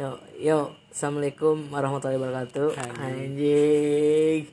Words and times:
Yo, 0.00 0.16
yo, 0.40 0.58
assalamualaikum 0.88 1.68
warahmatullahi 1.68 2.16
wabarakatuh. 2.16 2.72
Anjing. 3.04 4.48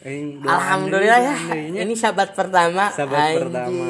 Anjing. 0.00 0.40
Alhamdulillah 0.48 1.20
ya. 1.20 1.36
Ini 1.84 1.92
sahabat 1.92 2.32
pertama. 2.32 2.88
Sahabat 2.88 3.36
Anjing. 3.36 3.52
pertama. 3.52 3.84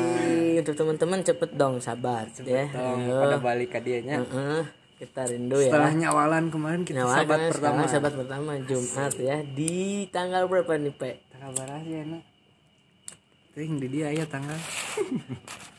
Untuk 0.58 0.74
teman-teman 0.74 1.22
cepet 1.22 1.50
dong 1.54 1.78
sahabat 1.78 2.34
ya. 2.42 2.66
Tolong 2.74 2.98
Ayo. 2.98 3.14
pada 3.14 3.38
balik 3.38 3.70
ke 3.70 3.78
dia 3.78 4.02
nya. 4.02 4.26
Heeh. 4.26 4.66
Kita 4.98 5.22
rindu 5.22 5.62
ya. 5.62 5.70
Setelah 5.70 5.92
nyawalan 5.94 6.50
kemarin 6.50 6.82
kita 6.82 7.06
Nyawa 7.06 7.14
sahabat 7.14 7.40
pertama. 7.54 7.80
sahabat 7.86 8.12
pertama 8.18 8.50
Jumat 8.66 9.12
ya 9.22 9.38
di 9.54 10.10
tanggal 10.10 10.50
berapa 10.50 10.82
nih 10.82 10.94
Pe? 10.98 11.22
Kabar 11.30 11.78
aja 11.78 11.94
enak. 12.10 12.26
Ting 13.54 13.78
di 13.78 13.86
dia 13.86 14.10
ya 14.10 14.26
tanggal. 14.26 14.58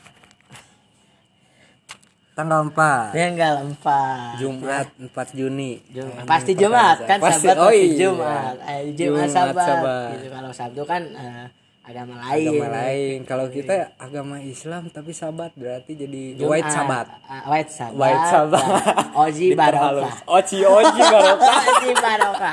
tanggal 2.34 2.66
4 2.66 3.14
Ya 3.14 3.26
enggak 3.28 3.52
empat. 3.62 4.34
Jumat 4.36 4.86
4 4.98 5.06
Juni. 5.32 5.78
Jumat. 5.88 6.22
Pasti 6.24 6.52
Jumat 6.52 6.96
kan 7.00 7.18
Pasti- 7.18 7.46
sahabat 7.46 7.62
oh 7.62 7.72
iya. 7.72 7.94
Jumat. 7.96 8.54
Eh, 8.60 8.80
Jumat, 8.90 8.98
Jumat 8.98 9.28
sahabat. 9.28 9.64
sahabat. 9.64 10.08
Gitu. 10.12 10.26
Kalau 10.28 10.50
Sabtu 10.50 10.82
kan 10.82 11.02
eh, 11.06 11.46
agama 11.80 12.14
lain. 12.18 12.46
Agama 12.48 12.66
lain. 12.74 13.18
Kalau 13.22 13.46
kita 13.48 13.74
agama 13.96 14.36
Islam 14.40 14.82
tapi 14.88 15.12
sahabat 15.12 15.54
berarti 15.54 15.92
jadi 15.94 16.22
Jumat. 16.34 16.50
white 16.50 16.70
sahabat. 16.70 17.06
Ah, 17.24 17.42
white 17.46 17.70
sahabat. 17.70 17.98
White 18.00 18.24
sahabat. 18.26 18.64
Oji 19.22 19.46
barokah. 19.52 20.14
Oci 20.26 20.58
oji 20.76 21.00
barokah. 21.04 21.58
Oji 21.70 21.90
barokah. 21.94 22.52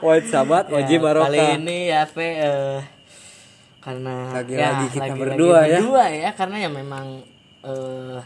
White 0.00 0.28
sahabat, 0.28 0.64
oji 0.68 0.78
Ya, 0.86 0.86
Kali 0.92 0.98
barokah. 1.00 1.50
ini 1.56 1.78
ya 1.88 2.02
Pe 2.06 2.26
eh, 2.38 2.78
karena 3.80 4.28
Lagi-lagi 4.30 4.86
kita 4.88 5.00
lagi-lagi 5.02 5.20
berdua 5.24 5.58
ya. 5.64 5.78
Berdua 5.80 6.04
ya 6.06 6.30
karena 6.30 6.56
ya 6.58 6.68
memang 6.68 7.06
eh 7.62 8.20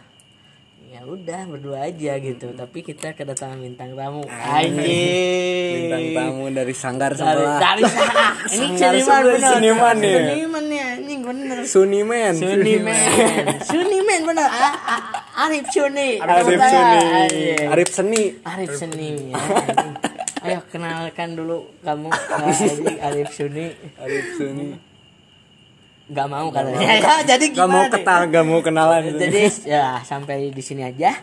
ya 0.86 1.02
udah 1.02 1.42
berdua 1.48 1.78
aja 1.84 2.12
gitu 2.16 2.54
tapi 2.54 2.78
kita 2.80 3.12
kedatangan 3.12 3.58
bintang 3.58 3.92
tamu 3.92 4.22
anjing 4.30 5.90
Bintang 5.90 6.06
tamu 6.12 6.44
dari 6.48 6.70
sanggar 6.70 7.10
dari 7.10 7.34
sebelah. 7.34 7.58
dari 7.58 7.82
sana 7.84 8.24
ini 8.54 8.78
Sanggar 8.78 8.92
seniman 8.94 9.02
sebelah, 9.02 9.22
bener 9.26 9.50
seniman 9.50 9.94
nih. 9.96 10.14
seniman 10.14 10.64
nih 10.64 10.80
anjing 10.84 11.20
bener 11.20 11.58
Suniman. 11.66 12.32
Suniman 12.32 12.94
Suniman 13.70 14.20
bener 14.24 14.46
A- 14.46 14.78
A- 14.86 15.04
Arif 15.42 15.66
Suni 15.68 16.10
Arif. 16.16 16.46
Suni. 16.62 17.42
Arif 17.66 17.88
Seni. 17.90 18.22
Arif 18.44 18.70
Seni 18.72 19.08
ya. 19.28 19.40
Ayo 20.44 20.60
kenalkan 20.68 21.34
dulu 21.34 21.74
kamu 21.80 22.06
Arif 23.08 23.34
Suni 23.34 23.66
Arif 23.98 24.26
Suni. 24.36 24.93
Gak 26.04 26.28
mau 26.28 26.52
katanya 26.52 26.84
ya, 27.00 27.16
jadi 27.24 27.46
Gak 27.48 27.64
mau 27.64 27.80
gimana 27.80 27.88
nih? 27.88 27.92
ketal, 27.96 28.20
gak 28.28 28.44
mau 28.44 28.60
kenalan. 28.60 29.02
Jadi 29.24 29.40
ya 29.64 30.04
sampai 30.04 30.52
di 30.52 30.60
sini 30.60 30.84
aja. 30.84 31.16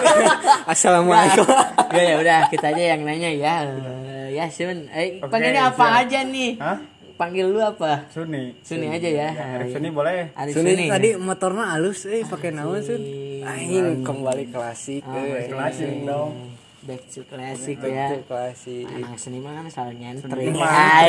Assalamualaikum. 0.72 1.42
ya 1.90 2.02
ya 2.04 2.16
udah 2.16 2.38
kita 2.46 2.70
aja 2.70 2.94
yang 2.94 3.02
nanya 3.02 3.30
ya. 3.30 3.54
Eh, 3.66 4.38
ya 4.38 4.46
Sun, 4.48 4.86
eh, 4.88 5.18
Oke, 5.18 5.26
panggilnya 5.28 5.66
apa 5.66 5.82
siap. 5.84 6.00
aja 6.06 6.18
nih? 6.24 6.50
Hah? 6.56 6.78
Panggil 7.14 7.46
lu 7.46 7.58
apa? 7.58 8.06
Suni. 8.10 8.54
Suni 8.60 8.86
aja 8.86 9.06
ya. 9.08 9.28
Arif 9.54 9.70
Suni 9.70 9.88
boleh. 9.90 10.30
Arif 10.34 10.50
Suni 10.52 10.74
Suni. 10.74 10.86
tadi 10.86 11.08
motornya 11.14 11.64
halus, 11.70 12.06
eh 12.06 12.22
pakai 12.22 12.50
naon 12.50 12.82
Sun? 12.82 13.02
Aing 13.44 14.02
kembali 14.02 14.50
klasik, 14.50 15.02
eh. 15.04 15.46
Klasik 15.46 15.90
dong. 16.02 16.54
Back 16.84 17.00
to 17.08 17.24
classic 17.24 17.80
Back 17.80 17.90
ya. 17.90 18.06
to 18.12 18.18
klasik. 18.28 18.84
Anak 18.84 19.16
seniman 19.16 19.56
kan 19.56 19.72
selalu 19.72 19.92
nyentrik. 19.96 20.36
Seniman. 20.52 21.08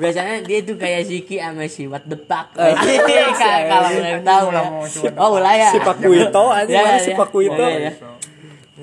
Biasanya 0.00 0.40
dia 0.40 0.58
tuh 0.64 0.74
kayak 0.74 1.04
Ziki 1.04 1.36
sama 1.36 1.68
si 1.68 1.84
What 1.84 2.08
the 2.08 2.16
fuck. 2.16 2.56
Anjing, 2.56 3.04
Kalau 3.70 3.88
ulang 3.92 4.24
tahu 4.24 4.44
ya. 4.48 4.50
Ulah 4.50 4.64
mau 4.66 4.86
coba. 4.88 5.18
Oh, 5.20 5.30
ulah 5.36 5.54
ya. 5.54 5.68
Si 5.68 5.78
Pak 5.78 5.96
Kuito 6.00 6.44
aja, 6.48 6.64
Ya, 6.66 6.80
mana 6.80 6.96
ya, 6.96 7.04
si 7.04 7.10
ya. 7.12 7.16
Pak 7.20 7.28
Kuito? 7.28 7.60
Ya, 7.60 7.78
ya. 7.78 7.92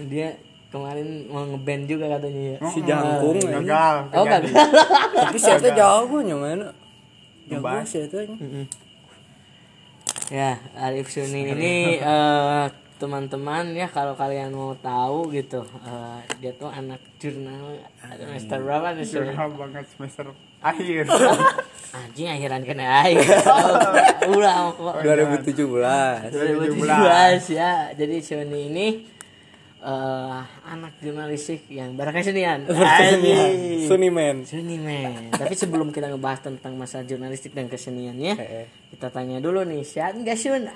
Dia 0.06 0.30
kemarin 0.68 1.08
mau 1.26 1.42
ngeband 1.44 1.84
juga 1.90 2.06
katanya 2.14 2.42
ya. 2.54 2.58
Si 2.70 2.80
Jangkung 2.86 3.34
anjing. 3.34 3.50
Gagal. 3.66 3.96
Oh, 4.14 4.24
gagal. 4.24 4.54
Tapi 5.26 5.38
si 5.38 5.50
Eta 5.50 5.70
jago 5.74 6.18
nya 6.22 6.36
mana? 6.38 6.68
Jago 7.50 7.66
Ngebahas. 7.66 7.86
si 7.90 7.98
Eta 7.98 8.20
nya. 8.22 8.38
Ya, 10.28 10.60
Arif 10.76 11.08
Suni 11.08 11.48
ini 11.56 11.98
eh, 11.98 12.66
teman-teman 12.98 13.78
ya 13.78 13.88
kalau 13.90 14.18
kalian 14.18 14.54
mau 14.54 14.74
tahu 14.78 15.30
gitu, 15.34 15.62
eh, 15.86 16.20
dia 16.42 16.52
tuh 16.58 16.70
anak 16.70 17.02
jurnal 17.22 17.78
semester 18.02 18.58
berapa 18.62 18.98
nih? 18.98 19.06
Jurnal 19.06 19.50
banget 19.54 19.86
semester 19.94 20.26
akhir. 20.62 21.06
Anjing 21.98 22.28
akhiran 22.28 22.62
kena 22.68 23.08
air. 23.08 23.22
Ulah 24.34 24.76
kok. 24.76 24.96
2017. 25.02 26.36
2017 26.36 27.58
ya. 27.58 27.96
Jadi 27.96 28.16
Sony 28.20 28.62
ini 28.70 28.88
eh 29.78 30.42
anak 30.66 30.98
jurnalistik 31.00 31.70
yang 31.70 31.94
berkesenian. 31.94 32.66
Anjing. 33.02 33.86
Suniman. 33.86 34.42
Seni 34.42 34.82
men. 34.82 35.30
Tapi 35.30 35.54
sebelum 35.54 35.94
kita 35.94 36.10
ngebahas 36.10 36.50
tentang 36.50 36.74
masa 36.74 37.06
jurnalistik 37.06 37.54
dan 37.54 37.70
keseniannya, 37.70 38.34
Eh, 38.36 38.66
eh. 38.66 38.66
kita 38.90 39.14
tanya 39.14 39.38
dulu 39.38 39.62
nih, 39.62 39.86
sehat 39.86 40.18
nggak 40.18 40.34
Sun? 40.34 40.66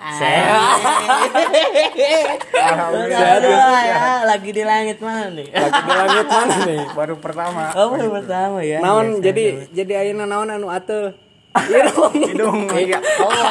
Alhamdulillah 2.61 3.81
ya, 3.83 4.23
lagi 4.23 4.49
di 4.53 4.63
langit 4.63 4.97
mana 5.01 5.33
nih? 5.33 5.47
Lagi 5.49 5.81
di 5.81 5.93
langit 5.97 6.27
mana 6.29 6.55
nih? 6.65 6.81
Baru 6.99 7.15
pertama. 7.17 7.73
Oh, 7.73 7.97
baru 7.97 8.09
pertama 8.21 8.61
ya. 8.61 8.79
Naon 8.79 9.17
Biasa 9.17 9.25
jadi 9.27 9.43
jadi 9.73 9.93
ayeuna 10.05 10.29
naon 10.29 10.49
anu 10.53 10.69
atuh? 10.69 11.11
Irung. 11.51 12.15
Hidung. 12.15 12.59
Iya, 12.71 12.99
oh, 13.19 13.27
oh. 13.27 13.47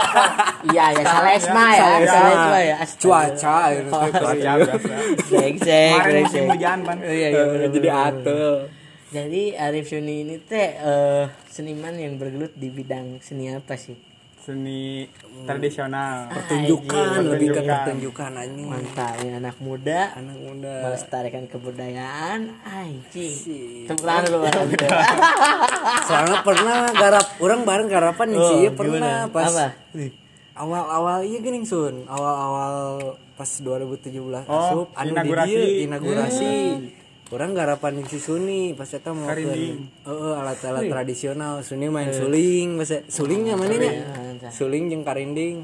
iya 0.73 0.85
ya 0.97 1.05
Salesma 1.05 1.65
ya, 1.77 1.89
Salesma. 2.09 2.59
Ya. 2.65 2.77
Cuaca 2.97 3.57
itu 3.77 3.93
serius. 3.93 4.41
biasa. 4.41 4.95
Brengsek, 5.29 5.93
Kemarin 6.01 6.23
musim 6.25 6.43
hujan 6.49 6.79
pan. 6.81 6.97
Oh, 7.05 7.13
iya, 7.13 7.29
iya, 7.29 7.43
bener, 7.45 7.69
Jadi 7.69 7.79
bener, 7.85 7.93
bener. 7.93 8.17
atuh. 8.25 8.59
Jadi 9.11 9.43
Arif 9.59 9.85
Suni 9.91 10.15
ini 10.23 10.37
teh 10.39 10.69
eh, 10.81 11.25
seniman 11.51 11.95
yang 11.99 12.15
bergelut 12.17 12.55
di 12.57 12.71
bidang 12.71 13.19
seni 13.21 13.53
apa 13.53 13.75
sih? 13.75 14.10
Seni 14.41 15.05
tradisional. 15.45 16.33
Pertunjukan 16.33 17.29
lebih 17.29 17.49
ke 17.51 17.61
pertunjukan. 17.61 18.31
anjing. 18.35 18.67
Mantap 18.67 19.13
ya 19.19 19.37
anak 19.37 19.57
muda 19.59 20.01
Anak 20.15 20.37
muda. 20.39 20.75
melestarikan 20.83 21.45
kebudayaan 21.47 22.41
anjing. 22.63 23.35
Tepuk 23.85 24.01
tangan 24.01 24.25
dulu. 24.27 24.45
Soalnya 26.03 26.39
pernah 26.41 26.79
garap 26.91 27.27
orang 27.39 27.61
bareng 27.63 27.89
garapan 27.89 28.27
nih 28.29 28.41
sih 28.41 28.61
Oh, 28.63 28.73
pernah 28.75 28.97
gimana? 29.23 29.31
pas 29.31 29.53
Apa? 29.53 29.67
awal-awal 30.53 31.19
iya 31.23 31.39
gini 31.39 31.63
sun 31.63 32.05
awal-awal 32.05 33.01
pas 33.35 33.49
2017 33.49 34.21
Oh, 34.45 34.53
asup 34.53 34.89
anu 34.93 35.11
inaugurasi. 35.11 35.49
di 35.49 35.57
dieu, 35.57 35.85
inaugurasi 35.87 36.53
orang 37.31 37.55
garapan 37.55 38.03
si 38.11 38.19
Suni 38.19 38.75
pas 38.75 38.91
eta 38.91 39.15
mau 39.15 39.31
Karinding. 39.31 39.87
heeh 40.03 40.35
alat-alat 40.35 40.83
tradisional 40.91 41.63
Suni 41.63 41.87
main 41.87 42.11
suling 42.11 42.75
pas 42.75 42.91
sulingnya 43.07 43.55
mana 43.55 43.75
nya 43.79 43.93
mantap. 44.11 44.51
suling 44.51 44.91
jeung 44.91 45.07
karinding 45.07 45.63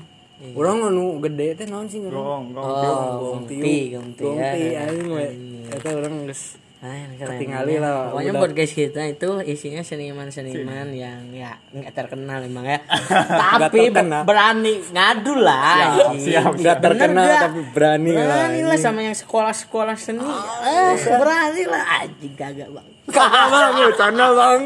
orang 0.55 0.93
anu 0.93 1.19
gede 1.19 1.57
teh 1.59 1.67
naon 1.67 1.89
sih 1.89 1.99
ngaran? 2.05 2.21
Gong, 2.21 2.45
gong. 2.53 2.61
Oh, 2.61 2.77
gong 2.77 3.49
gongti, 3.49 3.97
gongti 3.97 4.65
ya. 4.77 4.85
aing 4.87 5.09
we 5.11 5.27
eta 5.73 5.91
orang 5.97 6.29
geus 6.29 6.61
Ah, 6.87 7.11
keren 7.13 7.29
Ketinggali 7.33 7.73
ya. 7.73 7.81
lah, 7.81 7.93
Pokoknya 8.09 8.31
udah. 8.31 8.43
podcast 8.43 8.73
kita 8.73 9.01
itu 9.05 9.29
isinya 9.43 9.83
seniman-seniman 9.83 10.87
yang 10.89 11.19
ya 11.31 11.59
nggak 11.69 11.91
terkenal 11.93 12.39
emang 12.41 12.63
ya. 12.65 12.79
Tapi 13.59 13.89
terkenal. 13.89 14.23
berani 14.23 14.73
ngadu 14.87 15.35
lah. 15.37 16.15
siap, 16.15 16.55
Nggak 16.55 16.77
Bener 16.77 16.95
terkenal 17.03 17.25
nggak? 17.25 17.41
tapi 17.43 17.61
berani 17.69 18.11
lah, 18.13 18.23
Berani 18.23 18.61
lah 18.63 18.79
sama 18.79 19.01
yang 19.03 19.15
sekolah-sekolah 19.15 19.97
seni. 19.97 20.23
Eh, 20.63 20.91
berani 21.13 21.63
lah 21.65 21.83
anjing 21.99 22.35
kagak 22.35 22.69
bang. 22.69 22.87
kakak 23.07 23.45
bang 23.53 23.71
bercanda 23.81 24.27
bang. 24.31 24.61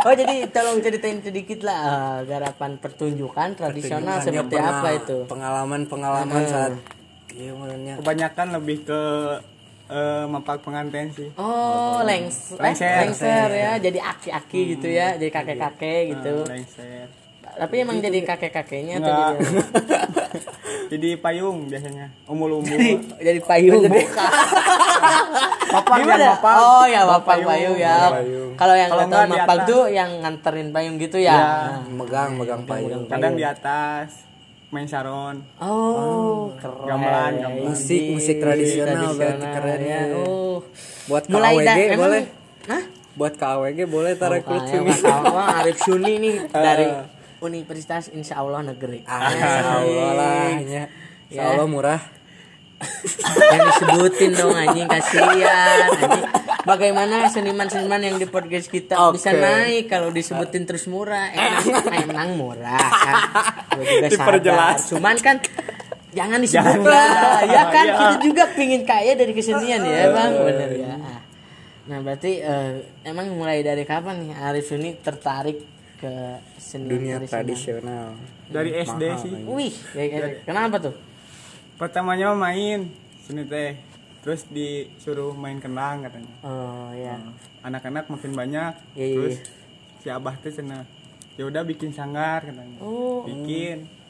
Oh 0.00 0.12
jadi 0.12 0.34
tolong 0.48 0.78
ceritain 0.78 1.18
sedikit 1.18 1.62
lah 1.62 1.82
eh, 1.82 2.18
garapan 2.26 2.76
pertunjukan 2.76 3.48
tradisional 3.52 4.18
seperti 4.18 4.50
pernah 4.52 4.78
apa 4.78 4.88
itu? 4.92 5.16
pengalaman-pengalaman 5.26 6.42
saat 6.44 6.72
iya 7.32 7.50
menurutnya 7.50 7.94
Kebanyakan 7.96 8.46
lebih 8.54 8.84
ke 8.84 9.00
eh, 9.92 10.24
mapak 10.24 10.64
pengantin 10.64 11.12
sih. 11.12 11.28
Oh, 11.36 12.00
lengs, 12.00 12.56
eh, 12.56 12.62
Lengser. 12.64 12.96
lengser 13.04 13.48
ya, 13.52 13.72
jadi 13.76 13.98
aki-aki 14.00 14.60
gitu 14.76 14.88
ya, 14.88 15.20
jadi 15.20 15.28
kakek-kakek 15.28 16.02
gitu. 16.16 16.34
Eh, 16.48 16.50
lengser. 16.58 17.06
Tapi 17.52 17.74
emang 17.84 18.00
jadi 18.00 18.18
kakek-kakeknya 18.24 18.96
atau 19.04 19.12
jadi 19.12 19.24
Jadi 20.92 21.16
payung 21.16 21.72
biasanya. 21.72 22.12
Umul-umul. 22.28 22.76
jadi 23.26 23.40
payung 23.40 23.80
bukan? 23.88 24.28
Yang 25.72 26.04
Gimana? 26.04 26.26
mapak. 26.36 26.54
Oh 26.60 26.84
ya, 26.84 27.00
Bawa 27.08 27.16
mapak 27.16 27.36
payung 27.48 27.76
ya. 27.80 27.96
Payung. 28.12 28.50
Kalau 28.60 28.74
yang 28.76 28.90
Kalau 28.92 29.04
tahu 29.08 29.58
tuh 29.64 29.82
yang 29.88 30.10
nganterin 30.20 30.68
payung 30.68 30.96
gitu 31.00 31.16
ya. 31.16 31.32
Ya. 31.32 31.40
Nah. 31.40 31.80
megang 31.96 32.30
megang 32.36 32.62
payung 32.68 33.08
Kadang 33.08 33.40
di 33.40 33.44
atas 33.44 34.31
main 34.72 34.86
saron. 34.86 35.44
Oh, 35.58 36.48
keren. 36.56 36.88
Gamelan, 36.88 37.32
gamelan. 37.36 37.64
Musik- 37.68 38.08
musik 38.10 38.36
tradisional 38.38 39.12
berarti 39.12 39.46
keren 39.46 39.80
ya. 39.82 40.00
ya. 40.02 40.16
Oh. 40.18 40.64
buat 41.04 41.28
Mulai 41.28 41.54
da- 41.60 41.76
emang- 41.76 42.00
boleh 42.00 42.22
Hah? 42.64 42.82
buat 43.12 43.34
KAWG 43.34 43.78
boleh 43.84 44.12
tarik 44.14 44.46
Oh, 44.46 44.56
sini 44.62 44.92
Wah, 45.04 45.60
Arif 45.60 45.76
Suni 45.78 46.12
nih 46.16 46.34
dari 46.64 46.88
Universitas 47.38 48.08
Insya 48.08 48.38
Allah 48.38 48.64
Negeri. 48.64 49.04
Ah, 49.04 49.28
Allah 49.76 50.10
lah 50.14 50.56
ya. 50.56 50.88
Insya 51.28 51.42
Allah 51.44 51.66
murah 51.66 52.00
yang 53.52 53.62
disebutin 53.62 54.30
dong 54.32 54.54
anjing 54.54 54.88
kasihan 54.88 55.86
anjing 55.92 56.24
bagaimana 56.62 57.26
seniman-seniman 57.26 58.00
yang 58.00 58.16
di 58.16 58.26
podcast 58.26 58.66
kita 58.66 58.94
Oke. 59.08 59.18
bisa 59.18 59.30
naik 59.30 59.86
kalau 59.86 60.08
disebutin 60.08 60.62
terus 60.62 60.86
murah 60.86 61.28
emang, 61.28 61.64
emang 62.06 62.28
murah 62.34 62.78
kan 62.80 63.14
Gua 63.72 63.84
juga 63.84 64.06
sadar 64.06 64.10
Diperjelas. 64.12 64.80
cuman 64.90 65.16
kan 65.18 65.36
jangan 66.12 66.38
disebut 66.38 66.76
Jangan. 66.78 66.86
lah 66.86 67.38
ya 67.56 67.62
kan 67.68 67.86
Iya. 67.86 67.96
kita 67.96 68.16
juga 68.22 68.44
pingin 68.52 68.82
kaya 68.84 69.12
dari 69.14 69.32
kesenian 69.32 69.80
ya 69.80 70.10
bang 70.10 70.32
bener 70.38 70.70
ya 70.76 70.94
nah 71.82 71.98
berarti 71.98 72.38
eh, 72.38 72.72
emang 73.02 73.34
mulai 73.34 73.60
dari 73.60 73.82
kapan 73.82 74.22
nih 74.22 74.30
Arif 74.38 74.70
ini 74.70 74.94
tertarik 74.96 75.58
ke 75.98 76.14
seni 76.58 76.90
dunia 76.90 77.22
tradisional? 77.22 78.18
Dari 78.50 78.74
SD 78.74 79.02
sih. 79.22 79.32
Wih, 79.46 79.70
ya, 79.94 80.02
ya, 80.02 80.26
kenapa 80.42 80.82
tuh? 80.82 80.94
Pertamanya 81.78 82.34
main 82.34 82.90
sini 83.22 83.46
teh. 83.46 83.78
Terus 84.22 84.46
disuruh 84.48 85.34
main 85.34 85.58
kendang 85.58 86.06
katanya. 86.06 86.34
Oh 86.46 86.94
ya, 86.94 87.18
Anak-anak 87.66 88.06
makin 88.06 88.32
banyak. 88.38 88.72
Iya, 88.94 89.06
iya, 89.06 89.16
Terus 89.18 89.36
si 90.02 90.08
abah 90.10 90.34
tuh 90.38 90.50
cina 90.50 90.82
ya 91.38 91.48
udah 91.48 91.62
bikin 91.64 91.90
sanggar 91.90 92.44
katanya. 92.46 92.78
Oh. 92.78 93.24
Bikin. 93.26 94.01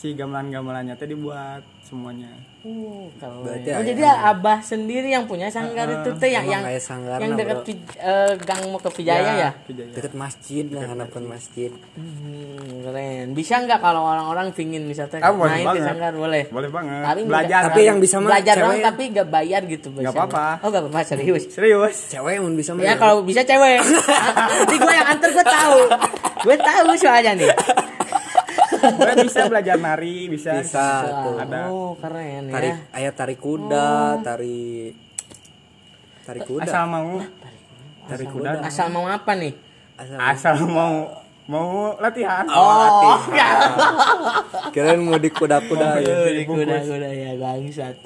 Si 0.00 0.10
gamelan-gamelannya 0.10 0.96
teh 0.96 1.04
dibuat 1.06 1.60
semuanya. 1.82 2.32
uh, 2.60 3.04
kalau 3.16 3.40
Berarti 3.42 3.68
oh, 3.68 3.74
ayah- 3.74 3.86
jadi 3.86 4.02
abah 4.26 4.58
sendiri 4.62 5.08
yang 5.08 5.24
punya 5.24 5.48
sanggar 5.48 5.84
itu 5.90 6.08
tuh 6.10 6.24
yang 6.26 6.44
yang 6.46 6.62
kayak 6.62 6.80
sanggarna, 6.80 7.20
yang 7.20 7.32
dekat. 7.34 7.58
Pi- 7.62 7.84
eh, 7.98 8.32
gang 8.38 8.64
mau 8.66 8.76
ke 8.76 8.88
Pijaya 8.90 9.32
ya? 9.38 9.50
Pijaya. 9.60 9.92
deket 9.92 10.12
masjid 10.14 10.64
nah 10.66 10.84
hadapan 10.86 11.22
masjid 11.26 11.68
Hmm, 11.92 12.80
keren. 12.82 13.26
Bisa 13.34 13.58
nggak 13.58 13.76
kalau 13.78 14.02
orang-orang 14.02 14.52
pingin 14.52 14.84
misalnya 14.84 15.20
Ah, 15.20 15.32
boleh 15.32 15.50
main 15.50 15.60
di 15.60 15.68
banget. 15.68 15.84
sanggar 15.86 16.12
boleh? 16.14 16.42
Boleh 16.48 16.70
banget. 16.70 17.02
Tapi 17.02 17.20
Belajar. 17.22 17.60
Tapi 17.66 17.80
yang 17.82 17.98
bisa 17.98 18.16
mah 18.16 18.28
belajar 18.30 18.54
cewek. 18.54 18.64
doang 18.66 18.80
tapi 18.82 19.02
nggak 19.10 19.28
bayar 19.30 19.60
gitu 19.66 19.88
biasanya. 19.90 20.12
apa-apa. 20.14 20.44
Oh 20.58 20.68
nggak 20.70 20.82
apa-apa 20.82 21.00
serius. 21.06 21.44
Serius. 21.50 21.96
cewek 22.08 22.36
mun 22.38 22.54
bisa 22.54 22.72
Ya 22.74 22.76
main. 22.88 22.96
kalau 22.96 23.20
bisa 23.20 23.40
cewek. 23.42 23.84
Nanti 24.56 24.76
gue 24.78 24.92
yang 24.94 25.08
antar 25.10 25.28
gue 25.28 25.44
tahu. 25.44 25.78
Gue 26.40 26.56
tahu 26.56 26.88
soalnya 26.96 27.32
nih. 27.36 27.52
Gue 28.80 29.12
bisa 29.28 29.40
belajar 29.46 29.76
nari, 29.76 30.28
bisa. 30.32 30.56
bisa 30.60 30.84
tuh 31.24 31.36
Ada. 31.36 31.60
Oh 31.68 31.92
keren 32.00 32.48
tarik 32.48 32.72
ya. 32.72 32.76
ayat 32.96 33.14
tarik 33.16 33.38
kuda 33.40 34.20
tari 34.24 34.92
tarik 36.24 36.44
kuda 36.48 36.68
Asal 36.68 36.84
mau. 36.88 37.20
Tarik 38.08 38.28
kuda. 38.32 38.50
Asal 38.64 38.88
mau 38.90 39.06
apa 39.06 39.32
nih? 39.36 39.54
asal 40.00 40.16
Asal 40.16 40.56
mau 40.64 40.94
mau 41.50 41.98
latihan. 41.98 42.46
oh, 42.46 43.18
kirain 44.72 45.00
mau 45.00 45.18
di 45.18 45.26
kuda-kuda 45.28 45.98
ya. 45.98 46.14
Oh, 46.16 46.30
di 46.30 46.44
kuda-kuda 46.44 47.08
ya 47.10 47.30
bangsat. 47.34 47.96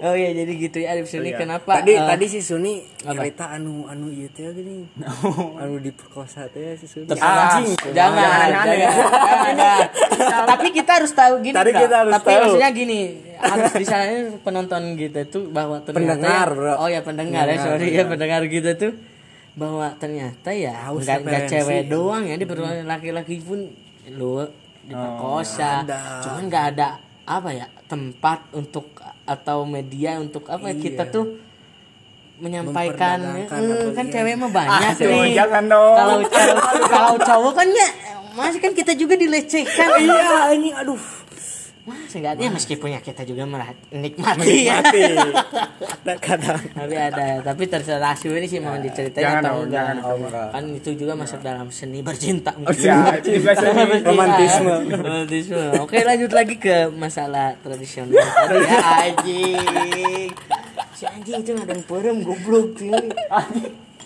Oh 0.00 0.12
ya 0.12 0.34
jadi 0.34 0.50
gitu 0.50 0.78
ya 0.80 0.92
Arif 0.92 1.06
Suni 1.06 1.30
iya. 1.30 1.38
kenapa? 1.38 1.78
tadi 1.78 1.94
eh, 1.94 2.02
tadi 2.02 2.26
si 2.26 2.40
Suni 2.40 2.82
apa? 3.00 3.22
cerita 3.22 3.52
anu 3.52 3.86
anu 3.86 4.08
ieu 4.08 4.26
teh 4.28 4.50
gini 4.50 4.90
anu 5.62 5.78
diperkosa 5.78 6.50
teh 6.50 6.74
si 6.74 6.86
Suni 6.86 7.06
terserah. 7.06 7.62
Anjing. 7.62 7.78
jangan, 7.90 8.26
Jangan, 8.26 8.48
jangan, 8.50 9.54
jangan. 9.54 10.44
Tapi 10.50 10.66
kita 10.72 10.90
harus 10.92 11.12
tahu 11.12 11.34
gini. 11.40 11.54
Tadi 11.54 11.70
kita 11.70 11.94
harus 11.96 12.12
Tapi 12.12 12.26
tahu. 12.26 12.40
maksudnya 12.42 12.70
gini, 12.72 13.00
harus 13.36 13.72
di 13.72 13.86
sana 13.86 14.04
penonton 14.44 14.82
kita 14.94 15.20
tuh 15.26 15.46
bahwa 15.46 15.78
ternyata 15.78 15.94
Pendengar, 16.18 16.48
ya- 16.48 16.56
bro. 16.58 16.72
Oh 16.76 16.88
ya 16.88 17.00
pendengar, 17.00 17.44
ya 17.44 17.54
Pendengar, 17.54 17.66
sorry 17.70 17.86
ya 17.92 18.04
pendengar 18.04 18.42
kita 18.46 18.70
tuh 18.74 18.92
bahwa 19.60 19.92
ternyata 20.00 20.48
ya 20.48 20.88
nggak 20.88 21.18
nggak 21.20 21.42
cewek 21.46 21.82
doang 21.86 22.24
ya 22.24 22.40
diperkosa 22.40 22.80
laki-laki 22.88 23.36
pun 23.44 23.68
lu 24.08 24.40
diperkosa. 24.88 25.84
ada. 25.84 26.24
Cuman 26.24 26.42
nggak 26.48 26.64
ada 26.74 26.88
apa 27.28 27.50
ya 27.52 27.66
tempat 27.84 28.48
untuk 28.50 28.88
atau 29.22 29.62
media 29.62 30.16
untuk 30.16 30.48
apa 30.48 30.72
ya, 30.72 30.76
kita 30.80 31.04
Iya. 31.06 31.12
tuh 31.12 31.24
menyampaikan 32.40 33.18
eh, 33.36 33.44
kan 33.46 33.60
iya. 34.08 34.12
cewek 34.16 34.34
mah 34.34 34.48
banyak 34.48 34.96
Aduh, 34.96 35.12
nih 35.12 35.36
jangan 35.36 35.64
dong. 35.68 35.94
kalau 35.94 36.16
kalau 36.88 37.14
cowok 37.20 37.52
kan 37.52 37.68
ya 37.68 37.88
masih 38.32 38.60
kan 38.64 38.72
kita 38.72 38.96
juga 38.96 39.14
dilecehkan 39.14 39.88
iya 40.00 40.48
anjing 40.48 40.72
aduh 40.72 40.96
mas 41.90 42.14
enggaknya 42.14 42.48
meskipun 42.54 42.94
ya 42.94 43.00
kita 43.02 43.26
juga 43.26 43.42
malah 43.50 43.74
nikmati 43.90 44.70
ya 44.70 44.78
kadang 46.22 46.62
tapi 46.70 46.94
ada 46.94 47.42
tapi 47.42 47.66
terserah 47.66 48.14
sih 48.14 48.30
ini 48.30 48.46
sih 48.46 48.62
mau 48.62 48.78
diceritain 48.78 49.26
Jangan 49.26 49.42
atau 49.42 49.56
enggak. 49.66 49.74
jangan 49.74 49.96
oh 50.06 50.16
kan 50.30 50.64
itu 50.70 50.90
juga 50.94 51.12
masuk 51.18 51.40
dalam 51.42 51.66
seni 51.74 52.00
bercinta. 52.04 52.52
Ya, 52.78 53.18
cinta 53.18 53.52
seni. 53.56 54.00
Romantisme. 54.08 54.74
romantisme. 54.90 55.64
Oke 55.82 56.02
lanjut 56.04 56.30
lagi 56.30 56.54
ke 56.60 56.92
masalah 56.94 57.56
tradisional. 57.64 58.14
Tadi 58.14 58.64
ya 58.64 58.78
anjing. 59.10 60.28
Si 60.94 61.04
anjing 61.08 61.40
itu 61.42 61.50
ngadeng 61.56 61.82
perem 61.88 62.22
goblok 62.22 62.78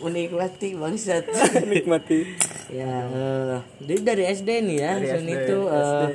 menikmati 0.00 0.68
bangsat. 0.80 1.24
Nikmati 1.66 2.18
Ya, 2.74 3.06
eh, 3.06 3.58
jadi 3.86 4.00
dari 4.02 4.24
SD 4.34 4.50
nih 4.66 4.76
ya, 4.82 4.92
Dari 4.98 5.06
seni 5.06 5.30
SD, 5.30 5.42
itu 5.46 5.58
eh, 5.70 6.08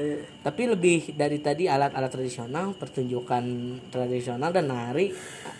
tapi 0.44 0.62
lebih 0.68 1.16
dari 1.16 1.40
tadi 1.40 1.72
alat-alat 1.72 2.12
tradisional, 2.12 2.76
pertunjukan 2.76 3.44
tradisional 3.88 4.52
dan 4.52 4.68
nari. 4.68 5.16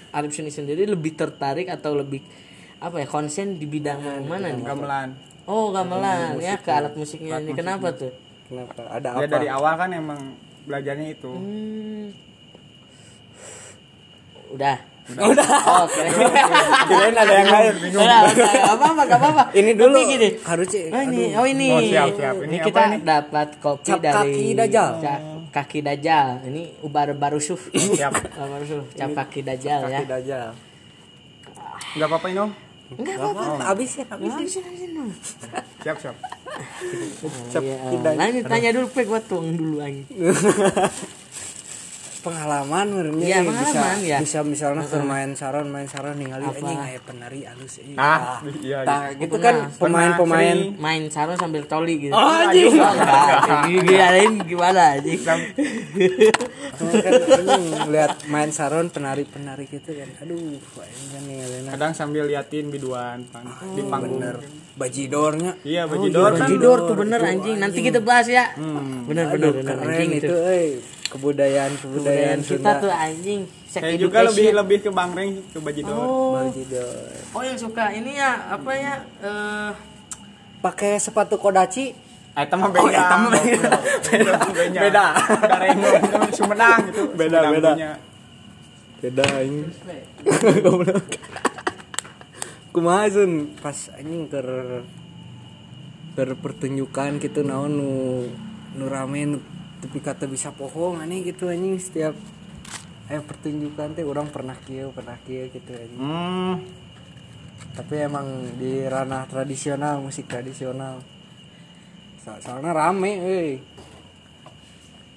Arif 0.10 0.34
Seni 0.34 0.50
sendiri 0.50 0.90
lebih 0.90 1.14
tertarik 1.16 1.70
atau 1.70 1.94
lebih 1.94 2.20
apa 2.82 3.00
ya 3.00 3.08
konsen 3.08 3.62
di 3.62 3.70
bidang 3.70 4.26
mana 4.26 4.52
nih? 4.52 4.66
Gamelan. 4.66 5.10
Oh 5.46 5.70
gamelan 5.70 6.36
ya 6.42 6.58
ke 6.58 6.70
alat 6.74 6.98
musiknya 6.98 7.40
ini 7.40 7.54
kenapa 7.54 7.94
tuh? 7.94 8.10
kenapa 8.50 8.82
ada 8.90 9.22
Ya 9.22 9.26
apa 9.30 9.30
dari 9.30 9.48
awal 9.48 9.74
kan 9.78 9.90
emang 9.94 10.22
belajarnya 10.66 11.08
itu. 11.14 11.30
Hmm. 11.30 12.10
Udah. 14.50 14.89
Udah 15.10 15.48
Oh, 15.50 15.84
Oke. 15.84 16.04
kirain 16.90 17.16
ada 17.16 17.34
yang 17.34 17.50
lain 17.50 17.74
Udah, 17.90 18.20
udah, 18.30 18.52
apa-apa, 18.70 19.02
gak 19.06 19.20
apa-apa. 19.20 19.44
ini 19.52 19.72
dulu 19.74 19.96
Tapi 19.96 20.12
gini. 20.12 20.30
harusnya 20.40 20.82
Oh 20.88 21.02
ini, 21.02 21.24
oh 21.34 21.46
ini. 21.46 21.68
Oh, 21.68 21.82
siap, 21.82 22.08
siap. 22.14 22.36
Ini, 22.40 22.46
Ini 22.46 22.58
kita 22.62 22.82
ini? 22.86 22.98
dapat 23.02 23.48
kopi 23.58 23.88
Cap 23.88 24.00
dari 24.00 24.14
kaki 24.14 24.46
Dajjal. 24.54 24.90
Cap 25.00 25.22
kaki 25.50 25.80
dajal. 25.82 26.28
Ini 26.46 26.62
ubar 26.82 27.10
barusuf. 27.14 27.72
Siap. 27.72 28.14
Ubar 28.38 28.48
barusuf. 28.54 28.84
Cap 28.94 29.10
kaki 29.16 29.42
dajal 29.42 29.80
ya. 29.84 30.00
kaki 30.00 30.14
aja 30.16 30.40
Enggak 31.90 32.08
apa-apa 32.08 32.28
ini, 32.30 32.40
Om. 32.40 32.52
Enggak 32.92 33.16
apa 33.16 33.26
apa-apa. 33.28 33.54
ya 33.56 33.66
habis 33.66 33.90
Habisin, 33.98 34.62
habisin 34.62 34.90
dulu. 34.94 35.12
Siap, 35.80 35.98
siap. 35.98 36.16
Cap 37.50 37.62
Iya, 37.62 37.76
kaki 37.80 37.96
dajal. 37.98 38.18
Lanjut 38.20 38.44
tanya 38.46 38.70
dulu 38.72 38.88
pek 38.90 39.06
gua 39.06 39.22
tuang 39.22 39.50
dulu 39.52 39.78
aja. 39.80 40.02
pengalaman 42.20 42.86
menurutnya 42.86 43.38
nih, 43.38 43.48
pengalaman, 43.48 43.96
bisa, 43.96 44.06
ya. 44.06 44.18
bisa 44.20 44.40
misalnya 44.42 44.84
keur 44.84 45.02
main 45.02 45.32
saron 45.32 45.68
main 45.68 45.86
saron 45.86 46.14
ningali 46.14 46.44
Apa? 46.44 46.58
anjing 46.58 46.78
kayak 46.78 47.04
penari 47.04 47.40
alus 47.44 47.74
ini 47.80 47.96
Ah, 47.96 48.40
iya, 48.60 48.78
Tah, 48.84 49.02
iya. 49.08 49.18
gitu 49.18 49.36
Pernah. 49.36 49.72
kan 49.72 49.80
pemain-pemain. 49.80 50.58
Main 50.76 51.04
sarung 51.08 51.36
sambil 51.36 51.64
coli 51.64 51.96
gitu. 52.00 52.12
Oh, 52.12 52.20
anjing. 52.20 52.76
Oh, 52.76 52.92
enggak. 52.92 53.28
Gimana 53.66 54.18
gimana 54.44 54.82
anjing? 54.94 55.20
Cuma 56.72 56.92
kan 56.96 57.14
lihat 57.88 58.12
main 58.26 58.50
saron 58.50 58.88
penari-penari 58.88 59.66
gitu 59.66 59.92
kan 59.92 60.10
aduh 60.20 60.60
kan 60.78 61.22
nih 61.22 61.38
Elena 61.42 61.70
Kadang 61.74 61.92
sambil 61.94 62.24
liatin 62.26 62.68
biduan 62.68 63.24
pang- 63.28 63.48
di 63.70 63.84
panggung. 63.84 64.20
bener 64.20 64.36
bajidornya 64.76 65.52
Iya, 65.62 65.84
bajidor 65.86 66.32
kan. 66.34 66.46
Bajidor 66.46 66.78
tuh 66.86 66.96
bener 66.96 67.20
anjing. 67.22 67.56
Nanti 67.58 67.80
kita 67.82 68.00
bahas 68.00 68.28
ya. 68.28 68.56
Hmm. 68.56 69.04
Bener 69.06 69.28
bener 69.30 69.52
bener 69.54 69.76
keren 69.78 69.88
anjing 69.90 70.12
itu 70.14 70.26
itu. 70.26 70.36
Kebudayaan 71.10 71.74
kebudayaan 71.82 72.40
Kebudayaan 72.40 72.40
kita 72.46 72.54
Sunda 72.56 72.72
tuh 72.78 72.94
anjing. 72.94 73.42
Sex 73.70 73.82
Saya 73.82 73.98
juga 73.98 74.26
lebih 74.26 74.48
lebih 74.54 74.78
ke 74.86 74.90
Bangreng 74.90 75.42
ke 75.50 75.58
bajidor. 75.62 75.94
Oh. 75.94 76.38
bajidor 76.38 77.10
Oh 77.34 77.42
yang 77.46 77.58
suka 77.58 77.94
ini 77.94 78.18
ya 78.18 78.54
apa 78.54 78.72
ya? 78.74 78.94
Eh 79.22 79.72
pakai 80.60 81.00
sepatu 81.02 81.40
kodachi 81.42 81.96
Eh, 82.38 82.46
itu 82.46 82.56
mah 82.56 82.70
beda. 82.72 82.86
Oh, 82.86 82.90
eta 82.94 83.16
mah 83.20 83.30
beda. 83.36 83.72
Beda. 84.06 84.34
Beda. 84.54 84.78
Beda. 84.80 85.06
Itu 85.76 86.20
Sumedang 86.40 86.80
gitu. 86.88 87.02
Beda, 87.18 87.40
beda. 87.52 87.72
beda 89.00 89.24
ini 89.48 89.64
goblok 90.60 91.08
kumaha 92.76 93.08
Sun? 93.08 93.56
pas 93.64 93.88
anjing 93.96 94.28
ker 94.28 94.48
ker 96.20 96.30
pertunjukan 96.36 97.16
gitu 97.24 97.48
naon 97.48 97.80
nu 97.80 97.92
nu 98.76 98.86
rame 98.92 99.24
nu 99.24 99.40
tapi 99.80 99.98
kata 100.04 100.28
bisa 100.28 100.52
pohong 100.52 101.00
aneh 101.00 101.24
gitu 101.24 101.48
anjing. 101.48 101.80
Setiap 101.80 102.16
ayo 103.10 103.26
pertunjukan 103.26 103.98
teh 103.98 104.06
orang 104.06 104.30
pernah 104.30 104.54
kieu 104.68 104.94
pernah 104.94 105.18
kieu 105.26 105.50
gitu 105.50 105.72
anjing. 105.74 106.00
Hmm. 106.00 106.56
tapi 107.70 107.96
emang 107.96 108.28
di 108.60 108.84
ranah 108.88 109.24
tradisional 109.28 110.04
musik 110.04 110.28
tradisional. 110.28 111.00
So- 112.20 112.40
soalnya 112.44 112.76
rame 112.76 113.12
euy. 113.24 113.52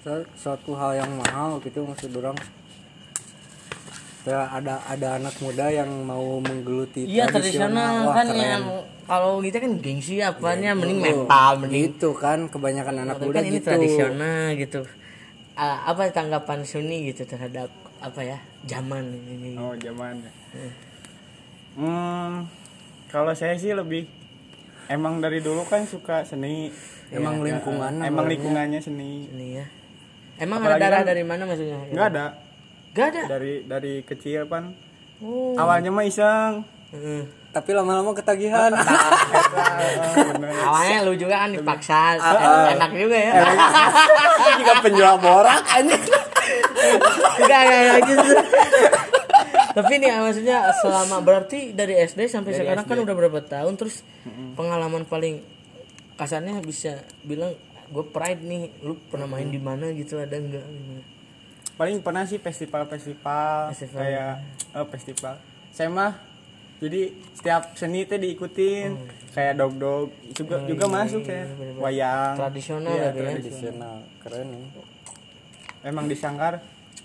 So- 0.06 0.26
suatu 0.38 0.74
hal 0.78 1.02
yang 1.02 1.10
mahal 1.18 1.58
gitu 1.62 1.82
maksud 1.82 2.14
orang. 2.14 2.38
Ada 4.22 4.78
ada 4.86 5.08
anak 5.18 5.34
muda 5.42 5.66
yang 5.74 5.90
mau 6.06 6.38
menggeluti 6.38 7.10
iya 7.10 7.26
tradisional. 7.26 8.06
Wah, 8.06 8.14
kan 8.14 8.26
keren. 8.30 8.38
yang 8.38 8.64
kalau 9.12 9.38
kita 9.38 9.60
kan 9.60 9.76
gengsi 9.76 10.18
apanya 10.18 10.72
mending 10.72 10.98
Oh, 10.98 11.04
metal 11.04 11.52
mending 11.58 11.92
gitu 11.92 12.10
kan 12.14 12.48
kebanyakan 12.48 13.04
anak 13.04 13.16
Tapi 13.16 13.26
muda 13.26 13.36
kan 13.36 13.44
ini 13.44 13.52
gitu. 13.54 13.68
tradisional 13.68 14.44
gitu. 14.56 14.80
Ah, 15.52 15.84
apa 15.84 16.08
tanggapan 16.08 16.64
Suni 16.64 17.04
gitu 17.06 17.22
terhadap 17.22 17.68
apa 18.00 18.20
ya 18.20 18.40
zaman 18.64 19.04
ini? 19.28 19.52
Oh 19.54 19.76
zaman 19.76 20.16
ya. 20.18 20.32
hmm. 21.76 22.32
Kalau 23.06 23.32
saya 23.32 23.52
sih 23.54 23.70
lebih 23.70 24.08
emang 24.88 25.20
dari 25.20 25.38
dulu 25.38 25.62
kan 25.64 25.84
suka 25.84 26.24
seni. 26.24 26.72
Emang 27.12 27.38
Ya, 27.38 27.52
lingkungan 27.52 27.92
eh, 27.98 28.08
emang 28.08 28.24
lingkungannya 28.26 28.80
seni. 28.80 29.28
Ini 29.28 29.46
ya. 29.54 29.66
Emang 30.38 30.64
Apalagi 30.64 30.80
ada 30.80 30.86
darah 30.88 30.98
kan- 30.98 31.10
dari 31.12 31.22
mana 31.22 31.42
maksudnya? 31.44 31.76
Nggak 31.86 32.06
ada. 32.08 32.26
Gak 32.92 33.06
ada? 33.08 33.22
Dari 33.30 33.52
dari 33.64 33.94
kecil 34.00 34.48
kan 34.48 34.72
oh. 35.20 35.52
Awalnya 35.54 35.88
mah 35.88 36.04
iseng. 36.04 36.64
Heeh. 36.90 37.41
Tapi 37.52 37.76
lama-lama 37.76 38.16
ketagihan. 38.16 38.72
Ah, 38.72 39.12
awalnya 40.72 41.04
lu 41.04 41.12
juga 41.14 41.44
kan 41.44 41.52
dipaksa 41.52 42.16
enak 42.72 42.90
juga 42.96 43.16
ya. 43.16 43.32
Juga 44.58 44.72
penjual 44.80 45.16
borak 45.20 45.60
anjing. 45.68 46.00
Enggak 47.40 47.60
enggak 47.68 48.00
gitu. 48.08 48.28
Tapi 49.72 49.92
nih 49.96 50.10
maksudnya 50.16 50.58
selama 50.80 51.20
berarti 51.20 51.72
dari 51.72 51.96
SD 51.96 52.28
sampai 52.28 52.52
sekarang 52.52 52.84
kan 52.84 52.98
udah 52.98 53.14
berapa 53.16 53.40
tahun 53.44 53.76
terus 53.76 54.00
pengalaman 54.56 55.04
paling 55.04 55.44
kasarnya 56.16 56.60
bisa 56.60 57.00
bilang 57.24 57.52
gue 57.92 58.04
pride 58.08 58.40
nih 58.40 58.72
lu 58.80 58.96
pernah 59.08 59.28
main 59.28 59.48
di 59.48 59.60
mana 59.60 59.92
gitu 59.92 60.16
ada 60.16 60.36
enggak? 60.36 60.64
Paling 61.76 62.00
pernah 62.00 62.24
sih 62.24 62.40
festival-festival 62.40 63.72
Festival. 63.72 64.00
kayak 64.00 64.32
eh, 64.72 64.86
festival. 64.92 65.34
Saya 65.72 65.88
mah 65.88 66.31
jadi 66.82 67.00
setiap 67.32 67.62
seni 67.72 68.02
itu 68.02 68.14
diikutin 68.16 68.90
kayak 69.30 69.54
dog 69.54 69.78
dog 69.78 70.08
juga 70.34 70.66
juga 70.66 70.84
masuk 70.90 71.22
ya. 71.22 71.46
wayang. 71.78 72.34
Tradisional 72.34 72.90
Iya, 72.90 73.06
tapi 73.06 73.16
ya? 73.16 73.30
tradisional. 73.30 73.94
Keren 74.18 74.46
nih. 74.50 74.64
Emang 75.82 76.04
disangkar 76.04 76.58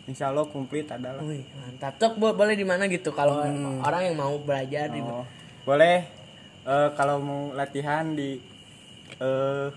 insya 0.03 0.29
Allah 0.29 0.43
komplit 0.45 0.87
adalah 0.87 1.21
Wih, 1.21 1.45
mantap. 1.53 1.93
Cok, 1.95 2.13
bo- 2.17 2.33
boleh 2.33 2.53
di 2.53 2.63
mana 2.63 2.87
gitu? 2.87 3.11
Kalau 3.11 3.45
orang 3.79 4.01
yang 4.03 4.15
mau 4.15 4.33
belajar 4.39 4.89
di 4.89 4.99
oh, 4.99 5.23
boleh. 5.61 6.09
Eh, 6.63 6.89
kalau 6.93 7.21
mau 7.21 7.41
latihan 7.53 8.11
di 8.11 8.41
eh, 9.15 9.67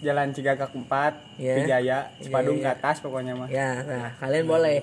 Jalan 0.00 0.30
Cigagak 0.30 0.70
4 0.70 0.86
Iya. 1.36 1.54
Wijaya 1.56 1.98
Cipadung 2.20 2.56
Iya, 2.56 2.64
ke 2.64 2.70
atas 2.74 2.96
pokoknya 3.00 3.34
mah. 3.34 3.48
Ya, 3.48 3.80
nah 3.82 4.08
kalian 4.16 4.46
boleh 4.46 4.80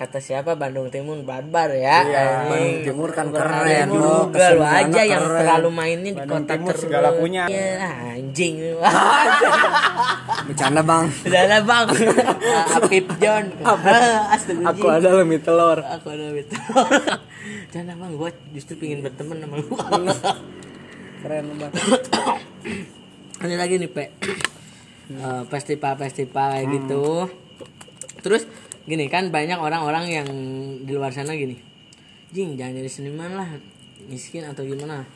kata 0.00 0.16
siapa 0.16 0.56
Bandung 0.56 0.88
Timur 0.88 1.20
barbar 1.20 1.76
ya. 1.76 2.00
Iya. 2.08 2.48
Bandung 2.48 2.80
Timur 2.88 3.08
kan 3.12 3.28
Bandung 3.28 3.44
keren, 3.44 3.88
Timur 3.92 4.00
bro. 4.00 4.16
juga 4.32 4.46
lu 4.56 4.64
aja 4.64 5.02
yang 5.04 5.24
keren. 5.28 5.38
terlalu 5.44 5.68
mainnya 5.68 6.12
di 6.16 6.22
kota 6.24 6.52
Timur 6.56 6.72
terus. 6.72 6.82
segala 6.88 7.08
punya. 7.12 7.42
Iya, 7.52 8.16
anjing. 8.16 8.54
bercanda 10.48 10.80
bang 10.80 11.04
lah 11.28 11.60
bang. 11.60 11.86
Apip 12.80 13.06
John. 13.20 13.44
Astaga. 14.34 14.72
aku 14.72 14.86
ada 14.88 15.08
lebih 15.20 15.44
telur 15.44 15.78
Aku 15.84 16.06
ada 16.08 16.32
gitu. 16.32 16.56
Jangan 17.76 17.94
bang, 18.00 18.12
gue 18.16 18.30
justru 18.56 18.80
pingin 18.80 19.04
berteman 19.04 19.36
sama 19.44 19.60
lu. 19.60 19.68
keren 21.20 21.44
bang 21.60 21.72
Ini 23.44 23.54
lagi 23.60 23.76
nih 23.76 23.90
pe 23.92 24.04
Eh, 25.10 25.42
festival-festival 25.50 26.48
kayak 26.54 26.66
gitu. 26.70 27.26
Terus 28.22 28.46
gini 28.90 29.06
kan 29.06 29.30
banyak 29.30 29.54
orang-orang 29.56 30.04
yang 30.10 30.28
di 30.82 30.90
luar 30.90 31.14
sana 31.14 31.32
gini. 31.32 31.54
Jing 32.28 32.58
jangan 32.58 32.74
jadi 32.74 32.90
seniman 32.90 33.30
lah 33.32 33.48
miskin 34.02 34.42
atau 34.42 34.62
gimana. 34.62 35.06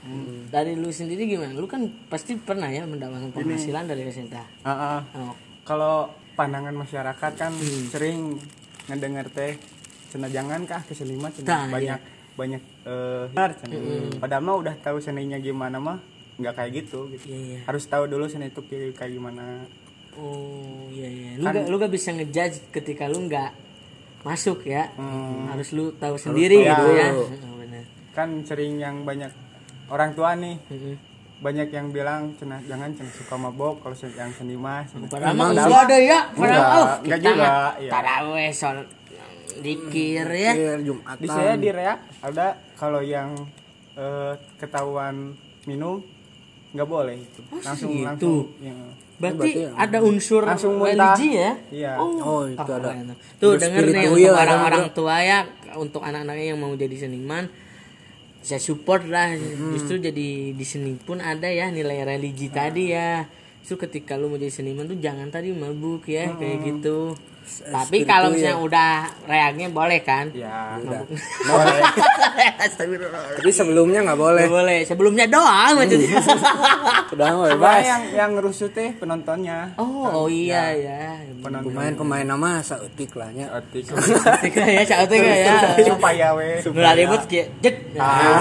Dari 0.48 0.74
lu 0.74 0.88
sendiri 0.88 1.26
gimana? 1.26 1.50
Lu 1.52 1.66
kan 1.66 1.82
pasti 2.06 2.38
pernah 2.38 2.70
ya 2.70 2.86
mendapatkan 2.86 3.34
penghasilan 3.34 3.84
dari 3.84 4.06
kesenta. 4.06 4.46
Ah, 4.62 4.70
ah. 4.70 5.00
Oh, 5.14 5.34
kalau 5.62 6.06
pandangan 6.34 6.74
masyarakat 6.74 7.32
kan 7.34 7.50
Hmm. 7.50 7.86
sering 7.88 8.18
ngedenger 8.84 9.26
teh 9.30 9.54
cina 10.10 10.26
jangan 10.28 10.62
kah 10.62 10.82
ke 10.82 10.92
seniman 10.92 11.30
Tah, 11.30 11.38
cina 11.38 11.54
iya. 11.56 11.70
banyak 11.70 12.00
banyak 12.34 12.62
benar, 13.30 13.50
cenah. 13.54 14.18
padahal 14.18 14.42
mah 14.42 14.56
udah 14.58 14.74
tahu 14.76 14.98
seninya 14.98 15.38
gimana 15.38 15.78
mah 15.78 16.02
nggak 16.34 16.52
kayak 16.52 16.70
gitu 16.76 17.06
gitu 17.08 17.30
Iya, 17.30 17.38
iya. 17.38 17.60
harus 17.64 17.86
tahu 17.86 18.10
dulu 18.10 18.26
seni 18.26 18.50
itu 18.50 18.60
kayak 18.66 19.08
gimana 19.08 19.62
Oh 20.14 20.86
iya 20.90 21.06
iya. 21.06 21.30
Lu 21.38 21.46
gak, 21.46 21.66
lu 21.66 21.74
gak 21.74 21.90
bisa 21.90 22.10
ngejudge 22.10 22.70
ketika 22.70 23.06
lu 23.06 23.26
nggak 23.26 23.50
masuk 24.24 24.64
ya. 24.64 24.88
Harus 25.52 25.68
lu 25.76 25.92
tahu 25.94 26.16
sendiri 26.16 26.64
tahu. 26.64 26.68
gitu 26.72 26.86
ya. 26.96 27.08
Oh, 27.12 27.28
benar. 27.60 27.84
kan 28.16 28.28
sering 28.42 28.80
yang 28.80 29.04
banyak 29.04 29.28
orang 29.90 30.14
tua 30.14 30.32
nih 30.38 30.56
Mm-mm. 30.70 30.96
banyak 31.42 31.68
yang 31.68 31.92
bilang 31.92 32.32
cina 32.40 32.56
jangan 32.64 32.88
cina 32.94 33.10
suka 33.12 33.36
mabok 33.36 33.84
kalau 33.84 33.92
yang 34.00 34.32
seni 34.32 34.56
mah 34.56 34.80
cenah. 34.88 35.10
Padahal 35.12 35.34
mah 35.36 35.48
enggak 35.52 35.82
ada 35.86 35.96
ya. 36.00 36.18
Padahal 36.32 36.56
Enggak, 36.56 36.72
oh, 36.72 36.88
enggak 37.04 37.20
juga, 37.20 37.50
iya. 37.76 37.90
taraweh 37.92 38.50
sholat 38.50 38.88
dikir 39.60 40.26
ya. 40.26 40.52
Jumatan. 40.80 41.20
di 41.20 41.26
saya 41.28 41.54
di 41.54 41.68
Rea 41.70 41.94
ada 42.22 42.46
kalau 42.74 43.04
yang 43.04 43.34
eh, 43.94 44.32
ketahuan 44.58 45.36
minum 45.68 46.00
nggak 46.74 46.88
boleh 46.90 47.14
itu 47.22 47.40
langsung 47.62 47.92
segitu? 47.92 48.02
langsung 48.02 48.38
ya. 48.58 48.74
Berarti 49.14 49.50
ada 49.70 49.98
unsur 50.02 50.42
Langsung 50.42 50.78
religi 50.78 51.38
ya? 51.38 51.52
Iya. 51.70 51.92
Oh, 51.98 52.44
itu 52.44 52.58
keren. 52.58 53.08
ada. 53.08 53.14
Tuh 53.38 53.54
Unsur 53.54 53.62
denger 53.62 53.82
nih 53.86 54.06
untuk 54.08 54.34
ada 54.34 54.42
orang-orang 54.42 54.84
tua 54.90 55.16
ya, 55.20 55.38
untuk 55.74 56.02
anak-anaknya 56.02 56.46
yang 56.50 56.58
mau 56.58 56.74
jadi 56.74 56.96
seniman, 56.98 57.46
saya 58.42 58.58
support 58.58 59.06
lah. 59.06 59.32
Hmm. 59.32 59.72
Justru 59.72 60.02
jadi 60.02 60.28
di 60.50 60.66
seni 60.66 60.98
pun 60.98 61.22
ada 61.22 61.46
ya 61.46 61.70
nilai 61.70 62.02
religi 62.02 62.50
tadi 62.50 62.90
ya. 62.90 63.24
Justru 63.62 63.86
ketika 63.86 64.18
lu 64.18 64.28
mau 64.28 64.36
jadi 64.36 64.52
seniman 64.52 64.84
tuh 64.84 64.98
jangan 64.98 65.30
tadi 65.30 65.54
mabuk 65.54 66.04
ya 66.04 66.34
kayak 66.34 66.58
Hmm. 66.58 66.66
gitu. 66.68 66.98
Tapi 67.44 68.08
kalau 68.08 68.32
misalnya 68.32 68.56
udah 68.56 68.92
reaknya 69.28 69.68
boleh 69.68 70.00
kan? 70.00 70.32
ya 70.32 70.80
Udah. 70.80 71.04
boleh. 71.52 71.80
Tapi 73.36 73.50
sebelumnya 73.52 74.00
nggak 74.00 74.18
boleh. 74.18 74.44
Nggak 74.48 74.56
boleh. 74.56 74.78
Sebelumnya 74.88 75.26
doang 75.28 75.72
maksudnya. 75.76 76.18
Udah 77.14 77.26
nggak 77.30 77.52
Cuma 77.54 77.70
bebas. 77.70 77.84
yang 77.84 78.02
yang 78.16 78.30
ngerusuh 78.34 78.70
teh 78.72 78.96
penontonnya 78.96 79.76
oh, 79.78 80.24
oh 80.24 80.26
iya 80.26 80.72
ya. 80.72 81.20
penonton 81.44 81.70
Pemain-pemain 81.70 82.26
nama 82.26 82.64
sautik 82.64 83.12
lah 83.14 83.28
nya. 83.30 83.52
Otik. 83.52 83.92
Tiga 83.92 84.64
ya, 84.64 84.82
cak 84.88 84.98
tiga 85.12 85.34
ya. 85.36 85.56
supaya 85.84 86.26
we 86.34 86.58
Nggak 86.64 86.94
ribut 86.96 87.22
kayak 87.28 87.48
jet. 87.60 87.76
Ah. 88.00 88.40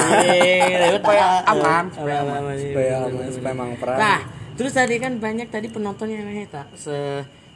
Supaya 0.98 1.26
aman, 1.46 1.84
supaya 1.92 2.18
aman, 2.24 2.40
aman, 2.40 2.56
Supaya 2.56 2.96
iya, 3.04 3.30
supaya 3.30 3.54
emang 3.54 3.72
perang. 3.78 4.00
Nah, 4.00 4.20
terus 4.56 4.72
tadi 4.74 4.96
kan 4.98 5.20
banyak 5.20 5.48
tadi 5.52 5.68
penonton 5.70 6.08
yang 6.10 6.26
nanya 6.26 6.48
tak 6.50 6.68
se 6.80 6.96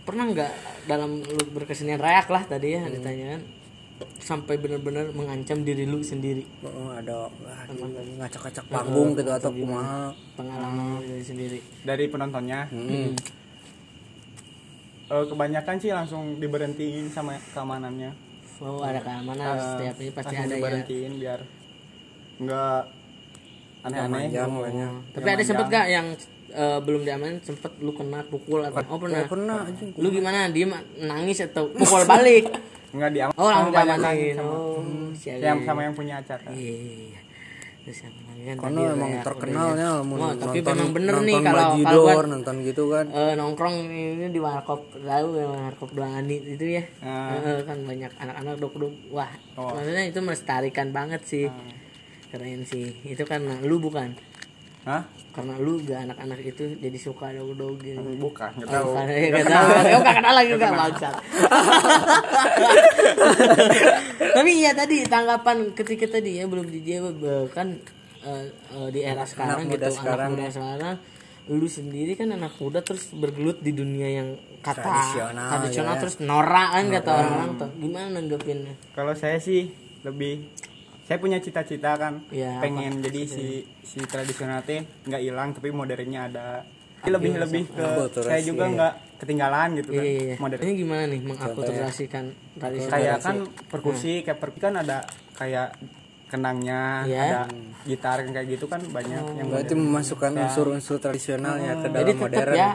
pernah 0.08 0.24
nggak 0.26 0.52
dalam 0.88 1.20
lu 1.20 1.44
berkesenian 1.52 2.00
rayak 2.00 2.28
lah 2.28 2.42
tadi 2.42 2.74
ya 2.74 2.88
ditanyakan 2.88 3.44
sampai 4.18 4.56
benar-benar 4.56 5.10
mengancam 5.12 5.62
diri 5.62 5.84
lu 5.84 6.00
sendiri 6.00 6.46
Oh, 6.62 6.90
ada 6.90 7.28
ngacak-ngacak 8.16 8.66
panggung 8.68 9.12
gitu 9.14 9.28
atau 9.28 9.52
kumaha. 9.52 10.14
pengalaman 10.34 10.86
lu 10.94 11.04
diri 11.04 11.24
sendiri. 11.24 11.60
dari 11.82 12.08
penontonnya 12.08 12.70
Hmm. 12.70 13.12
Eh, 15.08 15.26
kebanyakan 15.26 15.76
sih 15.78 15.90
langsung 15.90 16.36
diberhentiin 16.36 17.08
sama 17.08 17.36
keamanannya 17.52 18.12
Oh 18.60 18.80
ada 18.82 19.00
keamanan 19.00 19.56
setiap 19.56 19.96
ini 19.98 20.12
pasti 20.12 20.36
ada 20.36 20.46
ya. 20.46 20.52
diberhentiin 20.54 21.12
biar 21.16 21.40
nggak 22.38 22.82
aneh-aneh. 23.84 24.30
Tapi 25.10 25.28
ada 25.28 25.44
sempet 25.44 25.66
gak 25.68 25.88
yang 25.88 26.08
eh, 26.50 26.80
belum 26.80 27.02
diaman 27.02 27.40
sempet 27.40 27.76
lu 27.78 27.92
kena 27.92 28.24
pukul 28.24 28.62
atau 28.62 28.84
oh 28.86 28.98
pernah? 28.98 29.20
Eh, 29.20 29.28
pernah 29.28 29.58
anjing. 29.64 29.90
Lu 29.94 30.08
gimana? 30.08 30.48
Diem 30.48 30.72
nangis 31.00 31.42
atau 31.42 31.68
pukul 31.70 32.04
balik? 32.04 32.48
nggak 32.90 33.12
diaman 33.12 33.36
Oh 33.36 33.48
langsung 33.48 33.74
diamanin. 33.74 34.34
sama, 34.34 34.48
Oh, 34.50 34.80
siaga. 35.14 35.44
yang 35.44 35.60
sama 35.62 35.80
yang 35.82 35.94
punya 35.94 36.16
acara 36.18 36.40
Iya. 36.50 37.20
Terus 37.84 38.00
yang 38.02 38.16
lagi 38.18 38.44
kan 38.44 38.56
Karena 38.58 38.80
emang 38.90 39.12
terkenalnya 39.22 39.88
Oh, 39.98 40.32
tapi 40.34 40.58
memang 40.62 40.92
bener 40.92 41.16
nih 41.22 41.36
kalau 41.38 41.64
kalau 41.78 42.04
buat 42.06 42.28
nonton 42.28 42.56
gitu 42.62 42.84
kan. 42.90 43.06
eh, 43.08 43.34
nongkrong 43.34 43.76
ini 43.86 44.28
di 44.28 44.40
warkop 44.40 44.82
tahu 44.94 45.28
ya 45.34 45.48
warkop 45.48 45.90
Belani 45.92 46.36
itu 46.40 46.66
ya 46.70 46.84
Ah. 47.00 47.36
Eh, 47.38 47.64
kan 47.64 47.80
banyak 47.82 48.12
anak-anak 48.14 48.56
dok-dok 48.58 48.92
wah 49.10 49.32
Oh. 49.56 49.72
maksudnya 49.74 50.04
itu 50.06 50.20
melestarikan 50.20 50.88
banget 50.90 51.22
sih 51.24 51.48
keren 52.28 52.64
sih 52.64 52.92
itu 53.04 53.24
karena 53.24 53.56
lu 53.62 53.80
bukan 53.80 54.16
Hah? 54.88 55.04
karena 55.36 55.54
lu 55.60 55.78
gak 55.78 56.00
anak-anak 56.02 56.40
itu 56.42 56.64
jadi 56.80 56.98
suka 56.98 57.30
dog-dog 57.30 57.78
gitu 57.78 58.02
bukan 58.18 58.50
nggak 58.58 58.70
Oh, 58.72 58.74
tahu 58.74 58.90
bukan. 58.90 59.06
Ya, 59.06 59.28
gak 59.30 59.46
tahu. 59.46 59.68
Oh, 59.94 60.00
gak 60.02 60.16
kenal 60.18 60.34
lagi 60.34 60.50
gak 60.50 60.74
bangsat. 60.74 61.14
Tapi 64.34 64.52
iya 64.56 64.72
tadi 64.74 65.06
tanggapan 65.06 65.58
ketika 65.74 66.06
tadi 66.10 66.42
ya 66.42 66.46
belum 66.46 66.66
dijawab 66.66 67.16
kan 67.52 67.78
eh, 68.24 68.46
eh, 68.50 68.88
di 68.90 69.02
era 69.02 69.24
sekarang 69.24 69.66
muda 69.66 69.78
gitu 69.78 69.90
sekarang 69.94 70.30
anak 70.32 70.40
muda 70.40 70.50
sekarang 70.50 70.96
lu 71.48 71.68
sendiri 71.70 72.12
kan 72.14 72.28
anak 72.30 72.54
muda 72.58 72.82
terus 72.82 73.08
bergelut 73.14 73.62
di 73.62 73.72
dunia 73.72 74.10
yang 74.10 74.30
kata 74.60 74.84
Tradisional, 74.84 75.48
tradisional 75.54 75.94
ya. 75.96 76.00
terus 76.02 76.16
norak 76.20 76.70
kan 76.74 76.86
kata 76.92 77.10
orang-orang 77.14 77.52
tuh 77.56 77.70
gimana 77.78 78.08
nanggepinnya 78.12 78.74
kalau 78.92 79.14
saya 79.14 79.38
sih 79.38 79.72
lebih 80.02 80.50
saya 81.08 81.18
punya 81.18 81.40
cita-cita 81.40 81.96
kan 81.96 82.20
Iya, 82.28 82.60
pengen 82.60 83.00
jadi 83.00 83.22
si 83.24 83.46
si 83.80 84.00
tradisional 84.04 84.60
teh 84.62 84.84
nggak 85.02 85.22
hilang 85.22 85.56
tapi 85.56 85.72
modernnya 85.72 86.28
ada 86.28 86.46
lebih 87.00 87.40
lebih 87.40 87.64
ke 87.70 87.86
saya 88.20 88.42
juga 88.42 88.68
iya. 88.68 88.76
nggak 88.76 88.94
ketinggalan 89.18 89.70
gitu 89.76 89.90
kan 89.90 90.04
Iya, 90.04 90.12
iya, 90.12 90.22
iya. 90.22 90.36
modern 90.38 90.62
Ini 90.62 90.74
gimana 90.76 91.04
nih 91.08 91.22
mengakulturasikan 91.24 92.26
tradisi? 92.54 92.88
kayak 92.88 93.18
kan 93.22 93.36
perkusi 93.66 94.14
kayak 94.22 94.38
perkusi 94.38 94.62
kan 94.62 94.74
ada 94.76 94.98
kayak 95.34 95.68
kenangnya 96.28 97.08
Iya. 97.08 97.22
ada 97.24 97.42
gitar 97.88 98.20
kayak 98.22 98.48
gitu 98.52 98.68
kan 98.68 98.84
banyak 98.84 99.24
yang 99.40 99.48
berarti 99.48 99.74
memasukkan 99.74 100.32
unsur-unsur 100.36 101.00
tradisionalnya 101.00 101.80
ke 101.80 101.88
Jadi 101.88 101.96
dalam 101.96 102.08
tetap 102.12 102.20
modern 102.20 102.52
ya 102.54 102.70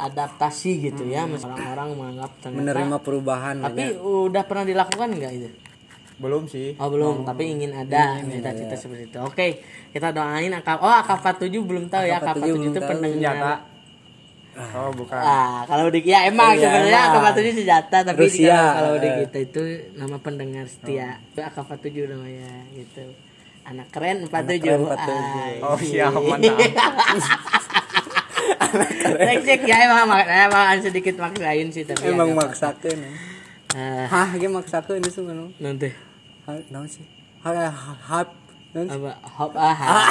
adaptasi 0.00 0.70
gitu 0.82 1.02
ya. 1.04 1.28
Mas- 1.28 1.44
Orang-orang 1.44 1.88
menganggap 1.92 2.30
ternyata. 2.40 2.56
menerima 2.56 2.96
perubahan 2.98 3.56
Tapi 3.60 3.84
udah 4.00 4.42
pernah 4.48 4.64
dilakukan 4.64 5.08
nggak 5.12 5.32
itu? 5.34 5.48
Belum 6.20 6.44
sih 6.44 6.76
Oh 6.76 6.86
belum, 6.86 7.24
tapi 7.24 7.48
ingin 7.48 7.72
ada 7.72 8.20
cita-cita 8.20 8.76
seperti 8.76 9.08
itu. 9.08 9.18
Oke, 9.18 9.64
kita 9.88 10.12
doain 10.12 10.52
AK 10.52 10.68
Oh 10.76 10.92
AK47 10.94 11.48
belum 11.58 11.88
tahu 11.88 12.04
ya 12.04 12.16
AK47 12.18 12.36
AK47 12.36 12.44
belum 12.46 12.60
itu 12.62 12.76
tahu. 12.76 12.90
pendengar. 12.90 13.34
senjata 13.34 13.54
oh 14.76 14.90
bukan 14.92 15.16
Ah, 15.18 15.64
kalau 15.64 15.88
di 15.88 16.00
ya 16.02 16.18
emang 16.22 16.52
Iya, 16.52 16.60
sebenarnya 16.62 17.00
emang. 17.08 17.22
AK47 17.32 17.48
senjata 17.56 17.96
tapi 18.04 18.20
Rusia. 18.20 18.52
kalau, 18.52 18.68
kalau 18.76 18.94
di 18.94 19.08
Eh. 19.08 19.14
kita 19.22 19.38
itu 19.40 19.62
nama 19.94 20.16
pendengar 20.18 20.66
setia. 20.66 21.08
Itu 21.26 21.40
AK47 21.40 21.86
namanya 22.06 22.50
gitu. 22.70 23.04
Anak 23.62 23.88
keren 23.88 24.16
47. 24.22 24.60
keren 24.60 24.80
47. 24.82 25.00
Ah, 25.00 25.66
oh 25.66 25.78
iya. 25.78 26.06
siap 26.12 26.20
mantap 26.20 26.56
Cek 29.40 29.60
ya 29.62 29.76
emang 29.82 30.04
makanya 30.06 30.46
emang 30.46 30.64
sedikit 30.80 31.14
maksain 31.16 31.68
sih 31.70 31.82
tapi 31.82 32.08
emang 32.08 32.32
maksakeun 32.32 33.00
Ah, 33.70 34.02
hah 34.04 34.28
ge 34.34 34.46
maksakeun 34.46 34.98
itu 34.98 35.10
sebenarnya 35.12 35.54
nanti 35.56 35.88
Ha, 36.50 36.58
naon 36.68 36.82
sih 36.84 37.06
ha 37.40 37.50
ha 37.70 38.20
naon 38.70 38.86
sih? 38.86 38.98
apa 38.98 39.10
hop 39.30 39.52
ah 39.54 39.78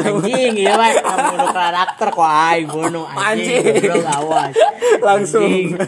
anjing 0.00 0.52
iya 0.54 0.72
pak 0.74 0.90
kamu 0.98 1.28
udah 1.34 1.52
karakter 1.52 2.08
kok 2.10 2.24
ay 2.24 2.60
bono 2.64 3.04
anjing 3.06 3.60
goblok 3.64 4.08
awas 4.08 4.54
Langsung. 5.00 5.44
Anjing. 5.44 5.76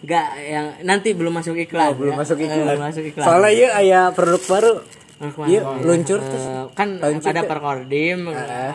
Enggak 0.00 0.28
yang 0.40 0.66
nanti 0.82 1.08
belum 1.12 1.32
masuk 1.32 1.54
iklan 1.56 1.94
belum 1.94 2.14
ya. 2.14 2.18
masuk 2.18 2.36
Eh, 2.36 2.46
iklan. 2.46 2.66
belum 2.66 2.82
masuk 2.82 3.04
iklan 3.04 3.24
soalnya 3.24 3.50
ieu 3.52 3.68
aya 3.68 4.00
produk 4.10 4.42
baru 4.44 4.72
ke 5.20 5.36
mana? 5.36 5.48
Iya, 5.48 5.60
luncur 5.80 6.16
Eh, 6.16 6.24
terus. 6.24 6.44
kan 6.72 6.88
Luncur 6.96 7.28
ada 7.28 7.42
tuh. 7.42 7.48
perkordim 7.48 8.20
eh, 8.26 8.72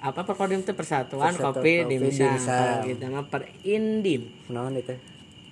apa 0.00 0.20
perkordim 0.22 0.60
itu 0.60 0.72
persatuan 0.72 1.32
kopi 1.34 1.82
kalau 1.82 2.78
kita 2.84 3.06
mah 3.08 3.24
perindim 3.24 4.22
naon 4.46 4.72
itu 4.74 4.94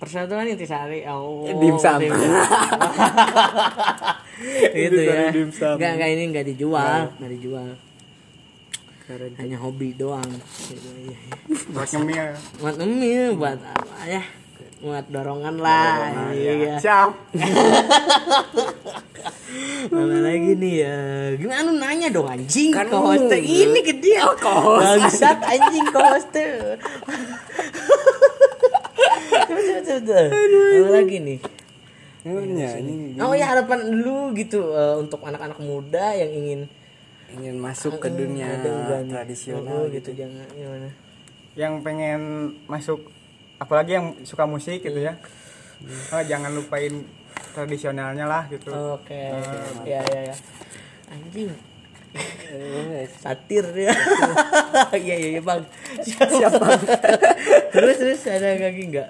persatuan 0.03 0.51
intisari 0.51 1.07
oh 1.07 1.47
Dimsum. 1.47 2.03
gitu 4.75 4.99
ya. 4.99 5.31
enggak 5.79 5.91
enggak 5.95 6.11
ini 6.11 6.23
enggak 6.35 6.47
dijual 6.51 7.15
enggak 7.15 7.33
dijual. 7.39 7.71
Keren. 9.03 9.35
Hanya 9.35 9.59
hobi 9.59 9.99
doang. 9.99 10.31
Gitu, 10.71 10.91
iya, 11.03 11.19
iya. 11.19 11.39
buat 11.75 11.91
ngemil. 11.91 12.39
Buat 12.63 12.77
emil 12.79 13.35
buat 13.35 13.59
apa 13.59 13.95
ya? 14.07 14.23
Buat 14.79 15.07
dorongan 15.11 15.59
lah 15.59 16.31
iya. 16.35 16.79
siap. 16.83 17.11
Mana 19.91 20.17
lagi 20.23 20.55
nih 20.55 20.75
ya? 20.87 20.99
Gimana 21.35 21.61
lu 21.67 21.79
nanya 21.83 22.09
dong 22.15 22.31
anjing 22.31 22.71
Kan 22.71 22.87
ke 22.91 22.99
host 22.99 23.27
lu. 23.27 23.39
ini 23.39 23.81
ke 23.83 23.95
dia. 23.99 24.23
Bangsat 24.39 25.39
anjing 25.47 25.87
ke 25.91 25.99
host 25.99 26.31
Coba, 26.43 26.51
coba, 28.03 28.19
coba, 28.23 28.71
coba. 29.31 29.42
Apa 29.53 30.91
lagi 30.91 31.17
nih? 31.21 31.39
Ini 32.23 33.19
oh 33.19 33.35
ya 33.35 33.51
harapan 33.51 33.99
lu 33.99 34.31
gitu 34.33 34.71
eh, 34.73 34.95
untuk 34.95 35.27
anak-anak 35.27 35.59
muda 35.59 36.15
yang 36.15 36.31
ingin 36.31 36.61
ingin 37.35 37.57
masuk 37.59 37.99
ke 37.99 38.07
dunia 38.13 38.61
tradisional 39.09 39.85
Oh, 39.85 39.91
gitu. 39.91 40.15
jangan 40.15 40.47
gimana? 40.53 40.91
Yang 41.59 41.73
pengen 41.83 42.21
masuk 42.71 43.01
apalagi 43.59 43.99
yang 43.99 44.07
suka 44.23 44.47
musik 44.47 44.85
gitu 44.85 45.03
ya. 45.03 45.19
Oh, 46.15 46.23
jangan 46.23 46.55
lupain 46.55 47.03
tradisionalnya 47.53 48.23
lah 48.31 48.47
gitu. 48.47 48.71
Oke 48.71 49.19
ya 49.83 49.99
ya 50.07 50.21
ya. 50.31 50.37
Anjing. 51.11 51.51
Satir 53.19 53.65
ya 53.73 53.89
iya 55.01 55.15
iya 55.17 55.29
iya, 55.35 55.41
bang. 55.41 55.65
Siapa? 56.05 56.67
Terus 57.73 57.97
terus 57.99 58.21
ada 58.29 58.53
lagi 58.53 58.85
nggak 58.93 59.09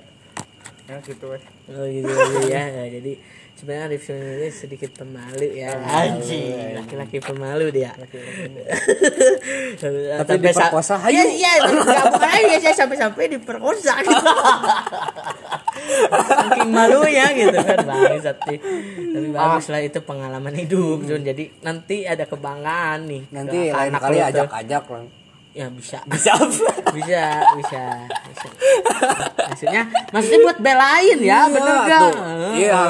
ya 0.88 0.96
gitu 1.02 1.24
weh. 1.30 1.42
Oh 1.70 1.86
gitu 1.86 2.10
ya. 2.54 2.64
Ya 2.66 2.84
jadi 2.98 3.12
sebenarnya 3.54 3.84
Arif 3.86 4.02
Sunan 4.02 4.26
ini 4.42 4.50
sedikit 4.50 4.90
pemalu 4.98 5.48
ya. 5.54 5.78
Anjing. 5.78 6.74
Laki-laki 6.76 7.18
pemalu 7.22 7.70
dia. 7.70 7.94
Tapi 10.22 10.34
diperkosa, 10.42 10.98
hayu. 11.06 11.22
iya 11.22 11.24
iya. 11.30 11.52
Nggak 11.70 12.06
bukan 12.10 12.30
aja 12.30 12.58
saya 12.58 12.74
sampai-sampai 12.84 13.30
diperkosa. 13.30 13.94
Saking 16.12 16.70
malunya 16.70 17.26
gitu 17.34 17.58
kan. 17.58 17.78
Bangsat 17.86 18.36
sih. 18.50 18.58
Tapi 19.12 19.28
bagus 19.30 19.66
lah 19.70 19.80
itu 19.80 19.98
pengalaman 20.02 20.54
hidup 20.54 21.04
Zun. 21.06 21.22
jadi 21.22 21.44
nanti 21.62 22.04
ada 22.08 22.24
kebanggaan 22.26 23.06
nih 23.08 23.22
nanti 23.30 23.58
lain 23.70 23.94
kali 23.94 24.18
ajak-ajak 24.20 24.84
lah 24.90 25.21
ya 25.52 25.66
bisa. 25.68 25.98
Bisa 26.08 26.32
bisa 26.96 27.24
bisa 27.60 27.82
bisa. 28.28 28.48
Maksudnya 29.52 29.82
maksudnya 30.12 30.40
buat 30.48 30.58
belain 30.64 31.18
ya 31.20 31.40
bener 31.48 31.74
Iya, 31.76 31.84
gak 31.88 32.00
tuh. 32.00 32.12
iya 32.56 32.82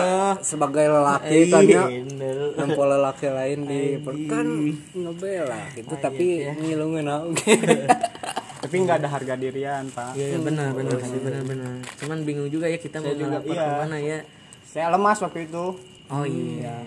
sebagai 0.42 0.84
lelaki 0.86 1.38
kan 1.50 1.62
ya. 1.66 1.84
Bener. 1.90 2.36
Nempel 2.54 2.86
lelaki 2.86 3.26
lain 3.30 3.58
di 3.66 3.82
kan 4.30 4.46
ngebela 4.94 5.60
gitu 5.74 5.94
tapi 5.98 6.46
ngilungin 6.58 7.06
oke 7.10 7.52
tapi 8.62 8.74
nggak 8.78 8.96
ada 9.02 9.08
harga 9.10 9.34
dirian 9.34 9.90
pak. 9.90 10.14
Iya, 10.14 10.26
iya, 10.34 10.38
benar 10.38 10.70
benar 10.70 10.98
sih 11.02 11.18
benar 11.18 11.42
benar. 11.42 11.82
Cuman 11.98 12.18
bingung 12.22 12.46
juga 12.46 12.70
ya 12.70 12.78
kita 12.78 13.02
mau 13.02 13.10
juga, 13.10 13.42
iya. 13.42 13.58
ke 13.58 13.74
mana 13.86 13.96
ya. 13.98 14.18
Saya 14.62 14.86
lemas 14.94 15.18
waktu 15.18 15.50
itu. 15.50 15.74
Oh 16.08 16.24
iya 16.24 16.78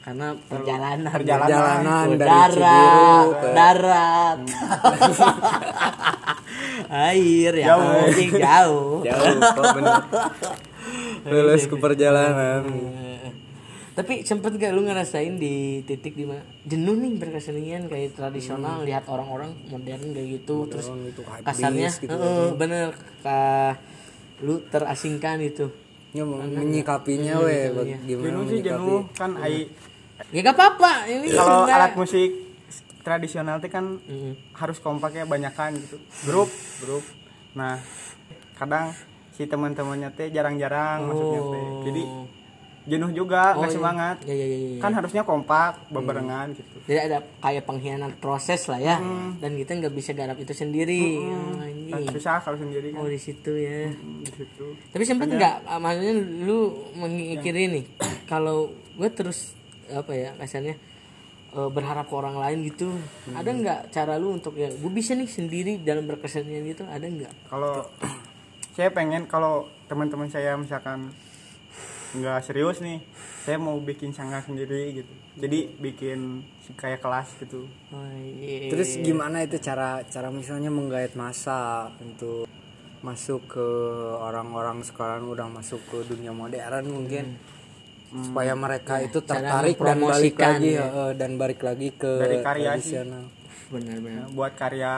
karena 0.00 0.32
perjalanan. 0.48 1.12
perjalanan 1.12 2.06
dari 2.16 2.20
darat 2.24 2.52
Cibiru 2.56 3.20
ke 3.36 3.48
darat 3.52 4.38
air 7.10 7.52
ya 7.54 7.66
Jauh. 7.76 8.08
jauh. 8.34 8.98
Jauh 9.06 9.36
kok 9.38 9.64
bener? 9.76 10.02
Lulus 11.28 11.64
ke 11.68 11.76
perjalanan. 11.76 12.62
Tapi 13.98 14.24
sempet 14.24 14.56
gak 14.56 14.72
lu 14.72 14.80
ngerasain 14.80 15.36
di 15.36 15.84
titik 15.84 16.16
di 16.16 16.24
mana 16.24 16.40
jenuh 16.64 16.96
nih 16.96 17.20
berkesenian 17.20 17.84
kayak 17.84 18.16
tradisional 18.16 18.80
lihat 18.80 19.04
orang-orang 19.04 19.52
modern 19.68 20.16
kayak 20.16 20.40
gitu 20.40 20.64
terus 20.72 20.88
itu 20.88 21.20
kasarnya 21.44 21.90
gitu. 21.92 22.08
heeh, 22.08 22.48
bener 22.56 22.96
ka 23.20 23.76
lu 24.40 24.64
terasingkan 24.72 25.44
itu. 25.44 25.68
ya 26.10 26.24
menyikapinya 26.26 27.38
weh 27.38 27.70
bag- 27.70 28.02
gimana 28.02 28.26
jenuh 28.26 28.44
sih 28.48 28.60
jenuh. 28.64 29.00
kan 29.14 29.30
ai 29.38 29.68
Ya 30.28 30.40
gak 30.44 30.56
apa-apa. 30.56 30.92
Ini 31.08 31.26
kalau 31.32 31.64
alat 31.64 31.96
musik 31.96 32.30
tradisional 33.00 33.56
itu 33.58 33.68
kan 33.72 33.96
Mm. 33.96 34.32
harus 34.52 34.76
kompaknya 34.78 35.24
banyakan 35.24 35.80
gitu. 35.80 35.96
Grup 36.28 36.50
grup. 36.84 37.04
Nah 37.56 37.80
kadang 38.54 38.92
si 39.32 39.48
teman-temannya 39.48 40.12
teh 40.12 40.28
jarang-jarang 40.28 41.08
masuknya 41.08 41.40
teh. 41.48 41.64
Jadi 41.88 42.02
jenuh 42.80 43.12
juga 43.12 43.56
nggak 43.56 43.70
iya. 43.72 43.76
semangat. 43.76 44.16
Ya 44.24 44.34
ya 44.36 44.46
ya 44.46 44.58
ya. 44.76 44.80
kan 44.80 44.92
harusnya 44.92 45.22
kompak 45.24 45.80
bebarengan 45.88 46.52
gitu. 46.52 46.76
Jadi 46.84 46.98
ada 47.00 47.18
kayak 47.40 47.64
pengkhianat 47.64 48.12
proses 48.20 48.60
lah 48.68 48.80
ya. 48.80 48.96
Dan 49.40 49.56
kita 49.56 49.80
nggak 49.80 49.94
bisa 49.96 50.12
garap 50.12 50.36
itu 50.36 50.52
sendiri. 50.52 51.16
Oh, 51.20 51.56
Kan 51.60 52.00
anjing. 52.00 52.12
susah 52.16 52.40
kalau 52.40 52.56
sendiri 52.60 52.92
kan. 52.92 53.00
Oh 53.00 53.08
di 53.08 53.20
situ 53.20 53.52
ya. 53.56 53.88
di 53.96 54.32
situ. 54.32 54.66
Tapi 54.92 55.04
sempet 55.04 55.28
nggak, 55.28 55.68
ah, 55.68 55.80
maksudnya 55.80 56.14
lu 56.44 56.58
mengikirin 56.96 57.80
nih, 57.80 57.84
kalau 58.26 58.72
gue 58.96 59.08
terus 59.12 59.56
apa 59.92 60.12
ya 60.14 60.30
kasarnya 60.38 60.76
eh, 61.54 61.70
berharap 61.70 62.06
ke 62.06 62.14
orang 62.14 62.36
lain 62.38 62.58
gitu, 62.70 62.94
ada 63.34 63.50
nggak 63.50 63.80
cara 63.90 64.16
lu 64.16 64.38
untuk 64.38 64.54
ya 64.54 64.70
gue 64.70 64.92
bisa 64.92 65.18
nih 65.18 65.26
sendiri 65.26 65.72
dalam 65.82 66.06
berkesenian 66.06 66.66
gitu, 66.66 66.86
ada 66.86 67.06
nggak? 67.06 67.50
kalau 67.50 67.86
saya 68.76 68.94
pengen 68.94 69.26
kalau 69.26 69.66
teman-teman 69.90 70.30
saya 70.30 70.54
misalkan 70.54 71.10
nggak 72.10 72.42
serius 72.42 72.82
nih 72.82 72.98
saya 73.40 73.56
mau 73.56 73.78
bikin 73.80 74.12
sanggar 74.12 74.44
sendiri 74.44 75.00
gitu. 75.00 75.12
Jadi 75.40 75.72
bikin 75.80 76.44
kayak 76.76 77.00
kelas 77.00 77.40
gitu. 77.40 77.64
Oh, 77.90 78.04
iya. 78.20 78.68
terus 78.68 79.00
gimana 79.00 79.42
itu 79.42 79.56
cara 79.58 80.04
cara 80.06 80.28
misalnya 80.28 80.68
menggait 80.68 81.16
masa 81.16 81.88
untuk 81.98 82.44
masuk 83.00 83.40
ke 83.48 83.68
orang-orang 84.20 84.84
sekarang 84.84 85.24
udah 85.24 85.48
masuk 85.48 85.80
ke 85.88 86.04
dunia 86.04 86.36
modern 86.36 86.84
mungkin 86.84 87.40
supaya 88.10 88.52
mereka 88.52 88.98
itu 88.98 89.22
cara 89.22 89.38
tertarik 89.40 89.78
dan 89.78 89.98
balik 90.02 90.34
lagi 90.34 90.70
ya. 90.74 90.86
dan 91.14 91.30
balik 91.34 91.60
lagi 91.62 91.88
ke 91.92 92.12
Dari 92.18 92.38
karya 92.42 92.70
sih. 92.76 92.98
tradisional. 92.98 93.24
Benar-benar. 93.70 94.26
buat 94.30 94.52
karya. 94.54 94.94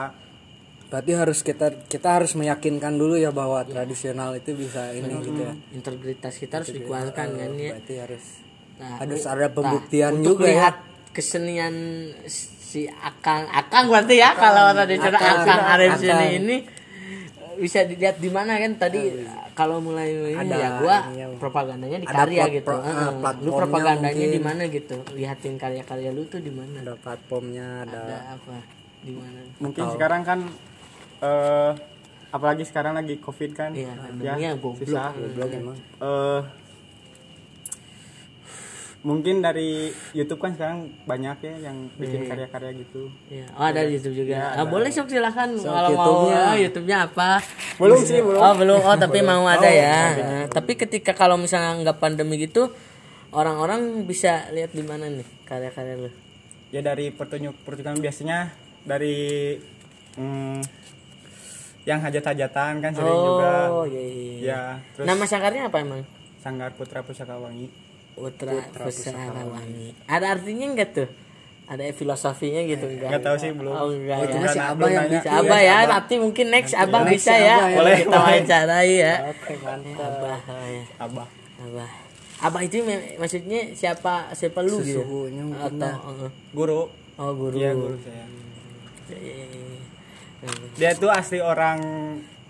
Berarti 0.89 1.11
harus 1.13 1.39
kita 1.41 1.67
kita 1.85 2.09
harus 2.11 2.33
meyakinkan 2.33 2.93
dulu 2.93 3.17
ya 3.17 3.29
bahwa 3.29 3.61
tradisional 3.63 4.33
itu 4.33 4.53
bisa 4.53 4.93
ini 4.93 5.13
gitu 5.21 5.41
ya. 5.41 5.53
Integritas 5.71 6.37
kita 6.37 6.61
harus 6.61 6.69
dikuatkan 6.69 7.27
kan 7.33 7.49
ya. 7.53 7.73
berarti 7.73 7.95
harus 7.97 8.25
Nah, 8.73 8.97
harus 8.97 9.21
ada 9.23 9.47
pembuktian 9.47 10.17
untuk 10.17 10.41
juga 10.41 10.43
ya. 10.43 10.51
lihat 10.51 10.75
kesenian 11.13 11.75
si 12.25 12.89
Akang 12.89 13.45
Akang 13.47 13.85
berarti 13.85 14.17
ya 14.17 14.33
kalau 14.33 14.73
tradisional 14.73 15.21
Akang. 15.21 15.61
Arif 15.69 16.01
sini 16.01 16.27
ini 16.35 16.55
bisa 17.55 17.83
dilihat 17.83 18.17
di 18.17 18.27
mana 18.27 18.55
kan 18.55 18.71
tadi 18.75 19.01
kalau 19.51 19.77
mulai 19.77 20.09
ini 20.29 20.39
Ada 20.41 20.55
ya 20.55 20.69
gua 20.77 20.97
ininya. 21.07 21.25
propagandanya 21.37 21.97
di 21.97 22.07
Ada 22.07 22.17
karya 22.17 22.41
plat- 22.41 22.53
gitu. 22.53 22.67
pro- 22.67 22.83
Heeh. 22.83 23.09
lu 23.39 23.51
propagandanya 23.51 24.25
di 24.27 24.39
mana 24.39 24.61
gitu. 24.67 24.95
Lihatin 25.11 25.55
karya-karya 25.55 26.09
lu 26.09 26.23
tuh 26.25 26.39
di 26.39 26.49
mana. 26.49 26.79
ada 26.79 26.93
platformnya 26.95 27.83
ada 27.83 27.99
Ada 27.99 28.17
apa? 28.33 28.57
Di 28.99 29.11
mana? 29.11 29.39
mungkin 29.57 29.83
sekarang 29.89 30.21
kan 30.21 30.39
eh 31.19 31.71
apalagi 32.29 32.63
sekarang 32.63 32.93
lagi 32.93 33.15
covid 33.17 33.53
kan 33.53 33.71
Iya, 33.71 33.87
ya 33.87 33.93
pandeminya 33.95 34.49
goblok. 34.57 34.83
susah 34.83 35.13
eh 35.13 36.39
mungkin 39.03 39.39
dari 39.39 39.91
YouTube 40.11 40.39
kan 40.39 40.55
sekarang 40.55 40.79
banyak 41.03 41.35
ya 41.39 41.55
yang 41.61 41.91
bikin 41.93 42.23
karya-karya 42.23 42.71
gitu 42.79 43.11
Iya. 43.27 43.45
Oh, 43.51 43.65
ada 43.65 43.83
di 43.83 43.95
YouTube 43.95 44.15
juga. 44.17 44.55
ah, 44.55 44.63
boleh 44.63 44.89
sok 44.89 45.07
silakan 45.07 45.59
kalau 45.59 45.89
mau 45.91 46.07
YouTube-nya. 46.23 46.39
ah, 46.41 46.55
YouTube-nya 46.55 46.97
apa? 47.05 47.29
belum 47.75 47.99
sih 47.99 48.19
belum 48.19 48.39
Oh, 48.39 48.53
belum. 48.55 48.79
Oh, 48.79 48.95
tapi 48.95 49.19
mau 49.19 49.43
ada 49.43 49.67
ya. 49.67 49.99
Nah, 50.15 50.43
tapi 50.47 50.73
ketika 50.73 51.11
kalau 51.11 51.35
misalnya 51.35 51.83
nggak 51.83 51.99
pandemi 51.99 52.39
gitu, 52.39 52.71
orang-orang 53.29 53.81
bisa 54.03 54.47
lihat 54.49 54.71
di 54.71 54.81
mana 54.81 55.05
nih 55.05 55.27
karya-karya 55.43 55.95
lu? 55.99 56.09
ya 56.69 56.81
dari 56.81 57.11
pertunjuk 57.11 57.53
pertunjukan 57.61 58.01
biasanya 58.01 58.49
dari 58.81 59.53
mm, 60.15 60.59
yang 61.83 61.99
hajat-hajatan 61.99 62.79
kan 62.79 62.91
sering 62.91 63.13
juga 63.19 63.53
Oh, 63.69 63.85
iya, 63.85 63.99
iya. 63.99 64.09
iya. 64.09 64.39
ya 64.41 64.61
terus 64.91 65.05
Nama 65.05 65.23
sangkarnya 65.23 65.63
apa 65.67 65.77
emang? 65.77 66.01
Sanggar 66.39 66.73
Putra 66.73 67.03
Pusaka 67.03 67.35
Wangi 67.35 67.67
Putra, 68.13 68.53
Pusaka 68.69 69.41
Wangi. 69.43 69.93
Ada 70.05 70.25
artinya 70.33 70.65
enggak 70.69 70.89
tuh? 70.93 71.09
Ada 71.63 71.89
filosofinya 71.91 72.59
gitu 72.61 72.85
enggak? 72.85 73.09
nggak 73.09 73.23
tahu 73.23 73.35
sih 73.35 73.49
belum 73.51 73.71
Oh, 73.71 73.87
enggak 73.89 74.17
Oh, 74.19 74.23
itu 74.23 74.35
ya. 74.35 74.41
masih 74.41 74.59
Belum 74.59 74.73
abah 74.75 74.89
yang. 74.89 75.05
Bisa 75.09 75.29
Abah 75.33 75.59
ya, 75.59 75.77
nanti 75.87 76.13
mungkin 76.17 76.45
next 76.49 76.73
Abah 76.73 77.01
next 77.01 77.13
bisa 77.15 77.33
ya. 77.33 77.55
Abah 77.55 77.63
ya. 77.63 77.75
Boleh 77.75 77.95
kita 77.97 78.17
wawancarai 78.17 78.93
ya. 78.93 79.13
oke 79.25 79.53
mantap 79.57 80.11
Abah, 80.13 80.39
oh 80.43 80.65
ya. 80.67 80.83
Abah 80.99 81.27
Abah. 81.59 81.89
Abah 82.43 82.61
itu 82.61 82.75
maksudnya 83.15 83.61
siapa 83.71 84.13
siapa 84.31 84.59
lu 84.59 84.77
gitu? 84.79 84.99
Mungkin 84.99 85.55
Atau 85.55 85.95
uh, 86.03 86.29
guru 86.51 86.81
oh 87.13 87.31
guru. 87.31 87.55
iya 87.55 87.71
guru 87.71 87.95
saya 87.97 88.25
Iya, 89.05 89.19
iya, 89.19 89.45
iya. 89.45 89.79
Hmm. 90.41 90.63
dia 90.73 90.91
tuh 90.93 91.07
asli 91.07 91.39
orang 91.39 91.79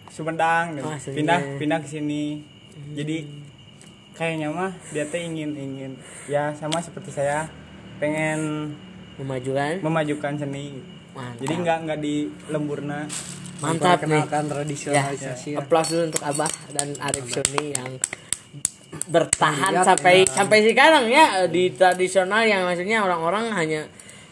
Sumedang 0.08 0.73
dan 0.73 0.82
Oh, 0.84 0.97
pindah 0.97 1.39
pindah 1.58 1.78
ke 1.78 1.88
sini 1.88 2.41
jadi 2.91 3.26
kayaknya 4.13 4.49
mah 4.49 4.71
dia 4.89 5.04
tuh 5.06 5.17
ingin 5.17 5.52
ingin 5.54 5.91
ya 6.26 6.54
sama 6.54 6.78
seperti 6.80 7.10
saya 7.10 7.49
pengen 7.97 8.73
Memajukan. 9.13 9.82
memajukan 9.82 10.34
seni 10.36 10.82
Mantap. 11.13 11.41
jadi 11.41 11.54
nggak 11.54 11.78
nggak 11.86 11.99
di 11.99 12.15
lemburna 12.49 13.06
Mantap 13.62 14.02
kenalkan 14.02 14.43
Ya, 14.43 14.52
tradisionalisasi 14.52 15.49
ya. 15.56 15.62
aplaus 15.62 15.88
dulu 15.88 16.04
untuk 16.10 16.23
Abah 16.26 16.52
dan 16.73 16.88
Arif 16.99 17.26
Sony 17.30 17.71
yang 17.71 17.91
bertahan 19.04 19.73
Lihat, 19.73 19.86
sampai 19.88 20.15
sampai 20.26 20.60
sekarang 20.63 21.06
ya 21.08 21.45
di 21.47 21.71
tradisional 21.71 22.43
yang 22.43 22.65
maksudnya 22.67 23.02
orang-orang 23.02 23.49
hanya 23.54 23.82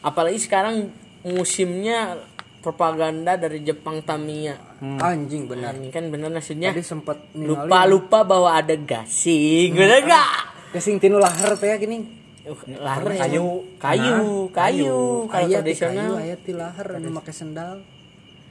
apalagi 0.02 0.38
sekarang 0.38 0.90
musimnya 1.24 2.18
propaganda 2.62 3.38
dari 3.38 3.62
Jepang 3.62 4.02
Tamiya. 4.02 4.58
Anjing 4.82 5.46
benar. 5.46 5.78
Ini 5.78 5.94
kan 5.94 6.10
bener 6.10 6.34
maksudnya. 6.34 6.74
Tadi 6.74 6.82
sempat 6.82 7.18
lupa 7.38 7.86
lupa 7.86 8.26
bahwa 8.26 8.50
ada 8.58 8.74
gasing, 8.74 9.78
bener 9.78 10.02
gak? 10.10 10.52
gasing 10.72 10.98
tinu 10.98 11.20
lahar 11.22 11.54
teh 11.60 11.70
gini. 11.78 12.02
Uh, 12.42 12.58
lahar 12.82 13.06
Kayu. 13.06 13.62
kayu, 13.78 14.50
kayu, 14.50 15.30
kalau 15.30 15.46
di 15.46 15.54
tradisional. 15.62 15.94
kayu 15.94 16.14
ayat 16.26 16.40
di 16.42 16.54
lahar 16.58 16.88
anu 16.98 17.10
make 17.14 17.30
sendal. 17.30 17.86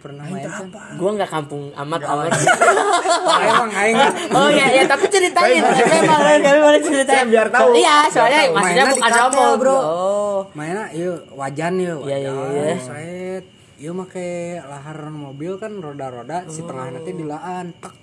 Pernah 0.00 0.24
main 0.32 0.48
kan? 0.48 0.70
Gua 0.96 1.10
nggak 1.12 1.28
kampung 1.28 1.74
amat 1.76 2.00
amat. 2.08 2.32
Ah, 2.32 3.40
emang 3.44 3.72
aing. 3.74 3.96
Oh 4.38 4.48
iya 4.48 4.80
ya 4.80 4.82
tapi 4.88 5.10
ceritain. 5.12 5.60
Memang 5.60 6.40
kami 6.40 6.60
boleh 6.62 6.80
ceritain. 6.80 7.26
biar 7.28 7.52
tahu. 7.52 7.76
Iya 7.76 8.08
soalnya 8.08 8.40
maksudnya 8.54 8.84
bukan 8.96 9.10
sombong. 9.12 9.54
bro. 9.60 9.76
Oh. 9.76 10.38
Mainnya 10.56 10.88
yuk 10.96 11.28
wajan 11.36 11.76
yuk. 11.76 12.08
Iya, 12.08 12.16
iya, 12.16 12.30
wajan, 12.32 13.42
iya, 13.80 13.88
iya. 13.88 13.90
make 13.90 14.28
lahar 14.60 15.08
mobil 15.08 15.56
kan 15.56 15.72
roda-roda 15.74 16.44
si 16.46 16.60
tengah 16.60 16.92
nanti 16.92 17.10
dilaan 17.10 17.72
tak 17.74 17.96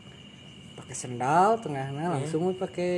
pakai 0.76 0.96
sendal 0.96 1.62
tengahnya 1.62 2.10
langsung 2.12 2.50
we 2.50 2.54
pakai 2.54 2.94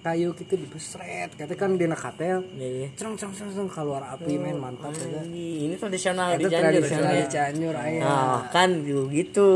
kayu 0.00 0.32
gitu 0.32 0.56
dibesret 0.56 1.28
kata 1.30 1.52
kan 1.52 1.76
di 1.76 1.84
katel 1.84 2.40
Iya 2.56 2.68
iya. 2.70 2.88
Cerong 2.96 3.20
cerong 3.20 3.36
cerong 3.36 3.52
cerong, 3.52 3.68
keluar 3.68 4.02
api 4.08 4.32
main 4.34 4.56
mantap 4.56 4.96
ya. 4.96 5.20
Ini 5.20 5.68
ini 5.68 5.74
tradisional 5.76 6.34
di 6.34 6.40
itu 6.40 6.48
Cianjur 6.48 6.64
tradisional 6.72 7.04
soalnya. 7.04 7.20
di 7.20 7.24
Cianjur 7.28 7.74
ayah. 7.76 8.02
Nah 8.02 8.40
kan 8.48 8.70
gitu 9.12 9.48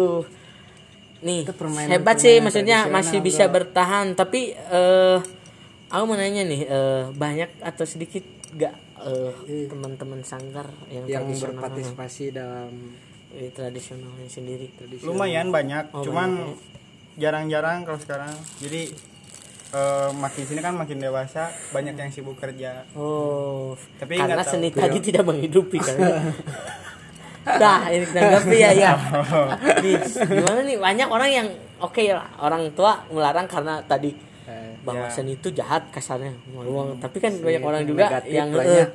Nih 1.24 1.40
Itu 1.40 1.56
permainan- 1.56 1.88
hebat 1.90 2.20
sih 2.20 2.36
permainan 2.36 2.44
maksudnya 2.44 2.78
tradisional, 2.84 2.96
masih 3.00 3.18
bro. 3.18 3.26
bisa 3.26 3.44
bertahan. 3.48 4.06
Tapi 4.12 4.40
eh 4.52 5.18
aku 5.88 6.02
mau 6.04 6.12
nanya 6.12 6.44
nih 6.44 6.60
eh, 6.62 7.02
banyak 7.08 7.50
atau 7.64 7.84
sedikit 7.88 8.20
gak 8.52 8.76
eh, 9.04 9.68
teman-teman 9.68 10.20
sanggar 10.24 10.68
yang, 10.88 11.04
yang 11.04 11.24
tradisional. 11.28 11.60
berpartisipasi 11.60 12.24
dalam 12.32 12.72
eh, 13.36 13.50
tradisionalnya 13.52 14.28
sendiri. 14.28 14.72
lumayan 15.04 15.52
banyak 15.52 15.92
Oh, 15.92 16.02
cuman 16.02 16.56
jarang-jarang 17.14 17.84
kalau 17.84 18.00
sekarang. 18.00 18.32
Jadi 18.58 18.90
eh, 19.74 20.10
makin 20.10 20.42
sini 20.48 20.60
kan 20.64 20.74
makin 20.74 20.98
dewasa 20.98 21.52
banyak 21.70 21.94
yang 21.94 22.10
sibuk 22.10 22.40
kerja. 22.40 22.88
Oh, 22.96 23.76
Tapi 24.00 24.16
karena 24.16 24.42
tahu. 24.42 24.52
seni 24.56 24.68
tadi 24.72 24.98
tidak 25.04 25.24
menghidupi 25.28 25.78
kan. 25.78 25.96
Nah, 27.44 27.92
ini 27.92 28.08
tanggapi 28.08 28.56
ya 28.56 28.70
ya. 28.72 28.92
Nih, 29.84 30.00
gimana 30.00 30.64
nih? 30.64 30.80
Banyak 30.80 31.08
orang 31.12 31.28
yang 31.28 31.48
oke 31.76 32.00
lah, 32.08 32.24
orang 32.40 32.72
tua 32.72 33.04
melarang 33.12 33.44
karena 33.44 33.84
tadi 33.84 34.16
bahwa 34.84 35.08
ya. 35.08 35.12
seni 35.12 35.40
itu 35.40 35.48
jahat 35.50 35.88
kasarnya 35.90 36.36
meluang. 36.52 37.00
Tapi 37.00 37.16
kan 37.18 37.32
banyak 37.40 37.62
orang 37.64 37.82
juga 37.88 38.20
yang 38.28 38.52
lah 38.52 38.64
eh, 38.68 38.76
ya. 38.84 38.86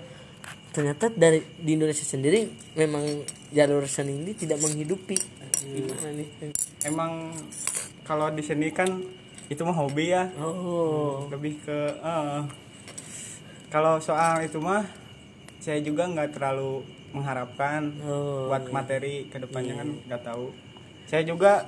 ternyata 0.70 1.10
dari 1.10 1.42
di 1.58 1.72
Indonesia 1.74 2.06
sendiri 2.06 2.46
memang 2.78 3.26
jalur 3.50 3.84
seni 3.90 4.14
ini 4.22 4.32
tidak 4.38 4.62
menghidupi. 4.62 5.18
Gimana 5.60 6.10
nih? 6.16 6.30
emang 6.88 7.36
kalau 8.08 8.32
di 8.32 8.40
seni 8.40 8.72
kan 8.72 8.88
itu 9.50 9.62
mah 9.66 9.76
hobi 9.76 10.14
ya 10.14 10.30
Oh, 10.40 11.26
lebih 11.34 11.58
ke 11.66 11.80
eh, 12.00 12.42
kalau 13.74 13.98
soal 14.00 14.46
itu 14.46 14.62
mah 14.62 14.86
saya 15.60 15.82
juga 15.84 16.08
nggak 16.08 16.38
terlalu 16.38 16.86
mengharapkan 17.12 17.92
Oh, 18.06 18.48
buat 18.48 18.70
materi 18.70 19.28
ke 19.28 19.42
depannya 19.42 19.84
kan 19.84 19.90
nggak 20.06 20.22
tahu 20.24 20.54
saya 21.10 21.26
juga 21.26 21.66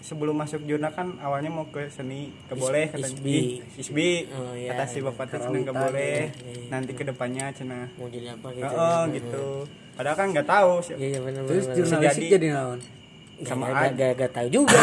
sebelum 0.00 0.34
masuk 0.34 0.64
jurnal 0.64 0.90
kan 0.90 1.16
awalnya 1.18 1.48
mau 1.48 1.64
ke 1.66 1.88
seni 1.88 2.32
gak 2.46 2.56
boleh 2.56 2.88
katanya. 2.88 3.06
isbi. 3.06 3.38
Isbi. 3.76 4.10
Oh, 4.30 4.52
iya, 4.52 4.72
kata 4.72 4.84
si 4.86 4.98
bapak 4.98 5.24
teh 5.26 5.38
cenah 5.38 5.60
gak 5.62 5.76
boleh. 5.76 6.18
Nanti 6.68 6.90
ke 6.92 7.02
depannya 7.02 7.52
cina. 7.52 7.86
Mau 7.94 8.06
jadi 8.06 8.32
apa 8.32 8.48
gitu. 8.50 8.72
oh 8.72 9.00
gitu. 9.08 9.44
Padahal 9.92 10.16
kan 10.16 10.26
nggak 10.30 10.46
tahu 10.46 10.72
sih 10.80 10.94
Iya, 10.94 11.06
iya 11.06 11.20
benar 11.20 11.42
terus 11.44 11.64
jurnalistik 11.70 12.24
jadi- 12.24 12.32
jadi 12.34 12.48
naon? 12.50 12.78
Sama 13.40 13.64
Sama 13.66 13.88
gak, 13.88 13.92
gak, 13.94 14.12
gak 14.18 14.30
tahu 14.32 14.48
juga. 14.50 14.76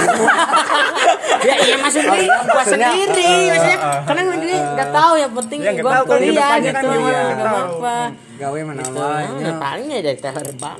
Ya 1.39 1.55
iya 1.59 1.75
maksudnya 1.77 2.09
gua 2.43 2.63
sendiri. 2.63 3.05
maksudnya 3.45 3.77
karena 4.03 4.21
gua 4.23 4.33
sendiri 4.33 4.55
nggak 4.57 4.89
tahu 4.91 5.13
yang 5.15 5.33
penting 5.35 5.59
Ya, 5.59 5.71
gua 5.77 5.97
kuliah 6.03 6.51
gitu 6.57 6.73
kan 6.73 6.83
tahu. 6.83 7.77
apa. 7.77 7.97
Gawe 8.37 8.59
mana 8.63 8.81
gitu. 8.81 8.97
nah, 9.39 9.55
palingnya 9.57 9.97
dari 10.03 10.17
teller 10.17 10.49
bang 10.55 10.79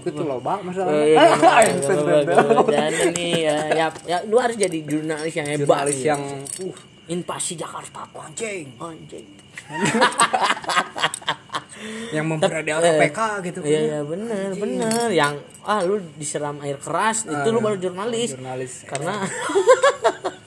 Itu 0.00 0.22
loba 0.22 0.58
Oh, 0.58 0.66
masalahnya. 0.66 1.30
Dan 2.66 2.90
nih 3.12 3.32
ya, 3.44 3.56
ya, 3.70 3.86
ya, 4.04 4.18
lu 4.26 4.36
harus 4.36 4.58
jadi 4.58 4.78
jurnalis 4.82 5.32
yang 5.32 5.46
hebat. 5.46 5.62
jurnalis 5.86 5.98
yang 6.02 6.22
uh 6.60 6.76
Invasi 7.06 7.54
Jakarta. 7.54 8.06
anjing 8.14 8.70
Anjing. 8.78 9.26
yang 12.12 12.26
memperadakan 12.28 12.84
Eh, 12.84 12.98
PK 13.02 13.18
gitu 13.42 13.58
Iya, 13.62 13.80
iya 13.80 14.00
bener, 14.02 14.54
bener. 14.54 15.08
Yang 15.10 15.34
ah 15.62 15.80
lu 15.80 15.98
disiram 16.14 16.60
air 16.60 16.76
keras 16.76 17.24
itu 17.24 17.48
lu 17.48 17.58
baru 17.58 17.76
jurnalis. 17.76 18.34
jurnalis 18.34 18.84
karena 18.84 19.22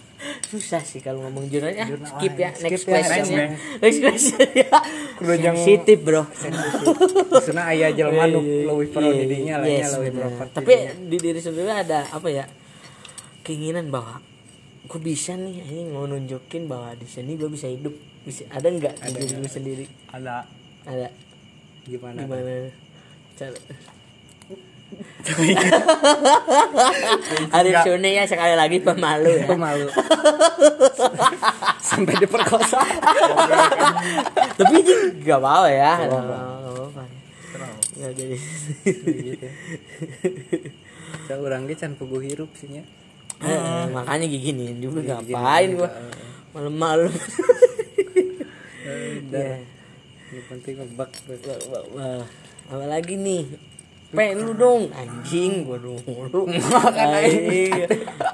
susah 0.53 0.85
sih 0.85 1.01
kalau 1.01 1.25
ngomong 1.25 1.49
ya. 1.49 1.57
Jurnal- 1.89 2.05
skip 2.05 2.33
ya 2.37 2.49
skip 2.53 2.69
next 2.69 2.85
ya, 2.85 2.89
question 2.93 3.25
next, 3.25 3.31
ya. 3.33 3.45
next 3.81 3.99
question 4.05 4.47
ya. 4.53 4.69
Sensitif 5.57 5.97
bro. 5.99 6.23
Karena 7.41 7.63
ayah 7.73 7.89
jelema 7.89 8.23
nu 8.29 8.39
Iya, 8.39 8.45
iya, 8.45 8.65
leuwih 8.69 8.87
pro 8.93 9.01
iya, 9.01 9.13
didinya 9.17 9.55
lah 9.59 9.67
leuwih 9.67 10.11
bener. 10.13 10.29
pro 10.37 10.45
tapi 10.53 10.73
di 11.09 11.17
diri 11.17 11.39
sendiri 11.41 11.71
ada 11.73 12.05
apa 12.07 12.27
ya 12.29 12.45
keinginan 13.41 13.89
bahwa 13.89 14.21
gue 14.83 14.99
bisa 15.01 15.33
nih 15.33 15.63
ini 15.65 15.89
mau 15.89 16.05
nunjukin 16.05 16.69
bahwa 16.69 16.93
di 16.93 17.07
sini 17.09 17.33
gue 17.33 17.49
bisa 17.49 17.65
hidup. 17.65 17.95
Bisa 18.23 18.45
ada 18.53 18.69
nggak 18.69 18.93
di 19.09 19.25
diri 19.25 19.49
sendiri? 19.49 19.85
Ada. 20.13 20.45
Ada. 20.85 21.07
Gimana 21.83 22.23
gimana? 22.23 22.71
cara 23.33 23.57
Arif 27.58 27.75
Suni 27.86 28.17
ya 28.17 28.25
sekali 28.27 28.56
lagi 28.58 28.77
pemalu 28.82 29.29
ya. 29.41 29.45
pemalu 29.47 29.88
sampai 31.88 32.13
diperkosa 32.19 32.82
Tapi 34.60 34.73
ini 34.86 34.93
gak 35.25 35.39
apa 35.41 35.69
ya. 35.69 35.93
Gak 36.06 36.13
apa-apa. 36.13 37.03
Ya 37.93 38.10
jadi. 38.13 38.38
saya 41.23 41.39
orang 41.39 41.69
ge 41.69 41.77
can 41.77 41.93
puguh 41.95 42.19
hirup 42.19 42.49
sih 42.58 42.82
Eh, 43.43 43.86
makanya 43.91 44.23
gini 44.29 44.71
juga 44.79 45.19
ngapain 45.19 45.75
gua 45.75 45.89
malam-malam. 46.53 47.12
Ya. 49.34 49.58
yang 50.34 50.45
penting 50.49 50.73
ngebak. 50.79 51.10
Apa 52.69 52.86
lagi 52.88 53.15
nih? 53.17 53.43
Pengen 54.13 54.38
lu 54.45 54.54
dong. 54.54 54.82
Anjing 54.93 55.65
gua 55.65 55.78
dulu. 55.82 55.97
Anjing. 56.93 57.73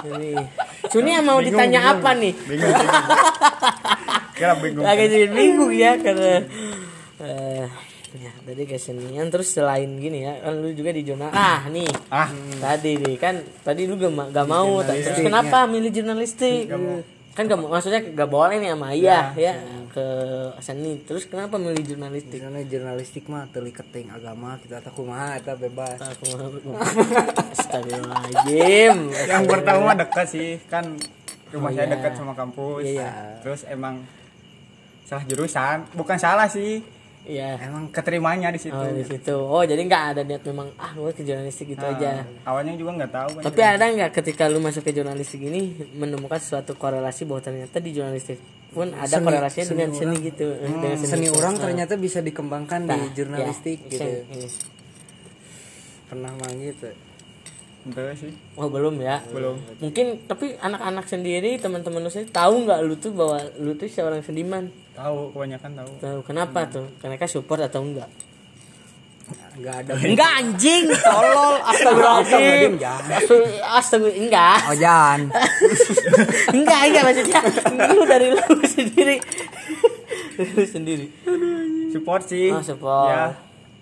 Ini. 0.06 0.32
Suni 0.92 1.10
yang 1.16 1.24
mau 1.24 1.40
ditanya 1.40 1.96
apa 1.96 2.12
nih? 2.20 2.34
bingung 2.48 2.76
kira 4.40 4.56
bingung 4.56 4.88
Agak 4.88 5.08
jadi 5.12 5.28
bingung 5.28 5.72
ya 5.76 6.00
karena 6.00 6.48
eh 7.20 7.68
ya 8.10 8.32
tadi 8.42 8.64
kesenian 8.66 9.30
terus 9.30 9.54
selain 9.54 9.86
gini 10.02 10.26
ya 10.26 10.42
kan 10.42 10.58
lu 10.58 10.74
juga 10.74 10.96
di 10.96 11.04
zona 11.04 11.30
ah 11.30 11.68
nih. 11.68 11.92
Ah. 12.10 12.32
Tadi 12.58 12.96
nih 12.96 13.16
kan 13.20 13.44
tadi 13.62 13.86
lu 13.86 14.00
gak, 14.00 14.32
gak 14.32 14.48
mau 14.48 14.80
terus 14.82 15.20
kenapa 15.20 15.68
milih 15.68 15.92
jurnalistik 15.92 16.72
kan 17.40 17.48
gak 17.48 17.56
mau 17.56 17.72
maksudnya 17.72 18.04
gak 18.04 18.28
boleh 18.28 18.60
nih 18.60 18.76
sama 18.76 18.92
ayah 18.92 19.32
ya 19.32 19.56
ke 19.90 20.06
seni. 20.60 21.00
Terus 21.02 21.24
kenapa 21.24 21.56
milih 21.56 21.80
jurnalistik? 21.82 22.44
Karena 22.44 22.60
jurnalistik 22.62 23.24
mah 23.26 23.48
teli 23.48 23.72
keting 23.72 24.12
agama 24.12 24.60
kita 24.60 24.84
tak 24.84 24.92
kumaha 24.92 25.40
eta 25.40 25.56
bebas. 25.56 25.96
Aku 25.96 26.36
mau- 26.68 26.84
Astagfirullahaladzim. 27.56 28.96
Yang 29.08 29.44
pertama 29.48 29.96
dekat 29.96 30.28
sih 30.28 30.60
kan 30.68 31.00
rumah 31.50 31.72
Oh, 31.72 31.74
saya 31.74 31.88
iya. 31.88 31.94
dekat 31.96 32.12
sama 32.14 32.36
kampus. 32.36 32.84
Iya. 32.84 33.40
terus 33.40 33.64
emang 33.66 34.04
salah 35.08 35.24
jurusan. 35.24 35.88
Bukan 35.96 36.18
salah 36.20 36.52
sih 36.52 36.84
Iya. 37.30 37.62
Emang 37.62 37.88
keterimanya 37.88 38.50
di 38.50 38.58
situ. 38.58 38.74
Oh 38.74 38.90
di 38.90 39.06
situ. 39.06 39.36
Oh 39.38 39.62
jadi 39.62 39.78
nggak 39.78 40.04
ada 40.10 40.22
niat 40.24 40.42
memang 40.44 40.74
Ah 40.76 40.92
gue 40.92 41.12
ke 41.12 41.22
jurnalistik 41.22 41.70
gitu 41.70 41.80
Nah, 41.80 41.94
aja. 41.94 42.26
awalnya 42.44 42.74
juga 42.74 42.98
nggak 42.98 43.12
tahu 43.12 43.30
kan 43.38 43.44
Tapi 43.46 43.62
ada 43.62 43.86
nggak 43.86 44.12
ketika 44.12 44.44
lu 44.46 44.58
masuk 44.58 44.82
ke 44.82 44.92
jurnalistik 44.92 45.38
ini 45.40 45.62
menemukan 45.94 46.40
suatu 46.40 46.74
korelasi 46.74 47.24
bahwa 47.24 47.42
ternyata 47.44 47.78
di 47.78 47.92
jurnalistik 47.92 48.42
pun 48.70 48.90
ada 48.92 49.06
Seni- 49.12 49.24
korelasinya 49.24 49.62
seni 49.64 49.74
dengan 49.76 49.90
seni 49.92 50.06
orang. 50.12 50.26
gitu, 50.26 50.48
dengan 50.56 50.98
seni 51.00 51.28
orang 51.28 51.54
Nah, 51.54 51.62
ternyata 51.64 51.94
bisa 51.96 52.20
dikembangkan 52.20 52.82
nah, 52.84 52.94
di 52.96 53.08
jurnalistik 53.14 53.78
ya, 53.84 53.90
gitu. 53.92 54.10
ini. 54.28 54.48
pernah 56.06 56.34
mah 56.34 56.50
gitu 56.52 56.90
Enggak 57.80 58.12
sih 58.14 58.36
Oh 58.54 58.68
belum 58.68 59.00
ya? 59.00 59.24
Belum. 59.30 59.56
Mungkin 59.80 60.26
tapi 60.26 60.56
anak-anak 60.56 61.06
sendiri 61.06 61.56
teman-teman 61.56 62.00
lu 62.00 62.10
sendiri 62.10 62.30
tahu 62.30 62.64
nggak 62.64 62.80
lu 62.82 62.96
tuh 62.96 63.12
bahwa 63.12 63.40
lu 63.58 63.72
tuh 63.74 63.88
seorang 63.88 64.20
seniman? 64.20 64.68
tahu 64.92 65.32
kebanyakan 65.32 65.72
tahu 65.76 65.92
Tahu 65.98 66.20
kenapa 66.24 66.60
tuh? 66.68 66.86
Mereka 67.00 67.24
support 67.26 67.62
atau 67.62 67.80
enggak? 67.82 68.12
nggak 69.56 69.76
ada 69.78 69.92
Enggak 69.94 70.32
anjing, 70.36 70.88
tolol, 71.06 71.56
astagfirullahaladzim. 71.62 72.72
Astagfirullah, 73.62 74.16
enggak. 74.18 74.58
oh 74.66 74.76
jangan 74.76 75.20
Enggak, 76.56 76.80
enggak 76.82 77.04
maksudnya 77.06 77.40
lu 77.90 78.04
dari 78.04 78.28
lu 78.32 78.40
sendiri. 78.62 79.16
lu 80.56 80.64
sendiri. 80.66 81.06
support 81.90 82.24
sih 82.24 82.50
Oh, 82.50 82.60
support. 82.60 83.12
ya 83.12 83.24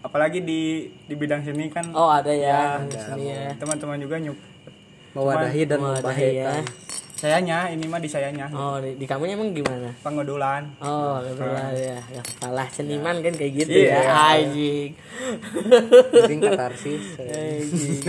apalagi 0.08 0.40
di 0.40 0.62
di 1.04 1.14
bidang 1.14 1.44
seni 1.44 1.68
kan 1.68 1.84
Oh, 1.92 2.08
ada 2.08 2.32
ya, 2.32 2.80
Ya, 2.82 3.00
seni 3.04 3.28
ya. 3.28 3.52
teman-teman 3.54 4.00
juga 4.00 4.16
nyup 4.18 4.40
mewadahi 5.12 5.62
dan 5.66 5.78
ada 5.78 6.00
membahayakan 6.00 6.64
ya. 6.64 6.86
sayanya 7.14 7.58
ini 7.68 7.84
mah 7.84 7.98
di 7.98 8.06
sayanya 8.06 8.46
Oh, 8.50 8.78
di, 8.78 8.94
di 8.94 9.04
kamunya 9.04 9.34
emang 9.34 9.52
gimana? 9.52 9.90
pengodolan 10.00 10.70
Oh, 10.78 11.18
kebetulan 11.20 11.74
ya. 11.74 12.00
Ya, 12.08 12.22
kalah 12.38 12.70
seniman 12.70 13.20
kan 13.20 13.34
kayak 13.34 13.54
gitu 13.58 13.74
Iya. 13.76 13.98
ya. 13.98 14.14
Anjing. 14.38 14.90
katarsis 16.40 17.06
Anjing. 17.18 18.00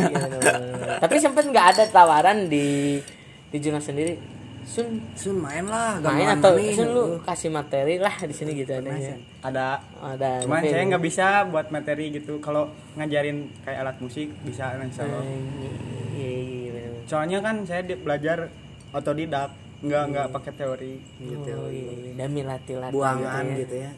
Tapi 0.99 1.15
sempet 1.17 1.45
nggak 1.45 1.67
ada 1.73 1.85
tawaran 1.89 2.47
di 2.47 3.01
di 3.49 3.57
jurnal 3.57 3.81
sendiri. 3.81 4.38
Sun 4.69 5.01
sun 5.15 5.37
main 5.39 5.65
lah 5.65 5.97
main 5.99 6.29
atau 6.31 6.53
main. 6.53 6.71
Sun 6.71 6.93
lu 6.93 7.05
kasih 7.19 7.49
materi 7.49 7.97
lah 7.97 8.13
di 8.21 8.31
sini 8.31 8.53
gitu 8.53 8.69
adanya. 8.71 9.17
ada 9.41 9.81
Ada. 9.99 10.45
cuman 10.45 10.61
tapi- 10.61 10.69
saya 10.69 10.83
nggak 10.87 11.03
bisa 11.03 11.27
buat 11.49 11.67
materi 11.69 12.13
gitu 12.13 12.37
kalau 12.39 12.69
ngajarin 12.95 13.49
kayak 13.65 13.79
alat 13.81 13.97
musik 13.99 14.29
bisa 14.45 14.77
insya 14.77 15.03
Allah 15.03 15.25
Iya, 15.25 15.71
iya, 16.13 16.29
iya, 16.29 16.71
bener. 16.71 16.93
soalnya 17.07 17.39
kan 17.41 17.65
saya 17.65 17.81
di- 17.81 17.97
belajar 17.97 18.53
otodidak 18.91 19.51
nggak 19.79 20.05
nggak 20.07 20.27
pakai 20.29 20.53
teori 20.53 20.95
gitu 21.17 21.55
Oh, 21.55 21.71
iya, 21.71 21.93
iya. 21.95 22.13
Dan 22.15 22.31
latih-latih 22.37 22.93
buangan 22.93 23.45
gitu 23.57 23.77
ya. 23.79 23.91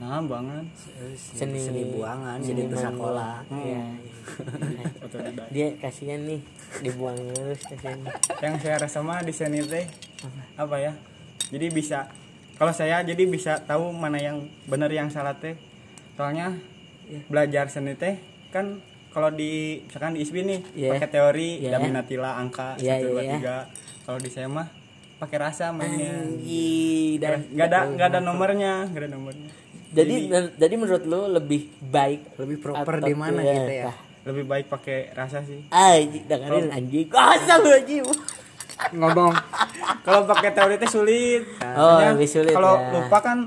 Ya 0.00 0.06
nah 0.08 0.22
banget 0.22 0.64
Seni, 1.12 1.60
seni 1.60 1.82
buangan 1.86 2.38
seni 2.38 2.48
jadi 2.48 2.62
buangan. 2.62 2.72
bersekolah 2.72 3.34
Iya, 3.52 3.60
iya. 3.60 3.84
otodidak 4.98 5.46
Dia 5.50 5.66
kasihan 5.76 6.20
nih 6.22 6.40
dibuang 6.80 7.18
terus 7.30 7.60
kasihan. 7.62 8.00
yang 8.40 8.54
saya 8.56 8.76
rasa 8.78 8.98
mah 9.00 9.20
di 9.20 9.30
seni 9.30 9.60
teh 9.62 9.84
apa 10.56 10.76
ya 10.76 10.92
jadi 11.48 11.68
bisa 11.68 12.08
kalau 12.56 12.70
saya 12.70 13.00
jadi 13.02 13.24
bisa 13.26 13.60
tahu 13.60 13.90
mana 13.90 14.16
yang 14.16 14.40
benar 14.64 14.88
yang 14.88 15.08
salah 15.08 15.34
teh 15.34 15.60
soalnya 16.12 16.56
belajar 17.26 17.68
seni 17.68 17.92
teh 17.92 18.16
kan 18.48 18.80
kalau 19.08 19.28
di 19.28 19.82
misalkan 19.82 20.14
di 20.14 20.22
ISBI 20.22 20.40
nih 20.42 20.60
Iya. 20.78 20.90
pakai 20.94 21.10
teori 21.10 21.50
Iya. 21.60 21.76
daminatila 21.76 22.38
angka 22.38 22.78
Iya, 22.78 22.96
satu 22.96 23.06
dua 23.10 23.20
iya. 23.20 23.32
tiga 23.36 23.56
kalau 24.02 24.16
di 24.16 24.30
saya 24.30 24.46
mah 24.46 24.68
pakai 25.18 25.36
rasa 25.38 25.68
mainnya 25.70 26.24
dan 27.18 27.44
nggak 27.46 27.66
ada 27.66 27.80
nggak 27.90 28.08
ada 28.08 28.20
nomornya 28.22 28.88
nggak 28.88 29.02
ada 29.02 29.10
nomornya 29.10 29.50
jadi 29.90 30.14
jadi 30.54 30.74
menurut 30.74 31.02
lu 31.02 31.20
lebih 31.28 31.66
baik 31.82 32.34
lebih 32.36 32.56
proper 32.58 32.94
di 33.00 33.12
mana 33.12 33.40
iya, 33.40 33.54
gitu 33.56 33.72
ya 33.72 33.84
tah. 33.86 33.96
lebih 34.22 34.44
baik 34.46 34.66
pakai 34.68 35.10
rasa 35.10 35.42
sih 35.42 35.66
Anjing, 35.68 36.24
dengerin 36.24 36.68
anjing. 36.70 37.06
Astagfirullahaladzim. 37.08 38.06
ngomong 38.92 39.32
kalau 40.00 40.24
pakai 40.24 40.50
teori 40.50 40.76
teh 40.76 40.88
sulit 40.88 41.42
Oh, 41.60 42.00
lebih 42.00 42.24
sulit 42.24 42.50
kalau 42.50 42.74
ya. 42.76 42.96
lupa 42.96 43.18
kan 43.20 43.38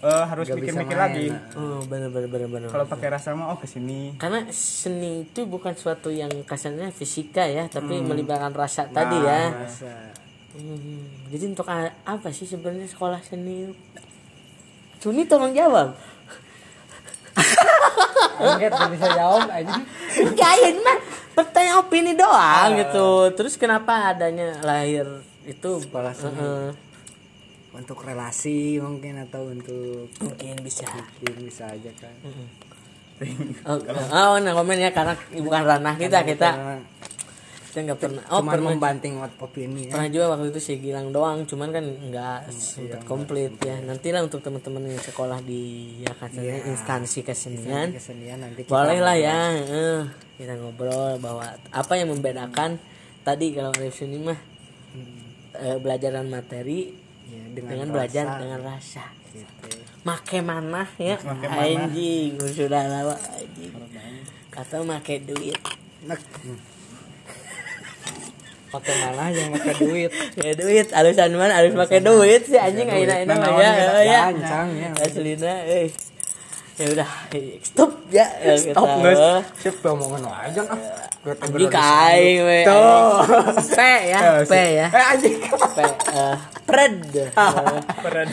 eh, 0.00 0.24
harus 0.24 0.46
mikir-mikir 0.46 0.94
lagi 0.94 1.26
nah. 1.30 1.58
Oh, 1.58 1.80
bener 1.82 2.06
bener 2.08 2.28
bener 2.28 2.48
bener. 2.48 2.68
kalau 2.68 2.84
pakai 2.84 3.08
rasa 3.10 3.32
mah 3.32 3.50
oh 3.50 3.58
ke 3.58 3.66
sini 3.66 4.14
Karena 4.14 4.46
seni 4.50 5.24
itu 5.24 5.42
bukan 5.44 5.74
suatu 5.74 6.08
yang 6.08 6.30
kasarnya 6.44 6.90
fisika 6.90 7.42
ya, 7.44 7.66
tapi 7.66 7.98
melibatkan 7.98 8.52
rasa 8.52 8.86
tadi 8.86 9.18
ya. 9.18 9.50
rasa 9.50 10.12
Hmm, 10.54 11.02
jadi 11.34 11.50
untuk 11.50 11.66
apa 11.66 12.30
sih 12.30 12.46
sebenarnya 12.46 12.86
sekolah 12.86 13.18
seni? 13.26 13.74
Suni 15.04 15.28
tolong 15.28 15.52
jawab. 15.52 15.92
Enggak 18.40 18.72
gak 18.72 18.88
bisa 18.96 19.08
jawab 19.12 19.44
aja 19.52 19.74
Enggak, 20.16 20.52
ya 20.56 20.66
ini 20.72 20.80
mah 20.80 20.98
pertanyaan 21.36 21.76
opini 21.84 22.16
doang 22.16 22.72
gitu. 22.80 23.28
Terus 23.36 23.60
kenapa 23.60 24.16
adanya 24.16 24.56
lahir 24.64 25.04
itu 25.44 25.70
seni. 26.16 26.40
Heeh. 26.40 26.68
untuk 27.74 28.06
relasi 28.06 28.78
mungkin 28.78 29.18
atau 29.28 29.50
untuk 29.50 30.08
mungkin 30.22 30.62
bisa. 30.62 30.86
mungkin 30.88 31.36
bisa 31.42 31.68
aja 31.68 31.90
kan 32.00 32.16
Oh, 33.66 33.78
oh, 34.10 34.36
nah 34.42 34.52
komen 34.54 34.78
ya 34.78 34.90
karena 34.90 35.14
bukan 35.38 35.62
ranah 35.62 35.94
kita 35.94 36.26
kita 36.26 36.50
Karena 36.50 36.78
kita 37.74 37.90
nggak 37.90 38.00
pernah. 38.06 38.22
Oh 38.30 38.38
cuman 38.38 38.52
pernah 38.54 38.70
membanting 38.70 39.14
opini 39.18 39.90
ya. 39.90 39.98
pernah 39.98 40.08
juga 40.14 40.26
waktu 40.38 40.46
itu 40.54 40.60
saya 40.62 40.78
gilang 40.78 41.10
doang 41.10 41.42
cuman 41.42 41.68
kan 41.74 41.82
nggak 41.82 42.38
sempat 42.54 43.02
komplit 43.02 43.58
ya. 43.58 43.82
nantilah 43.82 44.22
untuk 44.22 44.46
teman-teman 44.46 44.94
yang 44.94 45.02
sekolah 45.02 45.42
di 45.42 45.98
ya 46.06 46.14
katanya 46.14 46.70
instansi 46.70 47.26
kesenian. 47.26 47.90
kesenian 47.90 48.46
nanti 48.46 48.62
kita 48.62 48.70
boleh 48.70 49.02
lah 49.02 49.18
ya 49.18 49.58
eh, 49.58 50.06
kita 50.38 50.54
ngobrol 50.54 51.18
bahwa 51.18 51.50
apa 51.74 51.92
yang 51.98 52.14
membedakan 52.14 52.78
tadi 53.26 53.50
kalau 53.50 53.74
dari 53.74 53.90
sini 53.90 54.22
mah 54.22 54.38
eh, 55.58 55.74
belajaran 55.82 56.30
materi 56.30 56.94
ya, 57.26 57.42
dengan, 57.58 57.74
dengan, 57.74 57.88
belajar 57.90 58.24
dengan 58.38 58.60
rasa. 58.62 59.02
Gitu. 59.34 59.82
make 60.06 60.38
mana 60.46 60.86
ya 60.94 61.18
Make 61.18 61.50
anjing 61.50 62.38
sudah 62.54 62.86
lama 62.86 63.18
anjing. 63.18 63.74
Atau 64.54 64.86
make 64.86 65.26
duit. 65.26 65.58
Nek. 66.06 66.22
Pakai 68.74 68.94
mana 69.06 69.30
yang 69.30 69.50
pakai 69.54 69.74
duit. 69.78 70.10
Ya 70.44 70.52
duit. 70.58 70.86
Alusan 70.90 71.30
mana? 71.38 71.62
Harus 71.62 71.78
pakai 71.78 72.02
duit 72.02 72.42
sih 72.50 72.58
anjing 72.58 72.90
aina 72.90 73.22
aina 73.22 73.34
mah 73.38 73.50
ya. 73.54 73.70
Nah, 73.70 73.94
oh, 73.94 74.02
ya. 74.02 74.20
ya. 74.34 74.90
aslina 74.98 75.52
eh 75.66 75.88
ya 76.74 76.86
udah 76.90 77.08
eh, 77.30 77.62
stop 77.62 77.90
ya 78.10 78.26
stop 78.58 78.88
kita. 78.88 79.02
guys 79.02 79.22
siapa 79.62 79.86
omongan 79.94 80.26
aja 80.26 80.62
ah 80.66 80.80
Anjing 81.24 81.72
kain 81.72 82.36
we. 82.44 82.60
P 83.72 83.80
ya, 84.12 84.44
P 84.44 84.52
ya. 84.52 84.86
Eh 84.92 85.04
anjing. 85.16 85.40
P 85.40 85.78
eh, 85.80 86.36
pred. 86.68 86.94
Peran. 88.04 88.28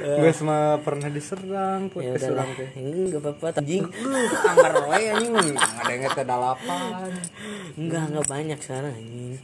Gue 0.00 0.32
semua 0.32 0.80
pernah 0.80 1.12
diserang 1.12 1.92
Ya 2.00 2.16
podcast 2.16 2.24
lah. 2.24 2.48
orang 2.48 2.50
teh. 2.56 2.68
Ini 2.72 3.00
enggak 3.04 3.20
apa-apa 3.20 3.60
anjing. 3.60 3.84
Anggar 4.48 4.72
we 4.88 5.02
anjing 5.12 5.56
ada 5.60 5.92
yang 5.92 6.02
ngete 6.08 6.22
dalapan. 6.24 7.10
Enggak, 7.76 8.04
enggak 8.08 8.26
banyak 8.32 8.58
sekarang 8.64 8.92
anjing. 8.96 9.36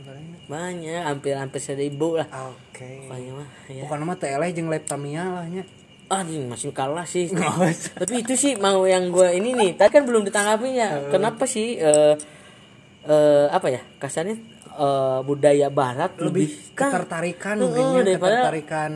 Banyak, 0.49 1.03
hampir-hampir 1.13 1.61
seribu 1.61 2.25
lah. 2.25 2.29
Oke. 2.33 3.05
Banyak 3.05 3.33
mah 3.37 3.49
ya. 3.69 3.85
Bukan 3.85 4.01
mah 4.01 4.17
teh 4.17 4.33
eleh 4.33 4.49
jeung 4.57 4.73
lab 4.73 4.81
Tamiya 4.89 5.29
lah 5.29 5.45
nya. 5.45 5.61
Ah, 5.61 5.88
anjing 6.09 6.49
masih 6.49 6.73
kalah 6.73 7.05
sih. 7.05 7.29
Tapi 8.01 8.25
itu 8.25 8.35
sih 8.35 8.53
mau 8.57 8.85
yang 8.89 9.13
gue 9.13 9.29
ini 9.37 9.53
nih. 9.55 9.71
Tadi 9.77 9.91
kan 9.93 10.05
belum 10.09 10.25
ditanggapinya. 10.29 11.13
Kenapa 11.13 11.45
sih 11.45 11.77
eh 11.77 12.15
eh 13.09 13.47
apa 13.49 13.69
ya? 13.69 13.81
Kasarnya 14.01 14.37
eh, 14.73 15.19
budaya 15.23 15.69
barat 15.69 16.17
lebih, 16.19 16.49
Lebih 16.49 16.77
kan 16.77 16.91
ketertarikan 16.93 17.57
mungkinnya 17.61 18.03
daripada 18.05 18.37
ketertarikan 18.41 18.93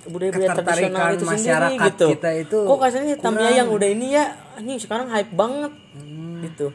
budaya-budaya 0.00 0.48
tradisional 0.56 0.64
ketertarikan 0.64 1.10
itu 1.12 1.24
masyarakat 1.28 1.68
sendiri 1.68 1.88
gitu. 1.92 2.06
kita 2.16 2.30
itu 2.40 2.58
Kok 2.64 2.78
kasarnya 2.80 3.14
kurang. 3.20 3.52
yang 3.52 3.68
udah 3.68 3.88
ini 3.92 4.06
ya 4.16 4.24
anjing 4.56 4.78
sekarang 4.80 5.06
hype 5.12 5.32
banget. 5.36 5.72
Gitu. 6.40 6.66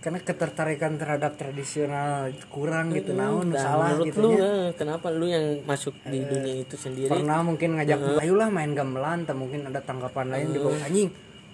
Karena 0.00 0.16
ketertarikan 0.18 0.96
terhadap 0.96 1.36
tradisional 1.36 2.32
kurang 2.48 2.88
gitu 2.90 3.12
naon 3.12 3.52
Dan 3.52 3.60
salah 3.60 3.92
menurut 3.92 4.06
gitu 4.08 4.18
lu 4.18 4.30
eh, 4.32 4.68
kenapa 4.72 5.12
lu 5.12 5.28
yang 5.28 5.60
masuk 5.62 5.92
di 6.08 6.24
dunia 6.24 6.54
itu 6.58 6.72
sendiri? 6.74 7.12
pernah 7.12 7.44
mungkin 7.44 7.76
ngajak 7.76 8.16
ayolah 8.16 8.48
main 8.48 8.72
gamelan 8.72 9.28
tak 9.28 9.36
mungkin 9.36 9.68
ada 9.68 9.76
tanggapan 9.78 10.32
lain 10.32 10.46
di 10.50 10.58
bawah 10.58 10.80
anjing 10.80 11.10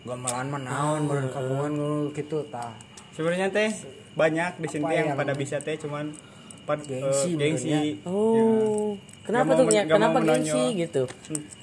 gamelan 0.07 0.47
mah 0.47 0.61
naon 0.63 1.01
beureun 1.05 1.29
kagungan 1.29 1.73
lu 1.75 1.95
gitu 2.11 2.47
tah 2.47 2.71
Sebenarnya 3.11 3.49
teh 3.49 3.73
banyak 4.13 4.61
di 4.61 4.69
sini 4.71 4.85
yang 4.87 5.09
yang- 5.11 5.19
pada 5.19 5.33
bisa 5.33 5.57
teh 5.59 5.75
cuman 5.75 6.13
pad, 6.63 6.85
eh, 6.85 7.01
Gengsi 7.01 7.31
gengsi. 7.35 7.71
Oh, 8.05 8.93
kenapa 9.23 9.55
Nggak 9.55 9.59
tuh 9.63 9.67
ya? 9.73 9.83
Kenapa 9.87 10.19
gengsi 10.21 10.63
gitu? 10.77 11.03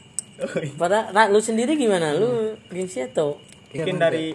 Pada 0.81 1.13
Ra, 1.13 1.29
lu 1.29 1.37
sendiri 1.37 1.77
gimana? 1.77 2.15
Lu 2.15 2.57
gengsi 2.67 3.05
atau? 3.05 3.37
Mungkin 3.69 4.01
dari 4.01 4.33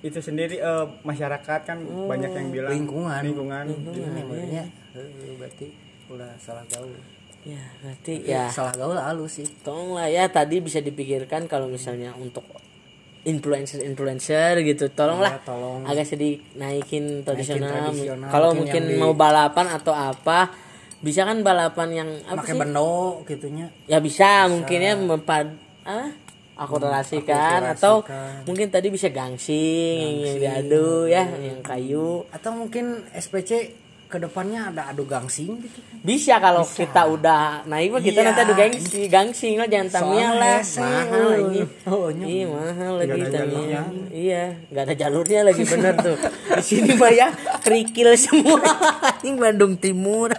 itu 0.00 0.18
sendiri 0.18 0.56
eh, 0.56 0.86
masyarakat 1.00 1.60
kan 1.62 1.78
banyak 1.82 2.30
yang 2.30 2.48
bilang 2.48 2.72
Lingkungan. 2.72 3.20
lingkungan. 3.22 3.64
ini 3.90 4.22
benernya 4.22 4.64
Eh, 4.90 5.36
berarti 5.36 5.66
udah 6.08 6.30
salah 6.36 6.64
gaul. 6.66 6.90
Ya, 7.40 7.62
berarti 7.78 8.14
ya. 8.22 8.48
salah 8.48 8.72
gaul 8.72 8.96
halus 8.96 9.38
sih. 9.38 9.46
Tolonglah 9.60 10.06
ya 10.06 10.26
tadi 10.26 10.58
bisa 10.58 10.78
dipikirkan 10.78 11.46
kalau 11.46 11.66
misalnya 11.66 12.12
untuk 12.14 12.42
influencer 13.22 13.80
influencer 13.80 14.60
gitu 14.62 14.88
tolonglah 14.88 15.36
Ya, 15.36 15.44
tolong. 15.44 15.84
agak 15.84 16.06
sedikit 16.06 16.40
naikin 16.54 17.20
tradisional, 17.20 17.92
tradisional, 17.92 18.28
kalau 18.28 18.50
mungkin 18.50 18.80
mungkin 18.80 18.82
di- 18.88 18.98
mau 18.98 19.12
balapan 19.12 19.66
atau 19.70 19.92
apa 19.92 20.48
bisa 20.98 21.22
kan 21.22 21.40
balapan 21.40 21.88
yang 21.94 22.10
apa 22.24 22.40
pakai 22.40 22.52
sih? 22.52 22.60
bendo 22.60 22.92
gitunya. 23.24 23.66
Ya 23.86 24.00
bisa, 24.00 24.48
mungkin 24.48 24.78
ya 24.78 24.92
mempad 24.96 25.52
ah 25.82 26.08
akurasikan 26.60 27.64
atau 27.66 28.04
mungkin 28.44 28.68
tadi 28.68 28.88
bisa 28.88 29.08
gangsing, 29.08 30.20
yang 30.20 30.36
diadu 30.38 31.06
ya 31.06 31.24
yang 31.40 31.60
kayu. 31.60 32.28
Atau 32.28 32.52
mungkin 32.52 32.84
SPC 33.10 33.72
ke 34.06 34.18
depannya 34.18 34.66
ada 34.66 34.90
adu 34.90 35.06
gangsing 35.06 35.62
gitu 35.62 35.78
bisa 36.02 36.42
kalau 36.42 36.66
kita 36.66 37.06
udah 37.06 37.62
naik 37.62 37.94
mah 37.94 38.02
kita 38.02 38.18
Iya. 38.18 38.26
nanti 38.26 38.40
adu 38.42 38.54
gangsing 38.58 39.06
gangsing 39.06 39.54
lah 39.54 39.70
jangan 39.70 39.86
Soalnya 39.86 40.28
lah. 40.34 40.58
mahal 40.82 41.30
ini 41.38 41.60
Oh, 41.86 42.10
iya 42.10 42.44
mahal 42.44 42.92
lagi 42.98 43.22
jalurnya. 43.22 43.80
iya 44.10 44.42
nggak 44.66 44.82
ada 44.82 44.94
jalurnya 44.98 45.40
lagi 45.46 45.62
bener 45.62 45.94
tuh. 45.96 46.18
Di 46.26 46.58
sini 46.60 46.98
mah 46.98 47.12
ya 47.12 47.30
kerikil 47.62 48.10
semua. 48.16 48.58
Ini 49.22 49.30
Bandung 49.32 49.78
Timur 49.78 50.34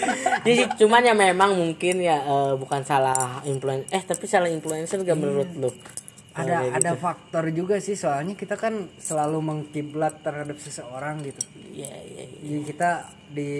jadi 0.46 0.54
cuman 0.74 1.02
ya 1.02 1.14
memang 1.14 1.50
mungkin 1.52 1.98
ya 1.98 2.18
eh, 2.18 2.52
bukan 2.54 2.82
salah 2.82 3.40
influencer 3.44 3.90
eh 3.90 4.02
tapi 4.02 4.24
salah 4.24 4.48
influencer 4.48 5.00
gak 5.00 5.14
menurut 5.14 5.50
lu? 5.54 5.70
Ada 6.32 6.64
kayak 6.64 6.76
ada 6.80 6.90
gitu. 6.90 7.02
faktor 7.04 7.44
juga 7.52 7.76
sih 7.76 7.92
soalnya 7.92 8.32
kita 8.32 8.56
kan 8.56 8.88
selalu 8.96 9.36
mengkiblat 9.38 10.24
terhadap 10.24 10.56
seseorang 10.56 11.20
gitu. 11.20 11.44
Iya 11.70 11.92
iya 11.92 12.24
iya. 12.24 12.40
jadi 12.40 12.60
kita 12.64 12.90
di 13.28 13.52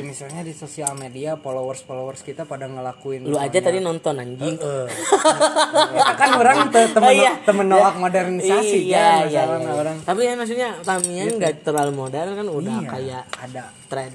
misalnya 0.00 0.40
di 0.40 0.52
sosial 0.52 0.92
media 0.96 1.36
followers 1.36 1.80
followers 1.80 2.20
kita 2.20 2.44
pada 2.44 2.64
ngelakuin 2.64 3.24
lu 3.24 3.36
aja 3.36 3.56
tadi 3.58 3.80
nonton 3.80 4.16
anjing. 4.16 4.52
Kita 4.52 6.12
kan 6.14 6.30
orang 6.36 6.56
te- 6.72 6.92
temen 6.92 7.08
Oh, 7.08 7.12
iya. 7.14 7.32
temen 7.40 7.66
nolak 7.66 7.96
modernisasi 7.96 8.78
iya, 8.84 9.24
kan 9.24 9.24
iya, 9.24 9.40
masalahnya 9.40 9.64
iya. 9.64 9.80
orang. 9.80 9.96
Tapi 10.04 10.20
ya 10.20 10.32
maksudnya 10.36 10.68
Tamiya 10.80 11.24
nggak 11.24 11.54
terlalu 11.64 11.92
modern 11.96 12.30
kan 12.36 12.46
udah 12.46 12.76
Iya, 12.76 12.88
kayak 12.88 13.22
ada. 13.48 13.62
tren 13.88 14.12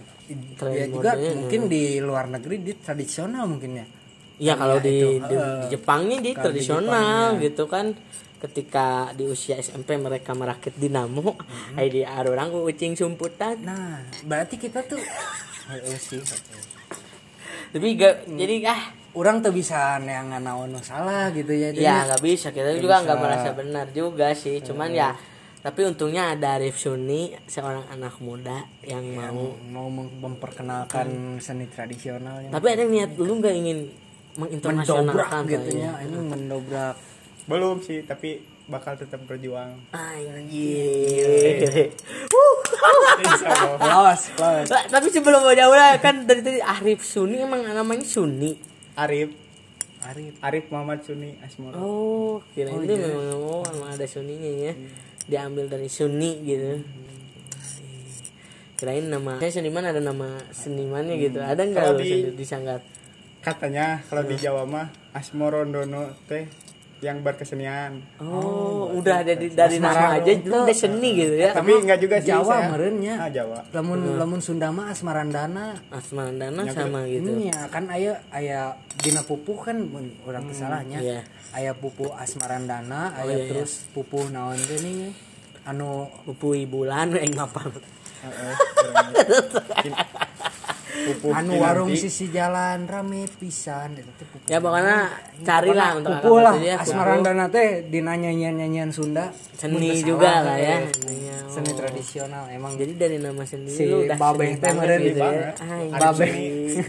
tren 0.58 0.74
ya 0.74 0.86
juga 0.90 1.12
modenya. 1.14 1.34
mungkin 1.38 1.62
di 1.70 1.84
luar 2.02 2.26
negeri 2.32 2.56
di 2.62 2.74
tradisional 2.78 3.46
mungkin 3.46 3.72
ya. 3.80 3.86
Iya 4.36 4.54
kalau 4.60 4.78
di, 4.84 4.96
itu, 5.00 5.08
di, 5.24 5.36
eh, 5.36 5.60
di 5.64 5.68
Jepangnya 5.72 6.18
di 6.20 6.32
kalau 6.34 6.52
di 6.52 6.60
tradisional 6.60 7.24
gitu 7.40 7.66
kan. 7.70 7.88
Ketika 8.36 9.10
di 9.16 9.26
usia 9.26 9.58
SMP 9.58 9.98
mereka 9.98 10.38
merakit 10.38 10.76
dinamo 10.78 11.34
ay 11.80 11.88
di 11.90 12.02
orang 12.06 12.54
ku 12.54 12.68
ucing 12.68 12.94
sumputan. 12.94 13.58
Nah 13.64 14.06
berarti 14.28 14.60
kita 14.62 14.86
tuh 14.86 15.02
tapi 17.74 17.88
gak 18.00 18.30
jadi 18.30 18.56
ah. 18.70 18.84
Orang 19.16 19.40
tuh 19.40 19.56
bisa 19.56 19.96
yang 20.04 20.28
naon 20.44 20.76
salah 20.84 21.32
gitu 21.32 21.56
ya 21.56 21.72
ya 21.72 22.04
nggak 22.04 22.20
bisa. 22.20 22.52
Kita 22.52 22.76
juga 22.76 23.00
nggak 23.00 23.16
merasa 23.16 23.56
benar 23.56 23.88
juga 23.96 24.36
sih. 24.36 24.60
Cuman 24.60 24.92
ya 24.92 25.16
tapi 25.66 25.82
untungnya 25.82 26.38
ada 26.38 26.62
Arif 26.62 26.78
Suni 26.78 27.34
seorang 27.50 27.90
anak 27.90 28.22
muda 28.22 28.70
yang 28.86 29.02
mau 29.18 29.58
mau 29.74 29.90
mem- 29.90 30.14
memperkenalkan 30.22 31.42
seni 31.42 31.66
tradisional 31.66 32.38
tapi 32.54 32.68
ada 32.70 32.86
niat 32.86 33.18
lu 33.18 33.42
nggak 33.42 33.56
ingin 33.58 33.90
mendobrak 34.38 34.38
menginternasionalkan 34.38 35.42
gitu 35.50 35.70
kayaknya? 35.74 35.90
ya 35.90 36.06
ini 36.06 36.18
mendobrak 36.22 36.96
Belum 37.46 37.78
sih, 37.78 38.02
tapi 38.02 38.42
bakal 38.66 38.98
tetap 38.98 39.22
berjuang. 39.30 39.78
Anjir. 39.94 41.70
Tapi 44.66 45.08
sebelum 45.14 45.46
mau 45.46 45.54
jauh 45.54 45.78
lah 45.78 46.02
kan 46.02 46.26
dari 46.26 46.42
tadi 46.42 46.58
Arif 46.58 47.06
Suni 47.06 47.38
emang 47.38 47.62
namanya 47.62 48.02
Suni. 48.02 48.58
Arif, 48.98 49.30
Arif 50.02 50.34
Arif 50.42 50.66
Muhammad 50.74 51.06
Suni 51.06 51.38
Asmoro. 51.38 51.78
Oh, 51.78 52.36
kira 52.58 52.74
itu 52.74 52.98
memang 52.98 53.30
oh, 53.38 53.62
emang 53.70 53.94
ada 53.94 54.10
Suninya 54.10 54.50
ya. 54.50 54.74
Diambil 55.26 55.66
dari 55.68 55.90
Suni 55.90 56.42
gitu. 56.44 56.82
Kirain 58.76 59.08
nama 59.08 59.40
saya 59.40 59.56
seniman 59.56 59.88
ada 59.88 60.04
nama 60.04 60.36
senimannya 60.52 61.16
gitu. 61.18 61.40
Ada 61.40 61.64
nggak 61.64 61.84
lo 61.86 61.98
di- 61.98 62.36
disangkat? 62.36 62.84
Katanya 63.40 64.04
kalau 64.10 64.26
di 64.26 64.36
Jawa 64.36 64.66
mah 64.68 64.88
Asmoro 65.16 65.64
Dono 65.64 66.12
teh 66.28 66.44
yang 67.06 67.22
berkesenian. 67.22 68.02
Oh, 68.18 68.90
udah 68.98 69.22
dari 69.22 69.54
dari 69.54 69.78
nama 69.78 70.18
aja 70.18 70.32
lu 70.42 70.66
udah 70.66 70.74
seni 70.74 71.10
gitu 71.14 71.38
ya. 71.38 71.54
Tapi 71.54 71.72
enggak 71.78 72.02
juga 72.02 72.18
sih 72.18 72.34
Jawa 72.34 72.66
saya. 72.66 72.70
merenya 72.74 73.14
Ah, 73.22 73.30
Jawa. 73.30 73.62
lamun 73.70 74.18
lamun 74.18 74.42
Sunda 74.42 74.74
mah 74.74 74.90
asmarandana 74.90 75.78
Asmandana 75.94 76.66
sama 76.74 77.06
gitu. 77.06 77.30
ini 77.30 77.54
ya 77.54 77.70
kan 77.70 77.86
aya 77.94 78.18
aya 78.34 78.74
dina 78.98 79.22
pupuh 79.22 79.70
kan 79.70 79.78
mun 79.78 80.10
urang 80.26 80.50
teu 80.50 80.58
salahnya 80.58 80.98
iya. 80.98 81.22
aya 81.54 81.78
pupuh 81.78 82.18
asmarandana 82.18 83.14
aya 83.22 83.38
iya, 83.38 83.54
terus 83.54 83.86
pupuh 83.94 84.26
naon 84.34 84.58
teh 84.58 84.82
nih 84.82 85.14
anu 85.66 86.10
Pupu 86.26 86.58
bulan 86.66 87.14
yang 87.14 87.34
ngapal. 87.38 87.70
Heeh. 88.26 88.54
Pupuh 90.96 91.36
anu 91.36 91.60
Kinanti. 91.60 91.64
warung 91.64 91.92
sisi 91.92 92.32
jalan 92.32 92.88
rame 92.88 93.28
pisan 93.28 94.00
teh 94.00 94.08
pupuh 94.08 94.40
Ya 94.48 94.64
pokoknya 94.64 95.12
carilah 95.44 95.90
untuk 96.00 96.16
pupuh 96.24 96.40
lah 96.40 96.54
itu 96.56 96.72
ya, 96.72 96.76
asmarandana 96.80 97.46
teh 97.52 97.84
dina 97.92 98.16
nyanyian-nyanyian 98.16 98.96
Sunda 98.96 99.36
Seni 99.60 100.00
juga 100.00 100.40
lah 100.40 100.56
ya. 100.56 100.88
seni 101.52 101.72
oh. 101.72 101.76
tradisional 101.76 102.48
emang 102.48 102.80
Jadi 102.80 102.94
dari 102.96 103.18
nama 103.20 103.44
sendiri 103.44 103.76
Si 103.76 103.84
lu 103.92 104.08
udah 104.08 104.16
Babeh 104.16 104.56
teh 104.56 104.72
meren 104.72 105.00
gitu 105.04 105.20
ya. 105.20 105.52
babeh 106.00 106.32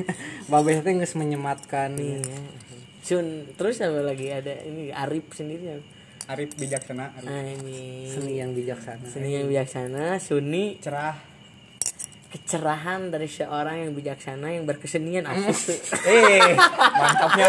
babeh 0.53 0.77
teh 0.81 0.92
geus 0.95 1.14
menyematkan 1.19 1.99
Iya. 1.99 2.23
Sun, 3.07 3.55
terus 3.55 3.79
apa 3.79 4.03
lagi 4.03 4.35
ada 4.35 4.51
ini 4.66 4.90
Arif 4.90 5.31
sendiri. 5.31 5.79
Arif 6.27 6.59
bijaksana, 6.59 7.14
Arif. 7.14 7.31
Nah, 7.31 7.38
ini 7.55 8.11
seni 8.11 8.35
yang 8.35 8.51
bijaksana 8.51 9.07
seni 9.07 9.38
yang 9.38 9.47
bijaksana, 9.47 10.19
Suni 10.19 10.83
cerah. 10.83 11.14
Kecerahan 12.37 13.09
dari 13.09 13.25
seorang 13.25 13.88
yang 13.88 13.90
bijaksana 13.96 14.53
yang 14.53 14.68
berkesenian 14.68 15.25
asik 15.25 15.57
tuh. 15.57 15.79
Eh, 16.12 16.53
mantapnya. 17.01 17.49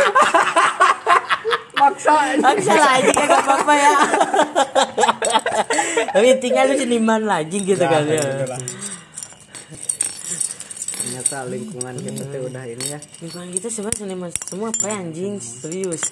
maksa 1.78 2.12
Maksa 2.42 2.74
lah 2.74 2.92
aja 2.98 3.12
gak 3.12 3.42
apa-apa 3.44 3.74
ya. 3.76 3.94
Tapi 6.16 6.28
tinggal 6.40 6.72
lu 6.72 6.76
seniman 6.80 7.22
lagi 7.28 7.60
gitu 7.60 7.84
kan 7.84 8.08
ya. 8.08 8.24
Itulah. 8.24 8.62
ternyata 10.98 11.48
lingkungan 11.48 11.96
kita 12.04 12.24
tuh 12.28 12.42
udah 12.52 12.64
ini 12.68 12.86
ya 12.92 13.00
Lingkungan 13.24 13.48
kita 13.56 13.68
sebenarnya 13.72 14.00
seniman 14.04 14.32
semua 14.44 14.76
apa 14.76 14.86
ya 14.92 14.96
anjing 15.00 15.40
serius. 15.40 16.04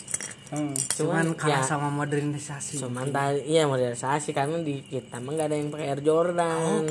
Hmm. 0.45 0.77
cuman 0.93 1.33
kalah 1.33 1.65
ya, 1.65 1.67
sama 1.67 1.89
modernisasi 1.89 2.77
cuman 2.77 3.09
tadi 3.09 3.49
iya 3.49 3.65
modernisasi 3.65 4.29
karena 4.29 4.61
di 4.61 4.85
kita 4.85 5.17
mah 5.17 5.33
nggak 5.33 5.47
ada 5.49 5.57
yang 5.57 5.69
pakai 5.73 5.87
Air 5.89 6.01
Jordan 6.05 6.85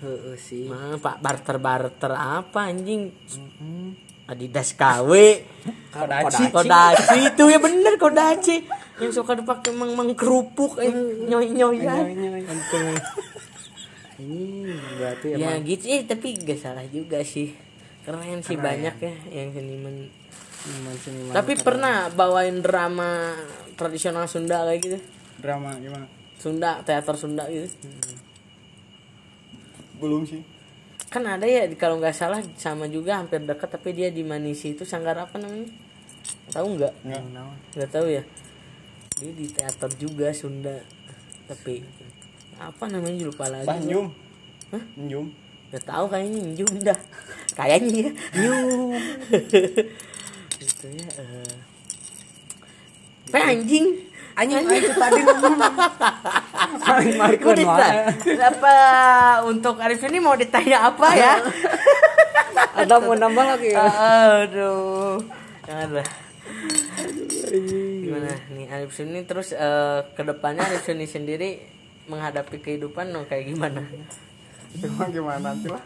Heeh 0.00 0.36
sih. 0.40 0.64
Mah, 0.64 0.96
pak 0.96 1.20
barter 1.20 1.56
barter 1.60 2.12
apa 2.16 2.72
anjing? 2.72 3.12
Adidas 4.30 4.78
KW 4.78 5.10
Kodachi. 5.90 6.44
Kodachi 6.54 7.18
itu 7.34 7.44
ya 7.50 7.58
bener 7.58 7.98
Kodachi 7.98 8.62
yang 9.02 9.10
suka 9.10 9.34
dipakai 9.34 9.74
mang 9.74 9.96
mang 9.96 10.12
kerupuk 10.14 10.78
yang 10.78 10.94
nyoy 11.26 11.50
nyoyan 11.50 12.04
ini 14.20 14.76
berarti 15.00 15.32
ya 15.32 15.56
emang 15.56 15.64
gitu 15.64 15.84
eh, 15.88 16.04
tapi 16.04 16.36
gak 16.36 16.60
salah 16.60 16.84
juga 16.86 17.24
sih. 17.24 17.56
Keren 18.04 18.44
sih 18.44 18.56
banyak 18.56 18.96
ya 19.00 19.14
yang 19.32 19.48
seniman. 19.50 20.12
Seniman-seniman 20.60 21.32
tapi 21.32 21.56
pernah 21.56 22.12
bawain 22.12 22.60
drama 22.60 23.32
tradisional 23.80 24.28
Sunda 24.28 24.68
kayak 24.68 24.80
gitu? 24.84 24.98
Drama 25.40 25.72
gimana? 25.80 26.04
Sunda 26.36 26.84
teater 26.84 27.16
Sunda 27.16 27.48
gitu 27.48 27.72
Belum 30.00 30.24
sih. 30.24 30.42
kan 31.10 31.26
ada 31.26 31.42
ya 31.42 31.66
kalau 31.74 31.98
nggak 31.98 32.14
salah 32.14 32.38
sama 32.54 32.86
juga 32.86 33.18
hampir 33.18 33.42
dekat 33.42 33.66
tapi 33.66 33.90
dia 33.90 34.14
di 34.14 34.22
Manisi 34.22 34.78
itu 34.78 34.86
sanggar 34.86 35.18
apa 35.18 35.42
namanya? 35.42 35.66
Tahu 36.54 36.78
nggak? 36.78 36.94
Nggak. 37.02 37.88
Tahu 37.90 38.06
ya. 38.06 38.22
Dia 39.18 39.32
di 39.34 39.46
teater 39.50 39.90
juga 39.98 40.30
Sunda 40.30 40.78
tapi 41.50 41.82
apa 42.60 42.84
namanya 42.86 43.26
lupa 43.26 43.50
lagi. 43.50 43.66
Banjum. 43.66 44.06
Hah? 44.70 44.84
Nggak 45.70 45.84
tahu 45.86 46.04
kayaknya 46.10 46.40
Njum 46.54 46.72
dah. 46.82 46.98
Kayaknya. 47.58 48.10
Ya 48.10 48.10
Njum 48.38 48.94
itu 50.60 50.86
ya 50.94 51.08
eh. 51.18 51.54
Pe 53.30 53.38
anjing 53.38 53.86
anjing 54.40 54.64
itu 54.72 54.92
tadi 54.96 55.20
ngomong 55.20 55.54
paling 56.80 57.12
ditanya, 57.60 58.48
apa 58.48 58.76
untuk 59.44 59.76
Arif 59.84 60.00
ini 60.08 60.16
mau 60.16 60.32
ditanya 60.32 60.88
apa 60.88 61.06
ya? 61.12 61.34
ada 62.80 62.94
mau 63.04 63.12
nambah 63.12 63.44
lagi 63.44 63.76
ya 63.76 63.84
Aduh, 63.84 65.20
janganlah. 65.68 66.08
Gimana 68.00 68.32
nih 68.56 68.66
Arif 68.72 68.96
Suni 68.96 69.20
terus 69.28 69.52
eh, 69.52 70.00
ke 70.16 70.22
depannya 70.24 70.64
Arif 70.64 70.88
Suni 70.88 71.04
sendiri 71.04 71.60
menghadapi 72.08 72.64
kehidupan 72.64 73.12
no, 73.12 73.28
kayak 73.28 73.52
gimana? 73.52 73.84
Cuma 74.80 75.04
gimana 75.12 75.52
nanti 75.52 75.68
lah. 75.68 75.82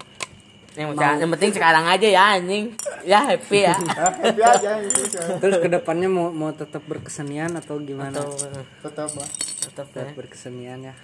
Yang, 0.74 0.98
yang 0.98 1.30
penting 1.30 1.50
sekarang 1.52 1.84
aja 1.84 2.02
ya 2.04 2.22
anjing. 2.34 2.74
Ya 3.02 3.22
happy 3.22 3.62
ya. 3.62 3.78
Happy 4.00 4.42
aja 4.42 4.70
itu 4.80 5.02
sih. 5.06 5.38
terus 5.38 5.56
ke 5.56 5.68
depannya 5.68 6.08
mau 6.08 6.28
mau 6.28 6.50
tetap 6.50 6.82
berkesenian 6.82 7.54
atau 7.54 7.78
gimana 7.78 8.10
Atau 8.12 8.34
eh, 8.34 8.64
Tetap 8.80 9.10
lah. 9.12 9.28
tetap 9.64 9.86
ya. 9.92 10.10
berkesenian 10.12 10.80
ya 10.82 10.94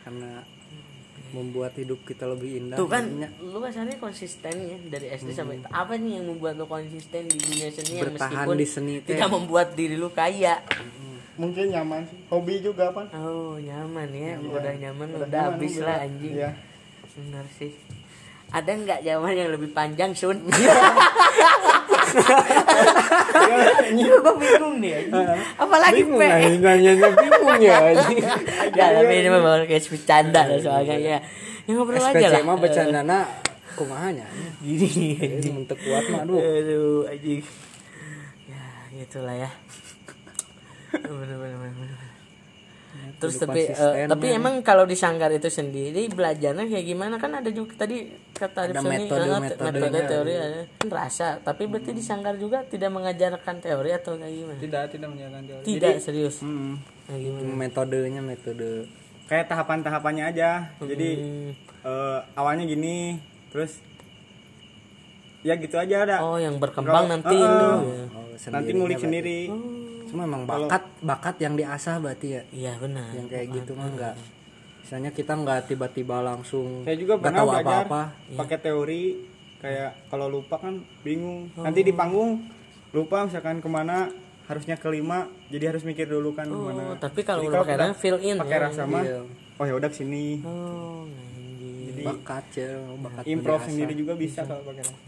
karena 0.00 0.42
membuat 1.30 1.76
hidup 1.76 2.02
kita 2.02 2.26
lebih 2.26 2.58
indah 2.58 2.74
Tuh 2.74 2.88
kan 2.88 3.06
maksudnya. 3.06 3.28
lu 3.40 3.62
asalnya 3.62 3.94
konsisten 3.96 4.50
ya 4.56 4.76
dari 4.88 5.06
SD 5.12 5.30
sampai 5.30 5.62
apa 5.64 5.94
nih 5.94 6.18
yang 6.18 6.26
membuat 6.26 6.56
lu 6.56 6.66
konsisten 6.66 7.22
di 7.24 7.36
dunia 7.36 7.70
seni 7.70 7.92
yang 7.94 8.10
Bertahan 8.10 8.26
meskipun 8.34 8.56
di 8.56 8.66
seni 8.66 8.94
tidak 9.00 9.28
membuat 9.30 9.68
diri 9.72 9.94
lu 9.94 10.10
kaya. 10.10 10.58
Mungkin 11.36 11.70
nyaman 11.70 12.02
sih. 12.04 12.18
Hobi 12.26 12.58
juga 12.58 12.90
pan. 12.90 13.06
Oh 13.14 13.54
nyaman 13.56 14.10
ya, 14.10 14.34
Iya. 14.34 14.50
udah 14.50 14.74
nyaman 14.78 15.06
Udah 15.08 15.20
udah, 15.20 15.30
nyaman, 15.30 15.54
habis 15.54 15.74
udah. 15.74 15.86
lah 15.86 15.96
anjing. 16.02 16.34
Iya. 16.34 16.50
Benar 17.14 17.44
sih. 17.54 17.72
Ada 18.50 18.70
nggak 18.74 19.00
zaman 19.06 19.32
yang 19.38 19.50
lebih 19.54 19.70
panjang 19.70 20.10
Sun? 20.10 20.42
Gue 23.94 24.34
bingung 24.42 24.82
nih. 24.82 25.06
Apalagi 25.54 26.02
bingung 26.02 26.18
Pe. 26.18 26.26
lah 26.26 26.38
nanyanya 26.58 27.08
bingung 27.14 27.60
ya. 27.62 27.78
Ya 28.74 28.86
tapi 28.98 29.12
ini 29.22 29.28
mah 29.30 29.42
baru 29.42 29.64
kayak 29.70 29.86
bercanda 29.86 30.42
lah 30.50 30.58
soalnya 30.58 30.96
ya. 30.98 31.18
Ya 31.66 31.70
ngobrol 31.70 32.02
aja 32.02 32.26
lah. 32.34 32.42
mah 32.42 32.58
bercandana 32.58 33.18
kumahanya 33.78 34.26
Gini 34.58 35.14
Jadi 35.14 35.38
anjing. 35.38 35.54
mentek 35.62 35.78
kuat 35.86 36.04
mah 36.10 36.26
aduh 36.26 36.42
Aduh 36.42 37.06
anjing. 37.06 37.46
Ya 38.50 38.62
gitulah 38.98 39.36
ya. 39.38 39.50
Bener, 40.90 41.38
bener, 41.38 41.54
bener. 41.54 42.09
Terus 43.20 43.36
tapi 43.36 43.60
eh, 43.60 43.68
konsisten 43.68 44.08
tapi 44.08 44.26
ya. 44.26 44.34
emang 44.34 44.54
kalau 44.60 44.82
di 44.82 44.96
sanggar 44.96 45.28
itu 45.28 45.46
sendiri 45.46 46.08
belajarnya 46.08 46.64
kayak 46.64 46.86
gimana 46.86 47.14
kan 47.14 47.32
ada 47.34 47.50
juga 47.50 47.76
tadi 47.76 48.00
kata 48.32 48.58
Ada 48.66 48.80
Sony, 48.80 48.88
metode- 48.98 49.28
eh, 49.28 49.38
metodenya. 49.38 49.80
metode 49.84 50.08
teori 50.08 50.32
ada 50.32 50.60
kan 50.74 50.88
rasa 50.90 51.26
tapi 51.38 51.62
berarti 51.64 51.90
di 51.90 52.00
sanggar 52.00 52.34
juga 52.34 52.64
tidak 52.64 52.88
mengajarkan 52.88 53.56
teori 53.58 53.90
atau 53.92 54.16
kayak 54.16 54.32
gimana 54.34 54.58
Tidak, 54.58 54.82
tidak 54.90 55.08
menjalankan 55.10 55.44
teori. 55.46 55.64
tidak 55.68 55.94
serius 56.00 56.36
Hmm. 56.40 56.80
nah, 57.04 57.16
gimana 57.16 57.44
metodenya 57.54 58.20
metode 58.20 58.88
Kayak 59.26 59.46
tahapan-tahapannya 59.46 60.24
aja. 60.26 60.74
Jadi 60.80 61.08
Hmm. 61.14 61.50
eh, 61.84 62.18
awalnya 62.34 62.66
gini, 62.66 63.14
terus 63.46 63.78
ya 65.40 65.54
gitu 65.54 65.76
aja 65.76 65.96
ada. 66.00 66.16
oh 66.20 66.34
yang 66.34 66.58
berkembang 66.58 67.06
Kalau- 67.06 67.12
nanti 67.14 67.36
eh, 67.36 67.46
eh. 67.46 67.46
ya. 67.46 68.04
oh, 68.10 68.26
Nanti 68.50 68.70
ngulik 68.74 68.98
sendiri. 68.98 69.40
Cuma 70.10 70.22
emang 70.26 70.42
bakat 70.44 70.82
bakat 71.00 71.36
yang 71.38 71.54
diasah 71.54 72.02
berarti 72.02 72.28
ya 72.34 72.42
iya 72.50 72.72
benar 72.76 73.08
yang 73.14 73.26
kayak 73.30 73.46
gitu 73.54 73.72
mah 73.78 73.88
enggak 73.88 74.14
misalnya 74.82 75.10
kita 75.14 75.32
nggak 75.38 75.60
tiba-tiba 75.70 76.18
langsung 76.18 76.82
Saya 76.82 76.98
juga 76.98 77.14
pernah 77.14 77.46
tahu 77.46 77.48
belajar 77.54 77.66
apa-apa 77.86 78.02
pakai 78.34 78.58
teori 78.58 79.02
kayak 79.60 79.90
kalau 80.08 80.26
lupa 80.26 80.56
kan 80.56 80.80
bingung. 81.04 81.52
Nanti 81.52 81.84
di 81.84 81.92
panggung 81.92 82.42
lupa 82.90 83.28
misalkan 83.28 83.60
ke 83.60 83.68
mana 83.68 84.08
harusnya 84.50 84.74
kelima 84.74 85.30
jadi 85.46 85.70
harus 85.70 85.86
mikir 85.86 86.10
dulu 86.10 86.34
kan 86.34 86.50
oh 86.50 86.58
ke 86.58 86.74
mana. 86.74 86.82
tapi 86.98 87.20
kalau 87.22 87.46
udah 87.46 87.62
pakai 87.62 87.94
fill 87.94 88.18
in 88.18 88.34
pakai 88.34 88.58
ya. 88.58 88.64
rasa 88.66 88.82
mah 88.82 89.04
Iya. 89.06 89.20
oh 89.30 89.64
ya 89.68 89.74
udah 89.78 89.88
ke 89.92 89.96
sini. 90.00 90.42
oh 90.42 91.06
anjing. 91.06 91.86
Jadi 91.86 92.02
bakat 92.02 92.44
ya 92.58 92.70
bakat 92.98 93.22
improv 93.30 93.60
sendiri 93.62 93.92
juga 93.94 94.18
bisa 94.18 94.42
kalau 94.42 94.64
pakai 94.66 94.82
rasa. 94.82 94.98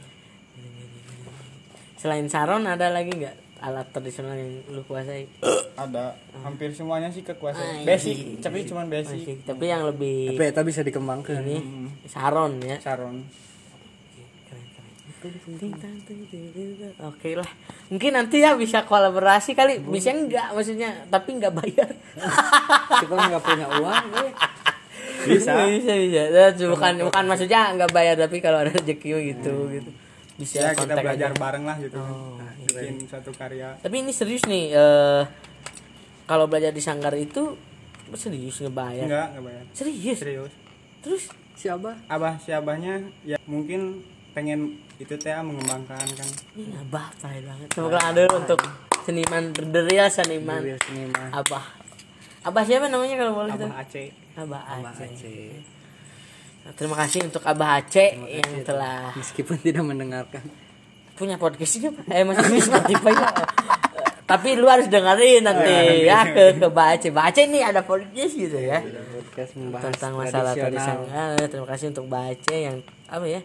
selain 1.99 2.27
saron 2.31 2.63
ada 2.71 2.87
lagi 2.87 3.11
nggak 3.15 3.37
alat 3.63 3.87
tradisional 3.95 4.35
yang 4.35 4.59
lu 4.75 4.83
kuasai 4.83 5.31
Ada 5.79 6.19
hampir 6.43 6.75
semuanya 6.75 7.09
sih 7.15 7.23
kekuasaan. 7.23 7.87
Ah, 7.87 7.87
Basic, 7.87 8.17
iya. 8.19 8.43
tapi 8.43 8.67
cuman 8.67 8.91
basic. 8.91 9.23
Masih, 9.23 9.37
tapi 9.47 9.65
yang 9.71 9.87
lebih 9.87 10.35
tapi 10.35 10.45
eta 10.51 10.67
bisa 10.67 10.83
dikembangkan 10.83 11.47
ini 11.47 11.59
saron 12.11 12.59
ya 12.61 12.77
Saron. 12.83 13.23
Oke 17.07 17.39
lah, 17.39 17.47
mungkin 17.87 18.11
nanti 18.11 18.43
ya 18.43 18.59
bisa 18.59 18.83
kolaborasi 18.83 19.55
kali, 19.55 19.79
bisa 19.79 20.11
enggak 20.11 20.51
maksudnya, 20.51 21.07
tapi 21.07 21.39
enggak 21.39 21.55
bayar. 21.55 21.95
kita 23.07 23.15
nggak 23.15 23.45
punya 23.47 23.67
uang 23.79 24.07
eh. 24.19 24.35
Bisa. 25.23 25.55
bisa 25.71 25.95
bisa. 25.95 26.23
Nah, 26.35 26.51
bukan 26.51 27.07
bukan 27.07 27.25
maksudnya 27.31 27.71
enggak 27.71 27.95
bayar, 27.95 28.19
tapi 28.19 28.43
kalau 28.43 28.67
ada 28.67 28.75
rezeki 28.75 29.31
gitu 29.31 29.71
gitu. 29.71 29.91
Bisa 30.41 30.65
Ya 30.65 30.73
kita 30.73 30.95
belajar 30.97 31.31
aja. 31.33 31.39
bareng 31.39 31.65
lah 31.69 31.77
gitu. 31.79 31.99
Oh, 32.01 32.41
kan. 32.41 32.55
Bikin 32.63 33.05
suatu 33.05 33.31
karya. 33.37 33.77
Tapi 33.79 33.97
ini 34.01 34.13
serius 34.15 34.45
nih, 34.49 34.73
eh 34.73 35.23
kalau 36.25 36.49
belajar 36.49 36.73
di 36.73 36.81
sanggar 36.81 37.13
itu 37.15 37.57
serius 38.17 38.61
ngebayar. 38.65 39.05
Enggak, 39.05 39.27
enggak 39.37 39.45
bayar. 39.45 39.65
Serius. 39.77 40.19
Serius. 40.21 40.53
Terus 41.03 41.23
siapa 41.53 41.95
Abah 42.09 42.41
si 42.41 42.51
abahnya 42.51 42.99
ya 43.23 43.37
mungkin 43.47 44.01
pengen 44.33 44.81
itu 44.97 45.13
teh 45.21 45.31
ah, 45.31 45.45
mengembangkan 45.45 46.01
kan. 46.01 46.29
ini 46.57 46.73
abah 46.73 47.13
parah 47.21 47.43
banget. 47.43 47.69
Semoga 47.77 47.99
ada 48.01 48.23
untuk 48.33 48.61
seniman 49.05 49.53
the 49.53 49.81
real 49.85 50.09
seniman. 50.09 50.63
Real 50.65 50.81
seniman. 50.81 51.29
Abah. 51.29 51.65
Abah 52.43 52.63
siapa 52.65 52.89
namanya 52.89 53.15
kalau 53.21 53.33
boleh 53.37 53.55
tahu? 53.55 53.69
Abah 53.69 53.83
Aceh. 53.85 54.09
Abah 54.35 54.63
Aceh. 54.65 55.11
Aceh. 55.13 55.82
Nah, 56.63 56.73
Terima 56.73 56.95
kasih 56.95 57.27
untuk 57.27 57.43
Abah 57.43 57.83
Aceh 57.83 58.09
yang 58.23 58.51
telah 58.63 59.11
meskipun 59.19 59.59
tidak 59.59 59.83
mendengarkan 59.83 60.43
punya 61.13 61.37
podcast 61.37 61.79
juga. 61.79 62.03
Eh 62.11 62.25
masih 62.25 62.49
di 62.51 62.63
Spotify 62.63 63.13
ya. 63.15 63.29
Tapi 64.23 64.57
lu 64.57 64.65
harus 64.65 64.89
dengerin 64.89 65.45
nanti 65.45 66.07
ya 66.09 66.25
ke 66.27 66.57
ke 66.57 66.67
Aceh. 66.67 67.11
Abah 67.13 67.25
Aceh 67.31 67.45
nih 67.47 67.63
ada 67.63 67.83
podcast 67.85 68.35
gitu 68.35 68.59
ya. 68.59 68.79
podcast 69.19 69.53
membahas 69.59 69.85
Tentang 69.93 70.13
masalah 70.19 70.53
tradisional 70.57 71.07
tradisional. 71.07 71.51
Terima 71.51 71.67
kasih 71.69 71.87
untuk 71.93 72.05
Aceh 72.11 72.59
yang 72.59 72.77
apa 73.07 73.27
ya? 73.29 73.41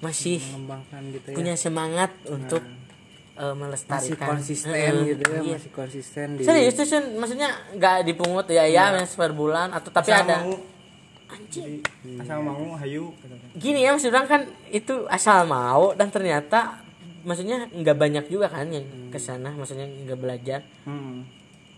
Masih 0.00 0.40
mengembangkan 0.40 1.02
gitu 1.12 1.26
ya 1.28 1.36
punya 1.36 1.54
semangat 1.60 2.10
untuk 2.24 2.64
eh, 2.64 3.44
masih 3.44 3.56
melestarikan 3.60 4.28
konsisten 4.32 4.72
Eh, 4.72 5.12
gitu 5.12 5.22
ya 5.28 5.40
iya. 5.44 5.56
masih 5.60 5.72
konsisten 5.76 6.26
di 6.40 6.42
Serius 6.48 6.72
tuh 6.72 6.88
maksudnya 7.20 7.52
nggak 7.76 8.08
dipungut 8.08 8.48
ya 8.48 8.64
ya 8.64 8.96
mes 8.96 9.12
per 9.12 9.36
bulan 9.36 9.76
atau 9.76 9.92
tapi 9.92 10.08
Asal 10.08 10.24
ada 10.24 10.36
mau, 10.40 10.56
anjing 11.30 11.80
jadi 12.00 12.18
asal 12.18 12.38
mau 12.40 12.74
hayu 12.74 13.14
gini 13.54 13.80
ya 13.80 13.90
maksudnya 13.90 14.22
kan 14.24 14.42
itu 14.68 15.06
asal 15.06 15.44
mau 15.44 15.92
dan 15.92 16.08
ternyata 16.08 16.82
maksudnya 17.20 17.68
nggak 17.68 17.94
banyak 17.94 18.24
juga 18.26 18.48
kan 18.48 18.66
yang 18.66 18.82
ke 19.08 19.16
sana 19.16 19.50
maksudnya 19.50 19.86
nggak 19.86 20.16
belajar 20.16 20.60
Hmm. 20.82 21.22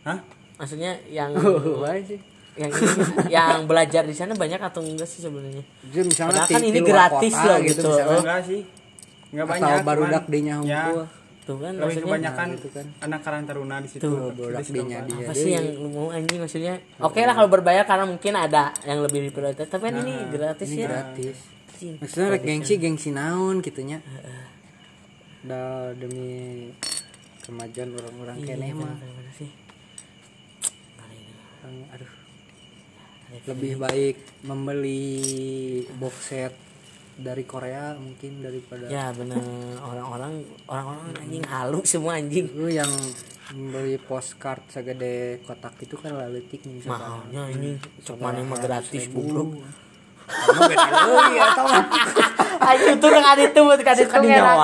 Hah? 0.02 0.18
maksudnya 0.54 0.94
yang 1.06 1.30
Oh, 1.34 1.80
baik 1.80 2.04
sih. 2.06 2.20
yang 2.54 2.70
ini- 2.70 3.30
yang 3.30 3.64
belajar 3.64 4.02
di 4.02 4.12
sana 4.12 4.32
banyak 4.32 4.58
atau 4.58 4.80
enggak 4.80 5.06
sih 5.06 5.20
sebenarnya 5.20 5.64
Jadi 5.84 6.04
misalnya 6.06 6.32
Padahal 6.38 6.50
kan 6.50 6.62
ini 6.62 6.80
gratis 6.80 7.34
loh 7.34 7.58
gitu, 7.58 7.68
gitu. 7.72 7.88
misalnya. 7.88 8.18
Enggak 8.18 8.40
sih. 8.44 8.60
Enggak 9.28 9.44
Atau 9.44 9.52
banyak. 9.56 9.82
barudak 9.82 10.12
cuman- 10.20 10.30
dinya 10.30 10.54
ya. 10.62 10.84
Tuh 11.42 11.58
kan 11.58 11.74
lebih 11.74 11.82
maksudnya 11.82 12.06
kebanyakan 12.06 12.46
gitu 12.54 12.68
kan. 12.70 12.86
anak 13.02 13.20
karang 13.26 13.42
taruna 13.50 13.76
di 13.82 13.88
situ 13.90 14.02
Tuh, 14.06 14.30
dia. 14.30 15.02
Apa 15.02 15.32
sih 15.34 15.50
yang 15.50 15.66
lu 15.74 15.88
mau 15.90 16.06
anjing? 16.14 16.38
Maksudnya 16.38 16.74
oke 17.02 17.18
lah 17.18 17.34
kalau 17.34 17.50
berbayar 17.50 17.82
karena 17.82 18.06
mungkin 18.06 18.32
ada 18.38 18.70
yang 18.86 19.02
lebih 19.02 19.26
diprioritas 19.26 19.66
tapi 19.66 19.90
kan 19.90 19.94
ini 20.06 20.14
gratis 20.30 20.70
ini 20.70 20.86
ya. 20.86 20.88
gratis. 20.88 21.36
Maksudnya 21.98 22.28
rek 22.38 22.42
gengsi 22.46 22.78
gengsi 22.78 23.10
naon 23.10 23.58
gitunya. 23.58 23.98
Udah 25.42 25.90
demi 25.98 26.70
kemajuan 27.42 27.90
orang-orang 27.90 28.36
Iya, 28.38 28.54
kene 28.54 28.68
mah. 28.78 28.94
aduh. 31.90 32.12
Lebih 33.50 33.82
baik 33.82 34.16
membeli 34.46 35.02
box 35.98 36.14
set 36.30 36.54
dari 37.18 37.44
Korea 37.44 37.92
mungkin 37.96 38.40
daripada 38.40 38.88
ya 38.88 39.12
bener. 39.12 39.36
Orang-orang 39.80 40.44
orang-orang 40.64 41.12
anjing 41.20 41.44
halu 41.44 41.84
semua 41.84 42.16
anjing. 42.16 42.48
Lu 42.56 42.72
yang 42.72 42.88
membeli 43.52 44.00
postcard 44.00 44.64
segede 44.72 45.44
kotak 45.44 45.76
itu 45.84 46.00
kan 46.00 46.16
laletik 46.16 46.64
nih 46.64 46.80
mahalnya 46.88 47.52
ini 47.52 47.76
cok 48.00 48.16
mana 48.16 48.40
mah 48.48 48.56
gratis 48.56 49.12
goblok. 49.12 49.60
Mah. 49.60 49.76
anjing 52.62 52.94
tuh 53.02 53.10
nggak 53.10 53.34
ada 53.36 53.42
itu 53.42 53.58
buat 53.60 53.82
kasih 53.84 54.06
tuh 54.08 54.22
ngerak 54.24 54.56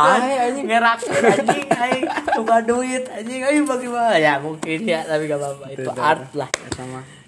ngerak 0.64 0.99
anjing. 1.05 1.68
Anjing 1.68 2.05
buka 2.40 2.57
duit 2.64 3.05
anjing 3.12 3.44
ayo 3.44 3.61
bagaimana? 3.68 4.16
Ya 4.16 4.40
mungkin 4.40 4.88
ya 4.88 5.05
tapi 5.05 5.28
gak 5.28 5.36
apa-apa. 5.36 5.68
Itu 5.74 5.82
Itu 5.84 5.90
art 6.01 6.32
lah. 6.32 6.49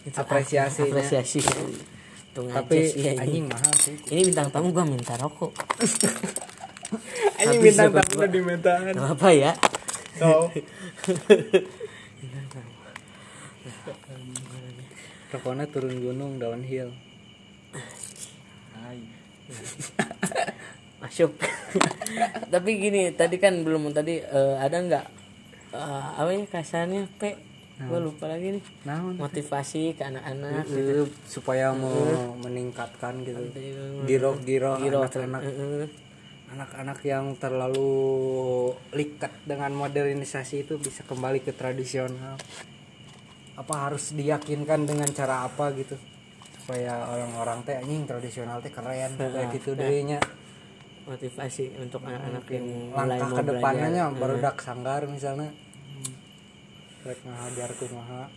Itu 0.07 0.17
apresiasinya. 0.17 0.97
Apresiasi. 0.97 1.45
Tuh 1.45 2.00
tapi 2.35 2.79
iya, 2.95 3.19
anjing. 3.19 3.47
mahal 3.51 3.75
sih. 3.79 3.97
Ini 4.07 4.21
bintang 4.31 4.49
tamu 4.55 4.71
gua 4.71 4.87
minta 4.87 5.19
rokok. 5.19 5.51
Anjing 7.43 7.61
bintang 7.63 7.91
tamu 7.95 8.11
udah 8.19 8.31
diminta 8.31 8.73
Gak 8.83 8.97
apa 8.99 9.29
ya. 9.35 9.53
So 10.19 10.51
rokoknya 15.31 15.71
turun 15.71 15.95
gunung 16.03 16.43
downhill 16.43 16.91
masuk. 21.01 21.33
Tapi 22.53 22.71
gini 22.79 23.11
tadi 23.17 23.37
kan 23.41 23.67
belum 23.67 23.91
tadi 23.91 24.21
eh, 24.21 24.57
ada 24.61 24.77
nggak 24.79 25.07
eh, 25.75 26.07
apa 26.21 26.31
ya 26.31 26.45
kasarnya 26.47 27.09
p 27.19 27.35
gua 27.89 28.01
lupa 28.03 28.25
lagi 28.29 28.61
nih. 28.61 28.65
naon? 28.85 29.15
Motivasi 29.17 29.97
ke 29.97 30.03
anak-anak. 30.05 30.65
Eh, 30.69 31.09
supaya 31.25 31.73
mau 31.73 32.37
meningkatkan 32.41 33.25
gitu. 33.25 33.41
Giro 34.05 34.37
giro 34.45 34.77
anak-anak. 34.77 35.43
Anak-anak 36.51 36.99
yang 37.07 37.39
terlalu 37.39 37.95
likat 38.91 39.31
dengan 39.47 39.71
modernisasi 39.73 40.67
itu 40.67 40.77
bisa 40.83 41.07
kembali 41.07 41.41
ke 41.47 41.55
tradisional. 41.55 42.35
Apa 43.55 43.89
harus 43.89 44.11
diyakinkan 44.13 44.85
dengan 44.85 45.07
cara 45.15 45.47
apa 45.47 45.71
gitu? 45.79 45.95
Supaya 46.59 47.07
orang-orang 47.07 47.63
teh 47.63 47.79
anjing 47.79 48.03
tradisional 48.05 48.59
teh 48.59 48.75
keren 48.75 49.15
kayak 49.15 49.55
gitu 49.55 49.79
dehnya 49.79 50.19
motivasi 51.11 51.75
untuk 51.83 52.07
anak-anak 52.07 52.45
yang 52.55 52.67
langkah 52.95 53.27
mau 53.27 53.39
ke 53.39 53.43
depannya 53.43 53.89
belajar. 53.91 54.21
baru 54.21 54.35
dak 54.39 54.57
sanggar 54.63 55.03
misalnya 55.11 55.51
rek 57.03 57.19
ngahajar 57.23 57.71
kumaha 57.75 58.29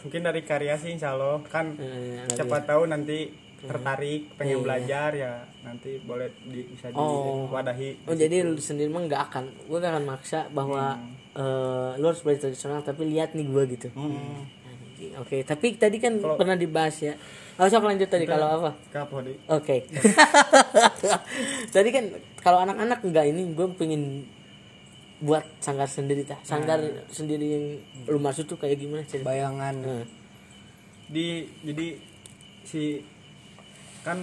mungkin 0.00 0.20
dari 0.20 0.42
karya 0.42 0.74
sih 0.74 0.92
insya 0.92 1.12
Allah 1.12 1.40
kan 1.46 1.72
Eh, 1.74 2.26
siapa 2.28 2.60
tahu 2.60 2.84
nanti 2.84 3.32
tertarik 3.56 4.36
pengen 4.36 4.60
Iya. 4.60 4.62
belajar 4.62 5.10
ya 5.10 5.32
nanti 5.62 5.96
boleh 5.98 6.28
di, 6.44 6.68
bisa 6.68 6.92
Oh. 6.92 7.48
diwadahi 7.48 8.04
Oh 8.04 8.12
jadi 8.12 8.44
lu 8.44 8.60
sendiri 8.60 8.92
mah 8.92 9.00
nggak 9.02 9.22
akan, 9.24 9.44
gue 9.64 9.78
gak 9.78 9.92
akan 9.94 10.04
maksa 10.04 10.40
bahwa 10.50 11.00
eh, 11.32 11.90
lu 11.96 12.04
harus 12.04 12.20
belajar 12.20 12.46
tradisional 12.46 12.80
tapi 12.80 13.08
lihat 13.08 13.32
nih 13.32 13.46
gue 13.46 13.62
gitu. 13.72 13.88
Hmm. 13.90 14.44
Anjing, 14.62 15.16
Oke, 15.16 15.40
tapi 15.42 15.74
tadi 15.74 15.96
kan 15.96 16.12
pernah 16.20 16.54
dibahas 16.54 17.00
ya. 17.00 17.14
Oh, 17.54 17.64
sok 17.64 17.82
lanjut 17.82 18.06
tadi 18.06 18.22
kalau 18.24 18.46
apa? 18.60 18.70
Kapo 18.92 19.18
di 19.18 19.32
Oke. 19.48 19.86
tadi 21.74 21.88
kan 21.88 22.04
kalau 22.38 22.60
anak-anak 22.60 23.00
enggak 23.00 23.24
ini 23.26 23.48
gue 23.50 23.66
pengen 23.74 24.28
buat 25.24 25.40
sanggar 25.58 25.88
sendiri 25.88 26.22
tah. 26.22 26.36
Sanggar 26.42 26.76
sendiri 27.08 27.46
yang 27.48 27.64
lu 28.06 28.18
maksud 28.18 28.44
tuh 28.44 28.54
kayak 28.54 28.76
gimana 28.76 29.00
cerita? 29.02 29.24
bayangan 29.24 29.74
Nah, 29.74 30.04
di 31.06 31.26
jadi 31.60 31.96
si 32.62 33.00
kan 34.00 34.20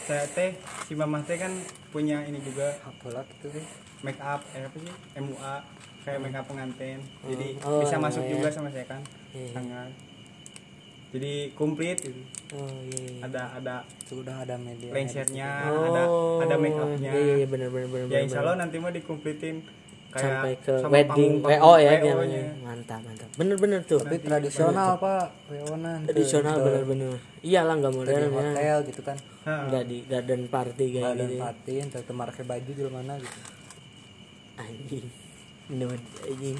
saya 0.00 0.22
teh 0.28 0.54
si 0.84 0.94
mamah 0.94 1.22
teh 1.22 1.34
kan 1.34 1.50
punya 1.90 2.22
ini 2.22 2.38
juga 2.38 2.70
apalah 2.80 3.26
gitu 3.28 3.50
sih 3.52 3.64
make 4.00 4.18
up 4.20 4.42
eh 4.52 4.62
apa 4.62 4.76
sih 4.76 4.90
MUA 5.16 5.54
kayak 6.04 6.18
make 6.20 6.36
up 6.36 6.44
pengantin 6.44 7.02
jadi 7.24 7.58
Oh, 7.60 7.82
bisa 7.82 7.98
masuk 7.98 8.22
iya. 8.22 8.30
juga 8.30 8.48
sama 8.48 8.68
saya 8.68 8.86
kan 8.88 9.02
Iya. 9.30 9.50
sangat 9.52 9.90
jadi 11.10 11.50
komplit 11.52 11.98
gitu. 11.98 12.18
Oh 12.52 12.66
iya. 12.84 12.98
iya. 13.00 13.18
ada 13.22 13.42
ada 13.54 13.74
sudah 14.04 14.36
ada 14.40 14.54
media 14.54 14.90
lengsernya 14.90 15.50
Oh, 15.66 15.86
ada 15.88 16.02
ada 16.44 16.54
make 16.56 16.74
upnya 16.76 17.10
Iya 17.10 17.34
iya 17.36 17.46
benar 17.46 17.70
benar 17.70 17.88
benar. 17.88 18.06
ya 18.10 18.18
insya 18.20 18.38
Allah 18.38 18.54
nanti 18.56 18.78
mau 18.78 18.90
dikomplitin 18.90 19.62
kayak 20.14 20.30
sampai 20.30 20.52
ke 20.62 20.74
sama 20.78 20.92
wedding 20.94 21.32
panggung- 21.42 21.58
WO 21.66 21.72
ya 21.74 21.90
yang 21.90 22.02
WO-nya. 22.06 22.42
mantap 22.62 23.00
mantap. 23.02 23.28
Bener-bener 23.34 23.80
tuh. 23.82 23.98
Tapi 23.98 24.16
tradisional 24.22 24.90
pak. 25.02 25.26
Weonan 25.50 25.98
tuh. 26.06 26.08
tradisional 26.14 26.56
bener-bener 26.62 27.18
iyalah 27.42 27.74
nggak 27.82 27.92
modern 27.92 28.22
ya. 28.22 28.30
hotel 28.30 28.76
gitu 28.86 29.00
kan. 29.02 29.18
Nggak 29.42 29.84
di 29.90 29.98
garden 30.06 30.42
party 30.46 30.84
kayak 30.94 31.12
dan 31.18 31.28
gitu. 31.28 31.42
patin 31.42 31.84
terus 31.90 32.04
pakai 32.06 32.44
baju 32.46 32.70
di 32.70 32.82
mana 32.86 33.12
gitu. 33.18 33.38
Anjing. 34.54 35.06
Nude, 35.64 36.06
anjing. 36.22 36.58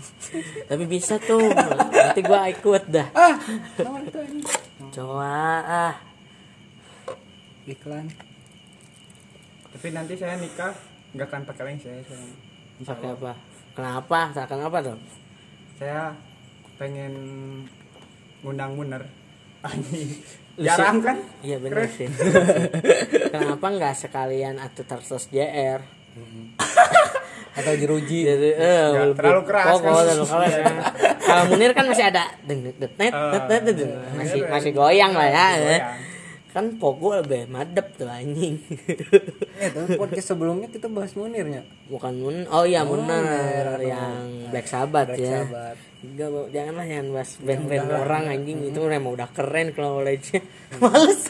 Tapi 0.67 0.85
bisa 0.91 1.15
tuh. 1.23 1.47
Nanti 1.47 2.21
gua 2.27 2.51
ikut 2.51 2.83
dah. 2.91 3.09
Ah 3.15 3.39
coba 4.91 5.31
ah. 5.63 5.95
Iklan. 7.65 8.11
Tapi 9.73 9.87
nanti 9.95 10.15
saya 10.19 10.37
nikah 10.37 10.75
nggak 11.15 11.31
akan 11.31 11.43
pakai 11.47 11.63
lengser 11.71 12.03
saya 12.03 12.27
pakai 12.83 13.15
apa? 13.15 13.33
Kenapa? 13.79 14.19
Seakan 14.35 14.67
apa 14.67 14.79
dong 14.83 15.01
saya 15.79 16.15
pengen 16.79 17.15
ngundang 18.43 18.79
muner. 18.79 19.03
Jarang 20.55 21.03
kan? 21.03 21.19
Iya 21.43 21.59
bener 21.59 21.91
sih. 21.91 22.07
Kenapa 23.35 23.67
nggak 23.75 23.95
sekalian 24.07 24.63
atau 24.63 24.87
terus 24.87 25.27
JR 25.35 25.83
atau 27.59 27.73
jeruji. 27.75 28.23
Jadi, 28.23 28.51
eh, 28.55 29.13
terlalu 29.19 29.43
keras 29.51 29.67
pokok, 29.67 29.83
kan. 29.83 30.05
terlalu 30.07 30.27
keras 30.31 30.53
ya. 30.55 30.67
Kalau 31.27 31.45
Munir 31.51 31.73
kan 31.75 31.85
masih 31.91 32.07
ada 32.07 32.31
deng 32.47 32.63
deng 32.63 32.77
deng, 32.79 32.91
net, 32.95 33.11
net, 33.11 33.45
net, 33.51 33.63
net, 33.67 33.77
net. 33.83 33.91
masih 34.15 34.41
masih 34.47 34.71
goyang 34.71 35.11
lah 35.11 35.27
ya. 35.27 35.47
Kan 36.55 36.79
pogo 36.79 37.19
lebih 37.19 37.51
madep 37.51 37.99
tuh 37.99 38.07
anjing. 38.07 38.63
eh 39.63 39.69
tapi 39.69 39.99
podcast 39.99 40.31
sebelumnya 40.31 40.71
kita 40.71 40.87
bahas 40.87 41.13
munirnya 41.13 41.67
Bukan 41.91 42.15
Mun, 42.15 42.37
oh 42.47 42.63
iya 42.63 42.87
Munir 42.87 43.11
Munir. 43.11 43.67
yang 43.83 44.55
Black 44.55 44.71
Sabbath 44.71 45.11
Black 45.11 45.19
ya. 45.19 45.43
Sabbath. 45.43 45.79
Enggak, 46.05 46.29
janganlah 46.53 46.85
jangan 46.85 47.07
bahas 47.11 47.31
band-band 47.41 47.87
orang 47.91 48.25
anjing 48.29 48.59
itu 48.63 48.79
emang 48.79 49.13
udah 49.13 49.29
keren 49.33 49.73
kalau 49.73 49.99
knowledge 49.99 50.37
Males. 50.77 51.25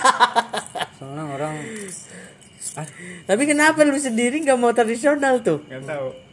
soalnya 0.95 1.25
orang 1.31 1.55
ah, 2.75 2.87
Tapi 3.25 3.43
kenapa 3.45 3.81
lu 3.81 3.95
sendiri 3.95 4.43
nggak 4.43 4.59
mau 4.59 4.75
tradisional 4.75 5.41
tuh? 5.41 5.63
nggak 5.65 5.85
tahu 5.87 6.09
Ya, 6.11 6.24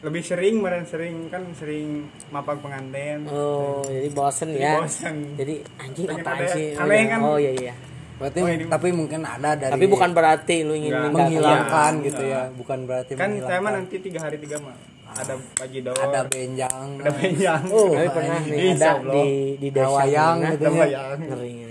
lebih 0.00 0.22
sering 0.22 0.54
meren 0.56 0.84
sering 0.84 1.26
kan 1.26 1.42
sering 1.52 1.88
mapag 2.28 2.58
pengantin 2.58 3.24
Oh, 3.26 3.80
jadi 3.82 4.08
bosen 4.08 4.48
Jadi 4.50 4.60
ya. 4.60 4.74
bosen. 4.76 5.16
Jadi 5.34 5.54
anjing 5.76 6.06
apa 6.10 6.30
sih? 6.48 6.66
Oh, 6.72 6.82
aneh 6.82 6.96
iya. 6.96 7.08
kan? 7.08 7.20
oh 7.20 7.36
iya 7.36 7.52
iya. 7.54 7.74
berarti 8.16 8.38
Oh, 8.38 8.48
ini- 8.48 8.68
tapi 8.68 8.88
mungkin 8.90 9.20
ada 9.22 9.50
dari 9.54 9.72
Tapi 9.72 9.86
bukan 9.86 10.10
berarti 10.10 10.56
lu 10.60 10.74
ingin 10.74 10.90
Nggak. 10.90 11.02
meninggalkan. 11.06 11.24
menghilangkan 11.24 11.92
gitu 12.02 12.22
ya 12.26 12.42
bukan 12.52 12.78
berarti 12.84 13.12
kan 13.14 13.30
saya 13.38 13.58
mah 13.58 13.72
nanti 13.72 13.94
tiga 13.98 14.20
hari 14.20 14.36
tiga 14.36 14.56
mah 14.58 14.76
ada 15.10 15.34
pagi 15.52 15.80
dor 15.80 15.96
ada 15.96 16.20
benjang 16.24 16.86
ada 16.96 17.10
benjang 17.10 17.62
Oh, 17.68 17.90
Tapi 17.90 18.08
pernah 18.10 18.40
nih 18.40 18.62
Insya 18.70 18.92
ada 18.94 19.10
di 19.10 19.26
di 19.56 19.68
desa 19.68 19.84
Dawayang 19.88 20.36
gitu 20.50 20.64
ada 20.68 20.84
ya. 20.86 21.04
ngeri. 21.16 21.69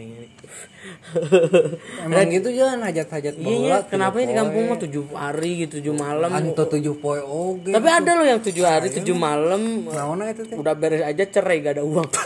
Emang 2.06 2.30
gitu 2.32 2.50
jangan 2.56 2.80
hajat-hajat 2.88 3.34
Iya 3.36 3.46
iya, 3.46 3.78
bola, 3.82 3.90
kenapa 3.90 4.16
di 4.24 4.36
kampung 4.36 4.64
mah 4.72 4.80
tujuh 4.80 5.04
hari 5.12 5.66
gitu, 5.66 5.84
tujuh 5.84 5.96
malam. 5.96 6.30
Anto 6.32 6.64
tujuh 6.70 6.96
poe 7.00 7.20
oge 7.20 7.74
Tapi 7.74 7.88
ada 7.90 8.12
loh 8.16 8.26
yang 8.28 8.40
tujuh 8.40 8.64
hari, 8.64 8.88
tujuh 8.94 9.16
malam. 9.18 9.86
naona 9.90 10.32
itu 10.32 10.48
teh 10.48 10.56
Udah 10.56 10.74
beres 10.78 11.04
aja 11.04 11.24
cerai 11.28 11.60
gak 11.60 11.80
ada 11.80 11.84
uang. 11.84 12.08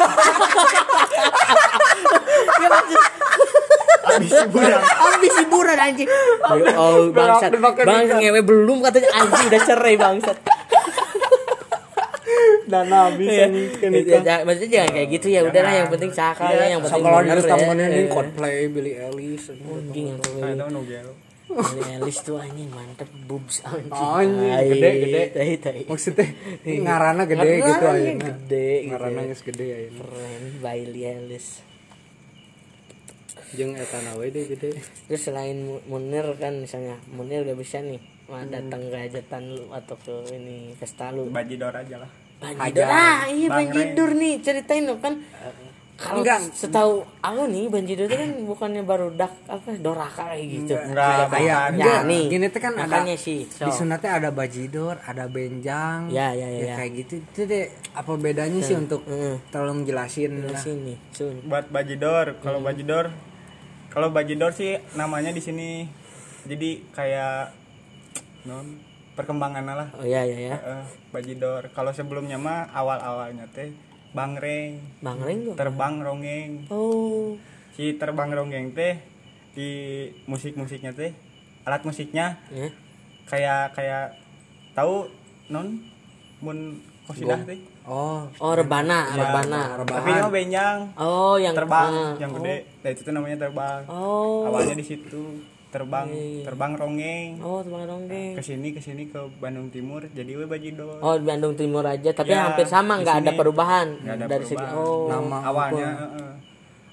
ya 2.63 2.69
hiburan 4.21 4.81
Habis 4.83 5.33
hiburan 5.41 5.77
anjing. 5.79 6.09
Oh, 6.77 7.09
bangsat. 7.09 7.51
Bang 7.57 8.05
ngewe 8.21 8.41
belum 8.45 8.77
katanya 8.85 9.09
anjing 9.17 9.45
udah 9.49 9.61
cerai 9.65 9.95
bangsat. 9.97 10.37
Dan 12.63 12.87
habis 12.87 13.27
Iya. 13.27 13.47
kan 13.75 13.89
Ya, 13.91 14.17
ya, 14.17 14.35
Maksudnya 14.41 14.71
jangan 14.73 14.91
kayak 14.91 15.09
gitu 15.11 15.27
ya. 15.27 15.41
Udahlah 15.41 15.73
yang 15.75 15.89
penting 15.89 16.11
cakal 16.11 16.49
ya, 16.49 16.65
yang 16.69 16.81
penting 16.81 17.03
bener 17.03 17.25
harus 17.29 17.43
ya. 17.43 17.51
tamunin 17.51 17.89
Eh. 17.89 18.07
Coldplay, 18.07 18.55
Billie 18.67 18.95
Eilish 18.97 19.45
Anjing 19.51 20.05
yang 20.09 20.19
Bali 21.43 21.85
Elis 21.93 22.17
tuh 22.23 22.39
anjing 22.39 22.65
mantep 22.67 23.05
boobs 23.27 23.61
anjing. 23.61 23.93
Anjing, 23.93 24.73
gede, 24.73 24.89
gede. 24.97 25.21
Tai, 25.29 25.51
tai. 25.59 25.81
maksudnya 25.85 26.25
ngarana 26.87 27.23
gede 27.23 27.45
Ngarana 27.53 27.67
gitu 27.67 27.85
ayeuna 27.85 28.25
gede 28.25 28.67
gitu. 28.73 28.87
ngarana 28.89 29.21
geus 29.23 29.43
gede 29.43 29.65
ayeuna 29.67 30.01
Keren 30.01 30.43
Bailey 30.59 31.03
Elis. 31.05 31.47
jeung 33.53 33.77
eta 33.77 34.01
na 34.01 34.17
we 34.17 34.33
deh 34.33 34.49
gede 34.49 34.81
Terus 35.05 35.21
selain 35.21 35.61
Mu- 35.61 35.85
Munir 35.85 36.25
kan 36.35 36.57
misalnya 36.57 36.97
Munir 37.07 37.45
udah 37.45 37.53
bisa 37.53 37.77
nih 37.79 38.01
Wah, 38.25 38.41
datang 38.47 38.87
ke 38.87 38.97
hajatan 38.97 39.43
lu 39.51 39.67
atau 39.69 39.93
ke 39.95 40.09
ini 40.31 40.73
pesta 40.73 41.11
lu. 41.11 41.29
bajidor 41.29 41.69
aja 41.69 42.01
lah 42.01 42.09
Banjidor. 42.43 42.85
Ah, 42.85 43.19
iya 43.25 43.47
Banjidor 43.47 44.09
nih 44.13 44.33
ceritain 44.39 44.83
dong 44.83 44.99
kan. 44.99 45.15
Kalau 45.93 46.19
setahu 46.51 46.93
aku 47.21 47.41
nih 47.47 47.69
Banjidor 47.69 48.05
itu 48.05 48.17
kan 48.17 48.31
bukannya 48.43 48.83
baru 48.83 49.13
dak 49.13 49.31
apa 49.45 49.71
doraka 49.77 50.25
kayak 50.27 50.45
gitu. 50.51 50.73
enggak 50.75 51.29
kayak 51.29 51.61
Ya, 51.73 52.03
nih. 52.03 52.27
gini 52.27 52.45
tuh 52.49 52.59
kan 52.59 52.73
ada 52.73 52.89
Makanya 52.99 53.15
sih. 53.15 53.47
So. 53.47 53.63
di 53.63 53.71
sunatnya 53.71 54.11
ada 54.13 54.29
bajidor 54.29 54.99
ada 54.99 55.25
benjang 55.25 56.09
Ya, 56.09 56.33
ya, 56.33 56.43
ya, 56.45 56.59
ya. 56.65 56.75
kayak 56.75 56.91
gitu 56.99 57.13
itu 57.23 57.41
deh 57.45 57.65
apa 57.93 58.11
bedanya 58.15 58.59
sih 58.59 58.75
untuk 58.75 59.05
Heeh. 59.05 59.39
tolong 59.47 59.85
jelasin 59.85 60.43
lah 60.43 60.59
Sini, 60.59 60.97
sun. 61.09 61.39
buat 61.45 61.69
bajidor 61.69 62.35
kalau 62.37 62.59
bajidor 62.59 63.13
kalau 63.87 64.09
bajidor 64.09 64.51
sih 64.51 64.75
namanya 64.93 65.29
di 65.29 65.39
sini 65.39 65.87
jadi 66.43 66.83
kayak 66.91 67.53
non 68.43 68.75
perkembangan 69.13 69.63
lah 69.63 69.89
Oh 69.93 70.01
iya 70.01 70.21
iya 70.21 70.37
ya. 70.47 70.55
Heeh, 70.55 70.83
bajidor 71.09 71.69
kalau 71.69 71.89
sebelumnya 71.89 72.35
mah 72.35 72.69
awal 72.69 72.97
awalnya 72.97 73.45
teh 73.47 73.69
bangreng 74.11 74.77
Bang 74.99 75.17
Reng 75.19 75.39
tuh. 75.43 75.55
terbang 75.55 75.97
rongeng 75.97 76.65
Oh. 76.67 77.33
si 77.71 77.93
terbang 77.93 78.29
rongeng 78.29 78.69
teh 78.71 79.01
di 79.51 79.69
musik 80.25 80.53
musiknya 80.53 80.89
teh 80.91 81.13
alat 81.63 81.81
musiknya 81.81 82.37
Ya. 82.47 82.69
kayak 83.23 83.73
kayak 83.73 84.05
tahu 84.71 85.09
non 85.47 85.81
mun 86.39 86.77
kosidah 87.03 87.41
teh 87.43 87.57
oh 87.83 88.25
Oh, 88.37 88.53
rebana, 88.53 89.11
rebana. 89.11 89.77
tapi 89.77 90.09
ini 90.09 90.19
mah 90.19 90.31
benjang 90.31 90.77
Oh, 90.95 91.35
yang 91.35 91.53
terbang 91.53 91.89
ah. 91.91 92.13
yang 92.15 92.31
gede 92.33 92.55
nah 92.79 92.89
itu 92.89 93.01
tuh 93.01 93.11
namanya 93.11 93.37
terbang 93.39 93.81
Oh. 93.85 94.45
awalnya 94.45 94.73
di 94.73 94.85
situ 94.85 95.41
terbang 95.73 96.05
Iya, 96.07 96.45
terbang 96.45 96.71
rongeng 96.73 97.29
Oh, 97.41 97.59
terbang 97.59 97.83
dongeng. 97.87 98.31
ke 98.33 98.41
sini 98.41 98.69
ke 98.69 98.79
sini 98.79 99.03
ke 99.05 99.17
Bandung 99.35 99.67
Timur 99.67 100.05
jadi 100.07 100.31
we 100.31 100.45
bajidor 100.45 101.01
Oh, 101.01 101.17
di 101.17 101.25
Bandung 101.25 101.53
Timur 101.53 101.81
aja, 101.83 102.13
tapi 102.13 102.29
Ya, 102.29 102.45
hampir 102.45 102.63
sama, 102.65 103.01
nggak 103.01 103.15
ada 103.17 103.27
sini 103.27 103.39
perubahan 103.39 103.87
nggak 103.97 104.15
ada 104.15 104.25
dari 104.27 104.45
segi. 104.45 104.61
perubahan. 104.61 104.77
Oh, 104.79 105.09
nama 105.09 105.37
awalnya 105.43 105.89
heeh. 105.97 106.31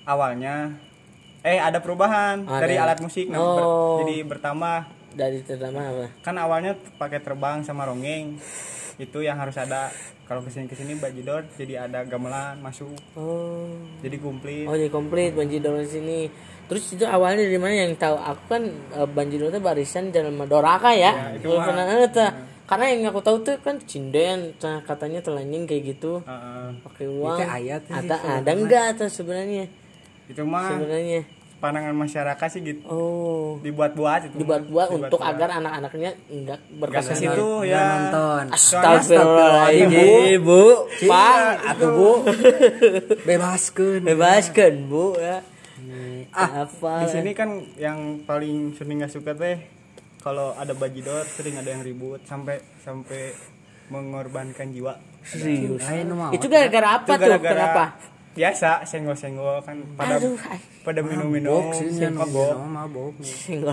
awalnya 0.04 0.54
eh 1.42 1.58
ada 1.58 1.78
perubahan 1.78 2.36
Ada. 2.42 2.56
dari 2.58 2.74
alat 2.74 2.98
musik 2.98 3.28
nah, 3.28 3.36
ber- 3.36 3.60
Oh. 3.62 3.98
jadi 4.00 4.24
bertambah 4.24 4.78
dari 5.10 5.38
terutama 5.40 5.80
apa? 5.82 6.06
kan 6.20 6.34
awalnya 6.36 6.72
pakai 6.96 7.18
terbang 7.18 7.60
sama 7.60 7.84
rongeng 7.84 8.40
itu 8.96 9.18
yang 9.18 9.36
harus 9.36 9.56
ada 9.56 9.88
kalau 10.22 10.40
ke 10.40 10.48
sini 10.48 10.64
ke 10.64 10.74
sini 10.74 10.94
bajidor 10.94 11.42
jadi 11.54 11.84
ada 11.84 12.04
gamelan 12.04 12.60
masuk 12.60 12.92
Oh. 13.12 13.72
jadi 14.00 14.16
komplit 14.16 14.64
Oh, 14.64 14.74
jadi 14.74 14.88
komplit 14.88 15.32
Banjidor 15.32 15.80
di 15.80 15.88
sini. 15.90 16.20
Terus 16.70 16.84
itu 16.88 17.02
awalnya 17.02 17.42
dari 17.42 17.58
mana 17.58 17.74
yang 17.76 17.98
tahu 17.98 18.14
aku 18.14 18.42
kan 18.46 18.62
eh, 18.94 19.08
Banjidor 19.10 19.50
itu 19.50 19.58
barisan 19.58 20.08
dalam 20.08 20.38
Doraka 20.44 20.94
ya. 20.94 21.10
Ya, 21.10 21.26
itu 21.34 21.50
pernah 21.50 21.82
eh, 21.84 22.06
tah. 22.06 22.30
Karena 22.64 22.86
yang 22.88 23.10
aku 23.10 23.18
tahu 23.18 23.42
tuh 23.42 23.58
kan 23.58 23.82
cinden, 23.82 24.54
katanya 24.86 25.18
telanjing 25.18 25.66
kayak 25.66 25.98
gitu. 25.98 26.22
Heeh. 26.22 26.78
Pakai 26.80 27.04
uang. 27.04 27.34
Itu 27.34 27.44
ayat 27.44 27.80
sih 27.82 27.94
ada 27.96 28.14
ada 28.22 28.50
enggak 28.54 28.86
tuh 28.96 29.10
sebenarnya? 29.10 29.66
itu 30.30 30.46
mah 30.46 30.62
Sebenarnya. 30.70 31.26
pandangan 31.58 31.90
masyarakat 31.92 32.48
sih 32.48 32.62
gitu 32.62 32.80
Oh. 32.86 33.58
dibuat-buat 33.60 34.30
itu 34.30 34.32
mah. 34.32 34.40
Dibuat-buat 34.40 34.88
untuk 34.94 35.18
agar 35.20 35.58
anak-anaknya 35.58 36.10
enggak 36.30 36.58
Nggak 36.62 36.62
ke 36.62 36.78
berkesan. 36.78 37.16
situ 37.18 37.46
nggak 37.58 37.66
ya 37.66 37.82
nonton 37.82 38.44
Astagfirullahaladzim, 38.54 40.38
Bu. 40.40 40.62
Pak, 41.04 41.36
atau 41.66 41.88
bu 41.90 42.10
bebaskan 43.26 44.00
bebaskan, 44.02 44.72
Bu 44.86 45.18
ya. 45.18 45.42
Ah 46.30 46.64
Apa? 46.64 47.02
di 47.02 47.06
sini 47.10 47.30
kan 47.32 47.50
yang 47.74 48.22
paling 48.22 48.72
sering 48.72 49.02
nggak 49.02 49.10
suka 49.10 49.34
teh 49.34 49.58
kalau 50.20 50.52
ada 50.54 50.70
bajidor 50.72 51.24
sering 51.26 51.56
ada 51.56 51.70
yang 51.70 51.80
ribut 51.80 52.22
sampai 52.22 52.60
sampai 52.78 53.32
mengorbankan 53.90 54.70
jiwa. 54.70 54.94
Serius. 55.20 55.82
mah 56.14 56.30
Itu 56.30 56.46
gara-gara 56.46 56.96
apa 56.96 57.08
Itu 57.10 57.26
tuh? 57.26 57.40
Kenapa? 57.40 57.84
biasa 58.30 58.86
senggol-senggol 58.86 59.58
kan 59.66 59.74
pada 59.98 60.22
Aduh, 60.22 60.38
pada 60.86 61.02
minum-minum 61.02 61.74
mabok 62.14 62.54
mabok 62.62 63.12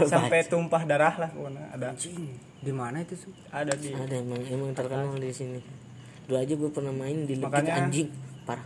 sampai 0.10 0.41
tumpah 0.49 0.82
darah 0.82 1.14
lah 1.14 1.30
pokoknya 1.30 1.64
ada. 1.78 1.93
Di 2.58 2.74
mana 2.74 3.05
itu 3.05 3.14
sih 3.14 3.30
ada 3.53 3.70
di 3.78 3.93
ada 3.93 4.18
emang 4.18 4.41
emang 4.49 4.74
terkenal 4.74 5.14
di 5.14 5.30
sini. 5.30 5.62
Dulu 6.26 6.41
aja 6.41 6.53
gue 6.58 6.70
pernah 6.74 6.89
main 6.89 7.30
di 7.30 7.38
lebih 7.38 7.45
Makanya- 7.45 7.76
anjing. 7.86 8.10
Parah. 8.49 8.66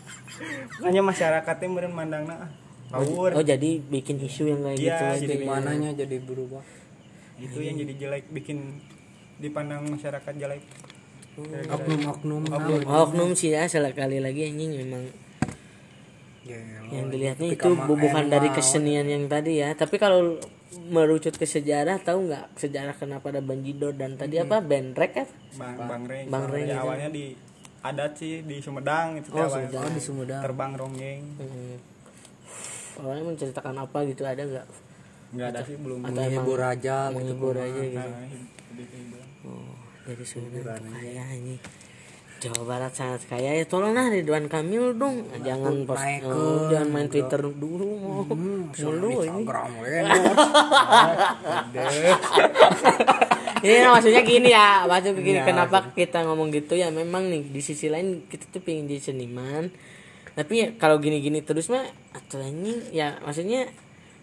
Makanya 0.80 1.02
masyarakatnya 1.04 1.66
meureun 1.68 1.92
mandangna 1.92 2.48
power. 2.92 3.30
oh 3.32 3.42
jadi 3.42 3.70
bikin 3.80 4.16
isu 4.20 4.42
yang 4.46 4.60
kayak 4.62 4.76
Iya, 4.76 4.84
gitu 4.84 5.04
aja 5.06 5.24
jadi 5.26 5.36
ya. 5.38 5.48
mananya 5.48 5.90
jadi 5.96 6.16
berubah. 6.18 6.62
Itu 7.36 7.58
yang 7.58 7.76
jadi 7.76 7.92
jelek 7.96 8.24
bikin 8.30 8.78
dipandang 9.38 9.88
masyarakat 9.88 10.34
jelek. 10.36 10.62
Oknum-oknum 11.66 12.42
oh, 12.84 13.08
oknum 13.08 13.32
sih 13.32 13.50
ya 13.50 13.64
sekali 13.64 14.20
lagi 14.20 14.44
anjing 14.44 14.76
memang. 14.78 15.08
Ya, 16.42 16.58
yang 16.90 17.06
dilihatnya 17.08 17.48
itu 17.48 17.68
bukan 17.78 18.26
dari 18.26 18.50
kesenian 18.50 19.06
yang 19.06 19.24
tadi 19.26 19.62
ya. 19.62 19.72
Tapi 19.72 19.96
kalau 19.96 20.36
merucut 20.84 21.32
ke 21.32 21.46
sejarah 21.46 21.96
tahu 21.98 22.26
nggak 22.26 22.58
sejarah 22.58 22.92
kenapa 22.92 23.30
ada 23.30 23.40
banjidor 23.40 23.94
dan 23.94 24.14
tadi 24.14 24.36
apa? 24.36 24.58
Bandrek 24.58 25.12
kan? 25.14 25.28
Bang 25.54 25.76
bang 25.78 26.02
reng. 26.04 26.26
Bang 26.28 26.44
Reng 26.46 26.64
Ya, 26.64 26.74
itu. 26.74 26.82
awalnya 26.82 27.08
di 27.08 27.24
adat 27.80 28.12
sih 28.14 28.42
di 28.42 28.56
Sumedang 28.58 29.16
itu 29.16 29.30
Oh, 29.30 29.40
awalnya. 29.40 29.70
Sumedang. 29.70 29.88
di 29.88 30.02
Sumedang. 30.02 30.40
Terbang 30.42 30.72
ronggeng. 30.74 31.20
Hmm. 31.38 31.76
Awalnya 33.02 33.24
menceritakan 33.26 33.74
apa 33.82 33.98
gitu 34.06 34.22
ada 34.22 34.42
nggak? 34.46 34.66
Nggak 35.34 35.48
ada 35.50 35.60
sih 35.66 35.76
belum 35.76 35.98
atau 36.06 36.10
emang 36.12 36.22
menghibur 36.22 36.60
aja 36.62 36.96
gitu 37.10 37.16
menghibur 37.18 37.56
aja 37.58 37.80
gitu. 37.82 37.98
Nah, 37.98 38.06
lebih 38.70 38.86
ke 38.86 38.96
itu. 39.02 39.18
Oh, 39.42 39.74
dari 40.06 40.24
Sumedang 40.24 40.86
kaya 40.86 41.24
ini. 41.34 41.56
Jawa 42.42 42.62
Barat 42.66 42.90
sangat 42.90 43.22
kaya. 43.30 43.54
Ya 43.54 43.64
tolong 43.66 43.94
lah 43.94 44.10
Ridwan 44.10 44.50
Kamil 44.50 44.98
dong. 44.98 45.30
Jangan 45.46 45.86
post, 45.86 46.02
naik 46.02 46.26
oh, 46.26 46.66
jangan 46.74 46.88
main 46.90 47.06
Twitter 47.06 47.38
dulu. 47.38 47.86
Oh, 48.02 48.26
dulu 48.74 49.08
ini. 49.22 49.46
Instagram 49.46 49.70
we 49.78 49.94
ini 53.62 53.86
maksudnya 53.86 54.26
gini 54.26 54.50
ya 54.50 54.82
maksud 54.90 55.14
begini 55.14 55.46
kenapa 55.46 55.94
kita 55.94 56.26
ngomong 56.26 56.50
gitu? 56.50 56.74
Ya 56.74 56.90
memang 56.90 57.30
nih 57.30 57.46
di 57.46 57.62
sisi 57.62 57.86
lain 57.86 58.26
kita 58.26 58.50
tuh 58.50 58.58
pengen 58.58 58.90
jadi 58.90 59.14
seniman 59.14 59.70
tapi 60.32 60.54
ya, 60.64 60.68
kalau 60.80 60.96
gini-gini 60.96 61.44
terus 61.44 61.68
mah 61.68 61.84
atau 62.16 62.40
ini 62.40 62.92
ya 62.92 63.20
maksudnya 63.20 63.68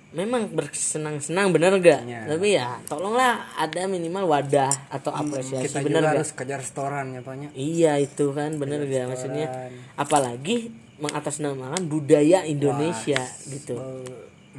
memang 0.10 0.49
bersenang-senang 0.49 1.53
bener 1.53 1.78
gak 1.78 2.01
tapi 2.26 2.57
ya 2.57 2.82
tolonglah 2.89 3.45
ada 3.62 3.86
minimal 3.86 4.26
wadah 4.26 4.74
atau 4.89 5.14
apresiasi 5.14 5.70
kita 5.70 5.86
bener 5.86 6.01
juga 6.01 6.10
gak 6.10 6.18
harus 6.18 6.34
kerja 6.34 6.55
restoran 6.57 7.05
ya 7.14 7.22
Iya 7.53 7.93
itu 8.01 8.34
kan 8.34 8.57
bener 8.57 8.89
gak 8.89 9.05
maksudnya 9.05 9.70
apalagi 9.93 10.74
mengatasnamakan 10.99 11.88
budaya 11.88 12.43
Indonesia 12.43 13.22
gitu. 13.47 13.80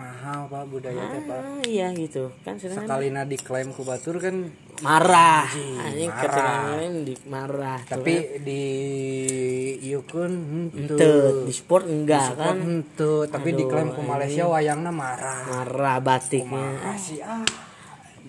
Eh, 0.01 0.09
mahal 0.09 0.49
Pak 0.49 0.65
budaya 0.73 1.03
teh 1.13 1.21
Pak. 1.29 1.41
Ah, 1.45 1.61
iya 1.69 1.93
gitu. 1.93 2.33
Kan 2.41 2.57
sedangkan 2.57 2.89
kalina 2.89 3.23
diklaim 3.29 3.69
ku 3.77 3.85
batur 3.85 4.17
kan 4.17 4.49
marah. 4.81 5.45
Ini 5.53 6.09
ketika 6.09 6.81
di 7.05 7.15
marah. 7.29 7.85
tuh 7.85 8.01
tapi 8.01 8.41
di 8.41 8.65
Yukun 9.85 10.33
kan. 10.73 10.73
henteu. 10.73 10.97
Ente, 10.97 11.45
di 11.45 11.53
sport 11.53 11.85
enggak 11.85 12.33
kan? 12.33 12.57
henteu 12.57 13.29
tapi 13.29 13.53
diklaim 13.53 13.93
ku 13.93 14.01
Malaysia 14.01 14.49
wayangna 14.49 14.89
marah. 14.89 15.45
Marah 15.53 16.01
batiknya. 16.01 16.81
Kasih 16.81 17.21
ah. 17.21 17.45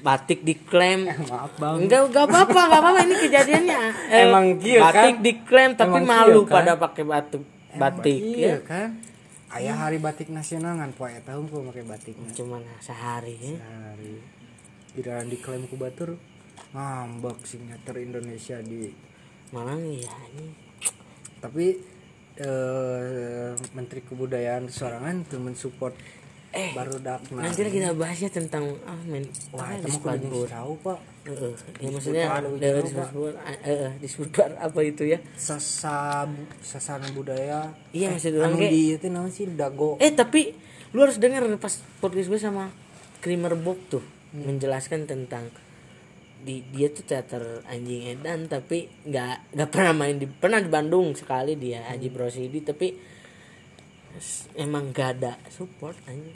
Batik 0.03 0.43
diklaim. 0.43 1.07
Maaf 1.07 1.55
bang. 1.55 1.87
Enggak 1.87 2.11
enggak 2.11 2.25
apa-apa 2.27 2.61
enggak 2.67 2.81
apa-apa 2.83 2.99
ini 3.07 3.15
kejadiannya. 3.15 3.81
Eh, 4.11 4.19
Emang 4.27 4.45
kieu, 4.59 4.83
batik 4.83 5.15
kan? 5.15 5.23
diklaim 5.23 5.71
tapi 5.79 5.99
Emang 6.03 6.03
malu 6.03 6.43
kieu, 6.43 6.49
kan? 6.51 6.55
pada 6.59 6.73
pakai 6.75 7.03
batik. 7.07 7.43
Batik 7.71 8.19
iya 8.19 8.59
ya. 8.59 8.67
kan 8.67 9.10
ayah 9.57 9.87
hari 9.87 9.99
batik 9.99 10.31
nasional 10.31 10.79
kan 10.79 10.91
poe 10.95 11.11
tahun 11.11 11.45
ku 11.51 11.63
pakai 11.71 11.83
batiknya 11.83 12.31
cuman 12.31 12.63
sehari 12.79 13.35
ya? 13.35 13.55
Hari 13.59 14.15
di 14.91 15.01
dalam 15.03 15.27
diklaim 15.31 15.67
ku 15.67 15.75
batur 15.79 16.15
ngambek 16.71 17.43
signature 17.43 17.99
Indonesia 17.99 18.59
di 18.63 18.91
malah 19.51 19.75
ya 19.79 20.15
ini. 20.31 20.47
Tapi 21.43 21.65
eh, 22.39 23.51
Menteri 23.75 24.01
Kebudayaan 24.07 24.71
sorangan 24.71 25.27
tuh 25.27 25.41
mensupport 25.43 25.95
Eh, 26.51 26.75
baru 26.75 26.99
dak 26.99 27.23
nah 27.31 27.47
nanti 27.47 27.63
lagi 27.63 27.79
kita 27.79 27.95
bahas 27.95 28.19
ya 28.19 28.27
tentang 28.27 28.75
ah 28.83 28.99
men 29.07 29.23
wah 29.49 29.71
apa 29.71 29.79
itu 29.79 29.87
mah 29.87 30.19
kudu 30.19 30.39
tahu 30.45 30.73
pak. 30.83 30.99
Heeh, 31.21 31.53
ya 31.79 31.87
maksudnya 31.87 32.25
dari 32.57 32.81
di 32.81 32.91
Sputbar, 32.91 33.33
eh, 33.45 33.59
eh, 33.63 33.91
di 33.95 34.07
Sputbar 34.09 34.49
apa 34.57 34.79
itu 34.81 35.03
ya? 35.05 35.19
Sasa 35.33 36.27
sasana 36.59 37.07
budaya. 37.11 37.71
Iya 37.93 38.11
masih 38.11 38.33
anu 38.33 38.37
doang 38.41 38.53
kayak 38.57 38.67
di 38.69 38.81
itu 38.91 39.05
namanya 39.07 39.31
sih 39.31 39.45
dago. 39.47 39.95
Eh 39.97 40.11
tapi 40.11 40.51
lu 40.91 40.99
harus 40.99 41.17
dengar 41.17 41.45
pas 41.55 41.71
podcast 42.03 42.27
gue 42.27 42.39
sama 42.41 42.67
Creamer 43.19 43.55
Book 43.55 43.79
tuh 43.87 44.03
menjelaskan 44.33 45.07
tentang 45.07 45.47
di 46.41 46.65
dia 46.67 46.89
tuh 46.89 47.05
teater 47.05 47.61
anjing 47.63 48.11
edan 48.11 48.49
tapi 48.49 48.89
nggak 49.05 49.53
nggak 49.53 49.69
pernah 49.69 49.93
main 49.93 50.17
di 50.17 50.25
pernah 50.25 50.57
di 50.57 50.67
Bandung 50.67 51.13
sekali 51.13 51.53
dia 51.53 51.85
Haji 51.85 52.09
Brosidi 52.09 52.59
tapi 52.59 52.97
s- 52.97 52.99
emang 54.53 54.89
gak 54.89 55.09
ada 55.17 55.33
support 55.47 55.95
anjing. 56.05 56.35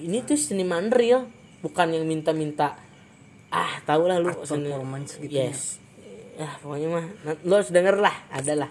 Ini 0.00 0.22
tuh 0.22 0.34
seniman 0.34 0.88
real 0.88 1.26
bukan 1.60 1.90
yang 1.90 2.04
minta-minta 2.04 2.76
ah 3.48 3.78
tau 3.82 4.04
lah 4.04 4.18
lu 4.18 4.28
Art 4.28 4.44
seni- 4.44 4.66
performance 4.66 5.16
gitu 5.16 5.30
ya. 5.32 5.48
yes. 5.48 5.78
Ya 6.34 6.50
pokoknya 6.58 6.88
mah 6.90 7.06
nah, 7.22 7.34
lo 7.40 7.54
harus 7.54 7.70
denger 7.70 7.96
lah 7.96 8.14
ada 8.28 8.54
lah 8.56 8.70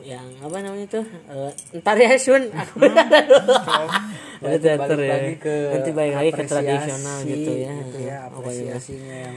yang 0.00 0.26
apa 0.38 0.56
namanya 0.58 0.86
tuh 0.88 1.04
Eh, 1.04 1.52
ntar 1.76 1.94
ya 1.94 2.14
Sun 2.16 2.48
aku 2.48 2.74
ada 2.82 3.06
Berarti 4.40 4.58
teater 4.60 4.78
balik 4.90 4.98
ya. 5.00 5.12
lagi 5.12 5.34
ke 5.36 5.54
nanti 5.70 5.90
balik 5.92 6.14
lagi 6.16 6.30
ke 6.32 6.42
tradisional 6.44 7.16
gitu 7.22 7.50
ya, 7.56 7.72
gitu 7.76 7.98
ya 8.00 8.16
apresiasinya 8.26 9.16
yang 9.22 9.36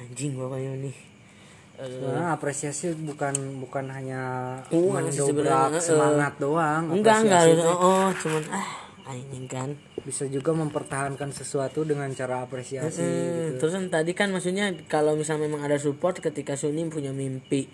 anjing 0.00 0.32
pokoknya 0.34 0.72
nih 0.80 0.96
Sebenarnya 1.80 2.28
apresiasi 2.36 2.92
bukan 2.92 3.34
bukan 3.64 3.84
hanya 3.88 4.22
Uh, 4.68 4.92
mendobrak 5.00 5.72
eh, 5.72 5.80
semangat 5.80 6.36
doang. 6.36 6.92
enggak 6.92 7.24
enggak 7.24 7.42
oh, 7.64 7.78
oh 7.80 8.08
cuman 8.20 8.42
ah 8.52 8.68
anjing 9.08 9.46
kan 9.48 9.70
bisa 10.02 10.24
juga 10.24 10.50
mempertahankan 10.52 11.30
sesuatu 11.30 11.82
dengan 11.82 12.08
cara 12.10 12.42
apresiasi 12.42 12.98
Hmm, 12.98 13.14
gitu. 13.52 13.56
terus 13.58 13.72
kan 13.72 13.84
tadi 13.88 14.12
kan 14.12 14.28
maksudnya 14.28 14.70
kalau 14.84 15.12
misalnya 15.12 15.44
memang 15.44 15.62
ada 15.62 15.76
support 15.76 16.16
ketika 16.16 16.54
Sunim 16.54 16.86
punya 16.86 17.10
mimpi 17.10 17.68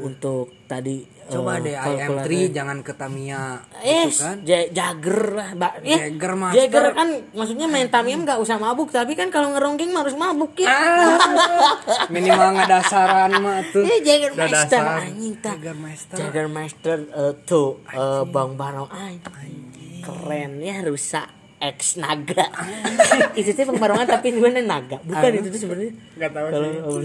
untuk 0.00 0.50
tadi 0.64 1.02
Coba 1.24 1.56
eh, 1.56 1.60
deh 1.62 1.74
kalkulasi- 1.74 2.28
IM3 2.44 2.52
jangan 2.52 2.78
ke 2.80 2.92
Tamiya 2.92 3.56
Eh, 3.80 4.04
gitu 4.06 4.20
kan. 4.20 4.36
Ja- 4.42 4.68
Jagger 4.68 5.20
lah. 5.32 5.48
Eh, 5.80 5.96
Jagger 6.12 6.32
master. 6.34 6.56
Jagger 6.58 6.86
kan 6.92 7.08
maksudnya 7.32 7.64
main 7.64 7.88
Tamiya 7.88 8.16
nggak 8.18 8.38
usah 8.38 8.56
mabuk, 8.56 8.88
tapi 8.88 9.12
kan 9.12 9.28
kalau 9.28 9.48
ngerongking 9.50 9.88
harus 9.90 10.12
mabuk 10.14 10.52
ya. 10.54 10.68
Minimal 12.12 12.48
ngadasaran 12.54 13.40
mah 13.40 13.64
tuh. 13.66 13.82
Eh, 13.82 14.00
Jagger 14.00 14.32
Master 14.34 14.82
anjing. 15.00 15.34
Jagger 15.38 15.72
Master. 15.74 16.16
Jagger 16.18 16.46
Master 16.46 16.98
eh, 17.02 17.32
tuh 17.42 17.80
eh, 17.86 18.22
Bang 18.26 18.54
Barong 18.54 18.88
anjing. 18.88 20.04
Keren 20.04 20.60
ya 20.60 20.84
rusak 20.84 21.24
X 21.66 21.96
naga. 21.96 22.44
itu 23.38 23.50
tuh 23.50 23.64
Bang 23.64 23.78
Barongan 23.78 24.04
tapi 24.06 24.30
sebenarnya 24.30 24.62
naga. 24.62 24.96
Bukan 25.00 25.30
itu 25.32 25.48
tuh 25.48 25.60
sebenarnya. 25.62 25.92
nggak 26.14 26.30
tahu 26.30 26.46
Kalau 26.46 26.66
sih 26.66 26.78
oh, 26.78 26.96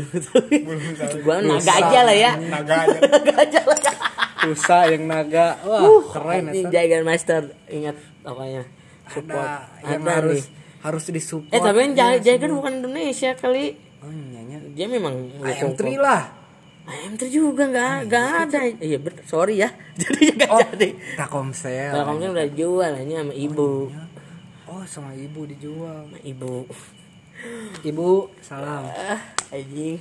belum 0.60 0.94
tahu. 0.98 1.18
Gua 1.22 1.36
naga 1.40 1.72
aja 1.74 2.00
lah 2.04 2.16
ya. 2.18 2.32
naga 2.38 2.76
aja 2.82 2.98
Naga 3.14 3.34
aja 3.38 3.60
lah. 3.64 3.80
ya. 3.80 3.94
Rusa 4.42 4.78
yang 4.88 5.04
naga. 5.06 5.48
Wah, 5.62 5.84
keren 6.10 6.44
Anjing, 6.48 6.66
itu. 6.66 6.70
Jagger 6.70 7.02
Master 7.02 7.42
ingat 7.68 7.96
pokoknya. 8.22 8.64
Support. 9.08 9.48
Ada 9.80 9.90
yang 9.90 10.02
Ada 10.02 10.12
harus 10.14 10.40
nih. 10.40 10.46
harus 10.82 11.04
disupport. 11.08 11.52
Eh 11.52 11.60
tapi 11.60 11.78
kan 11.78 11.92
Ja- 11.94 12.20
Jagger 12.20 12.50
bukan 12.50 12.74
Indonesia 12.80 13.32
kali. 13.34 13.66
Oh, 14.00 14.08
nyanya. 14.08 14.58
Dia 14.70 14.88
memang 14.88 15.12
IM3 15.40 15.82
lah. 15.96 16.24
IM3 16.90 17.22
juga 17.28 17.68
nggak 17.68 18.08
nggak 18.08 18.26
ada. 18.42 18.60
Iya 18.80 18.98
bener 18.98 19.22
sorry 19.24 19.60
ya. 19.60 19.70
Jadi 20.00 20.24
nggak 20.32 20.50
Oh, 20.50 20.58
jadi. 20.72 20.90
Kalau 21.20 22.04
kamu 22.08 22.32
udah 22.32 22.48
jual 22.50 22.92
ini 22.98 23.14
sama 23.14 23.34
ibu. 23.36 23.68
Oh, 23.86 24.09
sama 24.86 25.12
ibu 25.12 25.46
dijual. 25.46 26.08
Ibu. 26.20 26.66
Ibu, 27.82 28.10
salam. 28.40 28.84
Ah, 28.86 29.20
anjing. 29.50 29.98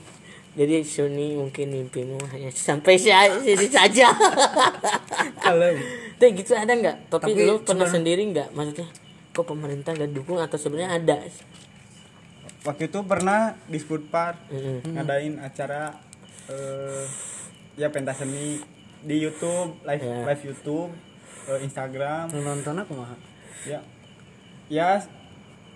Jadi 0.53 0.83
Sony 0.83 1.39
mungkin 1.39 1.71
mimpimu 1.71 2.19
hanya 2.29 2.51
sampai 2.51 2.99
si- 2.99 3.15
sini 3.39 3.67
saja. 3.69 4.11
Kalem. 5.45 5.79
Tapi 6.17 6.35
gitu 6.35 6.53
ada 6.53 6.73
nggak? 6.73 6.97
Tapi, 7.09 7.31
Tapi 7.31 7.47
lu 7.47 7.63
pernah 7.63 7.87
sendiri 7.87 8.27
nggak? 8.27 8.51
Maksudnya 8.51 8.89
kok 9.31 9.47
pemerintah 9.47 9.95
nggak 9.95 10.11
dukung 10.11 10.37
atau 10.37 10.59
sebenarnya 10.59 10.99
ada? 10.99 11.19
waktu 12.59 12.91
itu 12.91 13.01
pernah 13.01 13.55
di 13.65 13.79
food 13.79 14.11
park 14.11 14.51
Mm-mm. 14.51 14.93
ngadain 14.93 15.39
acara 15.39 15.95
eh, 16.51 17.07
ya 17.77 17.89
pentas 17.89 18.19
seni 18.19 18.61
di 18.99 19.17
YouTube 19.17 19.79
live 19.87 20.03
Ya. 20.03 20.27
live 20.27 20.43
YouTube 20.43 20.91
eh, 21.47 21.63
Instagram 21.63 22.29
nonton 22.35 22.75
aku 22.77 22.93
mah. 22.93 23.15
ya 23.63 23.79
ya 24.69 25.01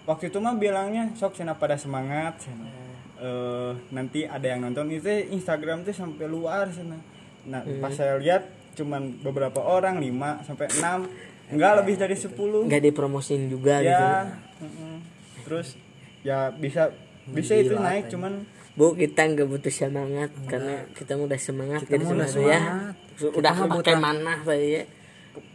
waktu 0.02 0.28
itu 0.28 0.38
mah 0.38 0.54
bilangnya 0.54 1.12
sok 1.12 1.34
cina 1.34 1.52
pada 1.52 1.74
semangat 1.74 2.38
cina. 2.40 2.68
Eh, 3.16 3.72
nanti 3.88 4.26
ada 4.26 4.42
yang 4.42 4.60
nonton 4.60 4.90
itu 4.90 5.06
Instagram 5.30 5.82
tuh 5.82 5.92
sampai 5.92 6.26
luar 6.26 6.66
sana 6.68 6.98
nah 7.42 7.58
Hmm. 7.60 7.78
pas 7.78 7.90
saya 7.90 8.18
lihat 8.18 8.46
cuman 8.72 9.18
beberapa 9.18 9.58
orang 9.58 9.98
5 9.98 10.42
sampai 10.42 10.66
6 10.68 11.06
enggak 11.48 11.72
lebih 11.76 11.94
dari 11.96 12.16
10 12.16 12.66
Nggak 12.66 12.82
dipromosin 12.84 13.46
juga 13.46 13.78
gitu. 13.78 13.90
ya 13.90 14.26
mm-mm. 14.58 14.94
terus 15.42 15.74
ya 16.22 16.50
bisa 16.50 16.90
bisa 17.24 17.54
itu 17.54 17.74
naik 17.74 18.06
cuman 18.08 18.42
Bu 18.72 18.96
kita 18.96 19.22
nggak 19.24 19.44
butuh 19.44 19.70
semangat 19.70 20.30
karena 20.44 20.82
kita 20.90 21.12
udah 21.14 21.36
semangat 21.36 21.80
Kita 21.82 21.92
jadi 21.92 22.04
mah 22.04 22.10
udah 22.12 22.26
sebenarnya 22.26 22.58
semangat. 22.58 22.94
ya. 23.14 23.28
udah 23.32 23.52
pakai 23.70 23.96
mana 23.96 24.32
saya 24.42 24.82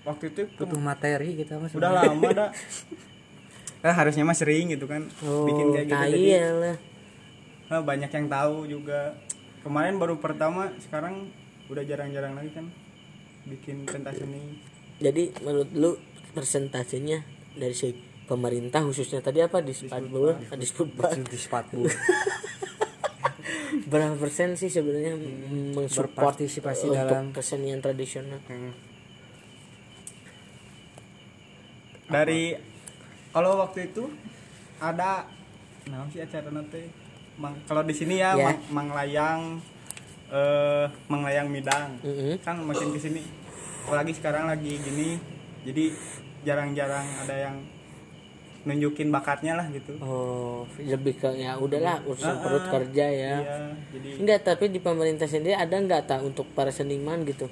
waktu 0.03 0.23
itu 0.29 0.41
Butuh 0.55 0.79
materi 0.79 1.29
kita 1.35 1.53
mah. 1.55 1.67
udah 1.69 1.91
lama 1.93 2.29
dah 2.31 2.49
eh, 3.87 3.95
harusnya 3.95 4.27
mah 4.27 4.35
sering 4.35 4.75
gitu 4.75 4.85
kan 4.85 5.07
oh 5.23 5.47
bikin 5.47 5.65
kayak 5.71 5.87
gitu. 5.87 5.97
jadi 6.03 6.19
ya 6.27 6.47
lah. 6.51 6.75
Eh, 7.67 7.81
banyak 7.83 8.11
yang 8.11 8.27
tahu 8.31 8.55
juga. 8.67 9.15
Kemarin 9.63 9.99
baru 9.99 10.15
pertama 10.19 10.71
sekarang 10.79 11.27
udah 11.67 11.83
jarang-jarang 11.83 12.35
lagi 12.35 12.51
kan 12.55 12.71
bikin 13.47 13.83
pentas 13.83 14.15
seni. 14.19 14.59
Jadi 15.03 15.35
menurut 15.43 15.69
lu 15.75 15.91
persentasenya 16.31 17.23
dari 17.55 17.75
si 17.75 17.91
pemerintah 18.27 18.83
khususnya 18.83 19.19
tadi 19.19 19.43
apa? 19.43 19.59
Di 19.59 19.75
Spatbul 19.75 20.35
di 20.39 20.67
di 21.27 21.37
sepatu. 21.39 21.83
berapa 23.87 24.15
persen 24.19 24.59
sih 24.59 24.67
sebenarnya 24.67 25.15
mensupport 25.75 26.35
Berpartisipasi 26.35 26.91
untuk 26.91 27.07
dalam- 27.07 27.31
kesenian 27.31 27.79
tradisional? 27.79 28.39
Dari 32.07 32.55
kalau 33.37 33.61
waktu 33.61 33.93
itu 33.93 34.09
ada 34.81 35.29
nah 35.85 36.01
sih 36.09 36.17
acara 36.19 36.49
nanti? 36.49 36.89
Mang- 37.37 37.61
kalau 37.69 37.85
di 37.85 37.93
sini 37.93 38.17
ya, 38.17 38.33
Ya. 38.33 38.49
Mang, 38.49 38.89
manglayang 38.89 39.41
eh 40.27 40.85
manglayang 41.05 41.47
midang. 41.47 42.01
Mm-mm. 42.01 42.41
kan 42.41 42.57
makin 42.59 42.89
ke 42.89 42.99
sini. 42.99 43.21
Apalagi 43.85 44.17
sekarang 44.17 44.49
lagi 44.49 44.81
gini 44.81 45.21
jadi 45.61 45.93
jarang-jarang 46.41 47.05
ada 47.21 47.35
yang 47.37 47.55
nunjukin 48.65 49.13
bakatnya 49.13 49.53
lah 49.53 49.69
gitu. 49.69 49.93
Oh 50.01 50.65
lebih 50.75 51.21
ke 51.21 51.29
ya 51.37 51.55
udahlah 51.55 52.01
urusan 52.03 52.33
Ah, 52.33 52.41
perut 52.41 52.65
ah. 52.65 52.71
kerja 52.73 53.05
ya. 53.05 53.35
Iya 53.37 53.57
jadi 53.93 54.09
enggak 54.17 54.39
tapi 54.43 54.65
di 54.67 54.81
pemerintah 54.81 55.29
sendiri 55.29 55.53
ada 55.53 55.77
nggak 55.77 56.09
tak 56.09 56.25
untuk 56.25 56.49
para 56.51 56.73
seniman 56.73 57.21
gitu? 57.21 57.45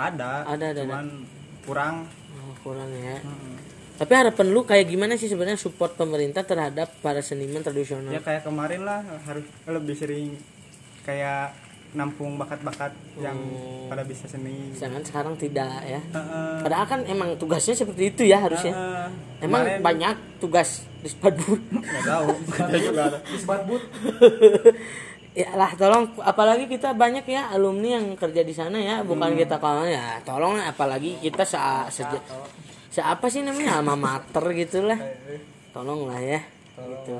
Ada 0.00 0.48
Ada, 0.48 0.72
ada, 0.72 0.80
cuman 0.80 1.28
kurang. 1.62 2.08
Oh, 2.34 2.56
kurang 2.64 2.88
ya. 2.90 3.20
Mm-mm. 3.20 3.65
Tapi 3.96 4.12
harapan 4.12 4.46
lu 4.46 4.62
kayak 4.62 4.86
gimana 4.86 5.14
sih 5.14 5.26
sebenarnya 5.26 5.56
support 5.56 5.92
pemerintah 5.92 6.42
terhadap 6.42 6.92
para 7.00 7.20
seniman 7.20 7.60
tradisional 7.60 8.08
ya 8.08 8.20
kayak 8.20 8.42
kemarin 8.42 8.82
lah 8.82 9.00
harus 9.24 9.42
lebih 9.64 9.94
sering 9.94 10.36
kayak 11.02 11.56
nampung 11.92 12.36
bakat-bakat 12.36 12.92
yang 13.16 13.38
Oh. 13.38 13.88
pada 13.88 14.02
bisa 14.02 14.26
seni 14.26 14.74
jangan 14.74 15.00
sekarang 15.00 15.32
tidak 15.34 15.80
ya 15.80 16.02
Heeh. 16.02 16.60
padahal 16.60 16.84
kan 16.84 17.00
emang 17.04 17.34
tugasnya 17.34 17.72
seperti 17.72 18.10
itu 18.10 18.22
ya 18.26 18.36
harusnya 18.38 18.74
Heeh. 18.74 19.08
emang 19.40 19.62
Kemarin- 19.64 19.80
banyak 19.80 20.14
tugas 20.36 20.68
di 20.98 21.08
Spatbul 21.08 21.56
nggak 21.56 22.04
tahu 22.04 22.28
ada 22.60 22.76
juga 22.76 23.02
ada 23.06 23.18
ya 25.36 25.52
lah 25.52 25.70
tolong 25.72 26.16
apalagi 26.18 26.64
kita 26.66 26.92
banyak 26.92 27.24
ya 27.24 27.48
alumni 27.48 27.96
yang 27.96 28.12
kerja 28.12 28.40
di 28.40 28.52
sana 28.52 28.76
ya 28.76 29.00
bukan 29.00 29.32
Hmm. 29.32 29.38
kita 29.38 29.56
kalau 29.56 29.84
ya 29.84 30.20
tolong 30.20 30.56
apalagi 30.58 31.20
kita 31.20 31.44
se 31.44 31.56
se 31.90 32.02
apa 33.02 33.26
sih 33.28 33.42
namanya? 33.42 33.80
Alma 33.80 33.94
mater 33.94 34.44
gitulah. 34.54 34.96
Tolong 35.72 36.08
lah 36.08 36.20
ya. 36.20 36.40
Gitu. 36.76 37.14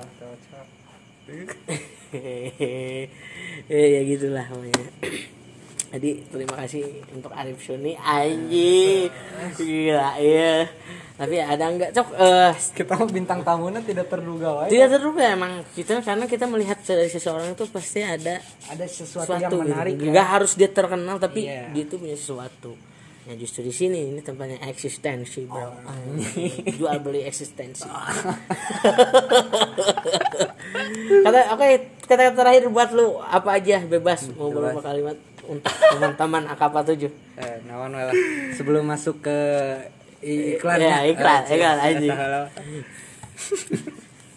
ya 3.68 3.86
ya 3.94 4.00
gitulah 4.06 4.46
pokoknya. 4.46 4.86
Jadi 5.96 6.10
terima 6.28 6.54
kasih 6.60 6.82
untuk 7.14 7.32
Arif 7.32 7.58
Suni. 7.62 7.96
Anjing. 7.96 9.08
Gila 9.56 10.10
ya 10.18 10.66
tapi 11.16 11.40
ada 11.40 11.72
nggak? 11.72 11.90
Cok 11.96 12.08
eh 12.12 12.52
kita 12.76 12.92
bintang 13.08 13.40
tamunya 13.40 13.80
tidak 13.80 14.12
terduga 14.12 14.48
wae. 14.52 14.68
tidak 14.68 15.00
terduga 15.00 15.32
emang 15.32 15.64
kita 15.72 16.04
karena 16.04 16.28
kita 16.28 16.44
melihat 16.44 16.76
dari 16.84 17.08
seseorang 17.08 17.56
itu 17.56 17.64
pasti 17.72 18.04
ada 18.04 18.36
Ada 18.68 18.84
sesuatu, 18.84 19.32
sesuatu 19.32 19.56
yang 19.56 19.64
menarik. 19.64 19.96
gitu. 19.96 20.04
ya. 20.04 20.12
Nggak 20.12 20.28
harus 20.28 20.52
dia 20.60 20.68
terkenal 20.68 21.16
tapi 21.16 21.48
Iya. 21.48 21.72
dia 21.72 21.84
tuh 21.88 21.98
punya 22.04 22.16
sesuatu 22.20 22.76
ya 23.26 23.34
justru 23.34 23.60
di 23.60 23.72
sini 23.72 24.06
ini 24.06 24.20
tempatnya 24.20 24.62
eksistensi 24.64 25.44
bro. 25.44 25.58
Oh, 25.58 25.74
jual 26.78 26.96
beli 27.00 27.22
eksistensi. 27.22 27.82
Kata 31.18 31.40
oke 31.52 31.66
kata 32.02 32.30
terakhir 32.32 32.68
buat 32.68 32.90
lu 32.90 33.18
apa 33.18 33.58
aja 33.58 33.82
bebas 33.82 34.30
mau 34.32 34.48
beberapa 34.48 34.78
kalimat 34.80 35.18
untuk 35.42 35.66
teman-teman 35.68 36.42
akapa 36.52 36.82
7 36.84 37.10
Eh, 37.36 37.56
nawan 37.64 37.92
wae 37.92 38.04
lah. 38.06 38.14
Sebelum 38.54 38.82
masuk 38.82 39.20
ke 39.20 39.38
i- 40.20 40.56
iklan. 40.56 40.80
Ya, 40.80 41.04
iklan, 41.04 41.42
Eh, 41.44 41.52
iklan, 41.52 41.76
halo. 42.10 42.42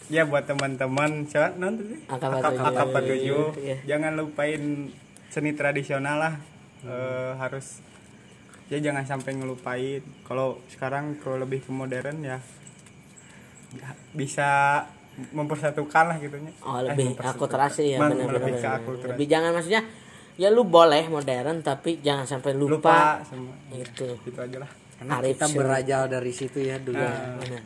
ya 0.10 0.26
buat 0.26 0.44
teman-teman 0.44 1.24
coba 1.24 1.54
nonton 1.56 1.86
sih 1.88 2.00
Angka 2.06 2.28
47. 2.28 2.60
Angka 2.60 2.84
47 2.84 3.62
Iya. 3.62 3.78
jangan 3.88 4.12
lupain 4.18 4.62
seni 5.30 5.54
tradisional 5.54 6.18
lah. 6.18 6.34
Eh, 6.82 7.32
harus 7.38 7.80
ya 8.70 8.78
jangan 8.80 9.03
sampai 9.03 9.34
ngelupain. 9.34 9.99
Kalau 10.22 10.61
sekarang 10.67 11.17
kalau 11.17 11.38
lebih 11.38 11.59
ke 11.59 11.72
modern 11.72 12.22
ya 12.22 12.38
bisa 14.11 14.82
mempersatukan 15.32 16.03
lah 16.05 16.17
gitunya 16.17 16.49
Oh 16.63 16.80
Eh, 16.80 16.88
lebih 16.88 17.11
mempersatukan. 17.11 17.36
akulturasi 17.36 17.84
ya 17.86 17.97
Men- 17.99 18.15
benar-benar. 18.15 18.36
lebih 18.39 18.53
ke 18.55 18.67
akulturasi. 18.72 19.13
Lebih 19.13 19.28
jangan 19.28 19.51
maksudnya 19.51 19.82
ya 20.36 20.47
lu 20.47 20.63
boleh 20.63 21.03
modern 21.07 21.59
tapi 21.59 21.99
jangan 21.99 22.24
sampai 22.24 22.55
lupa, 22.55 22.78
lupa 22.80 22.97
semua 23.24 23.53
itu. 23.70 24.07
gitu 24.24 24.39
aja 24.39 24.57
lah. 24.57 24.72
Karena 24.95 25.11
Arif 25.17 25.36
kita 25.36 25.45
berajal 25.51 26.01
dari 26.07 26.32
situ 26.32 26.59
ya 26.59 26.78
dulu. 26.78 26.97
Ya, 26.97 27.59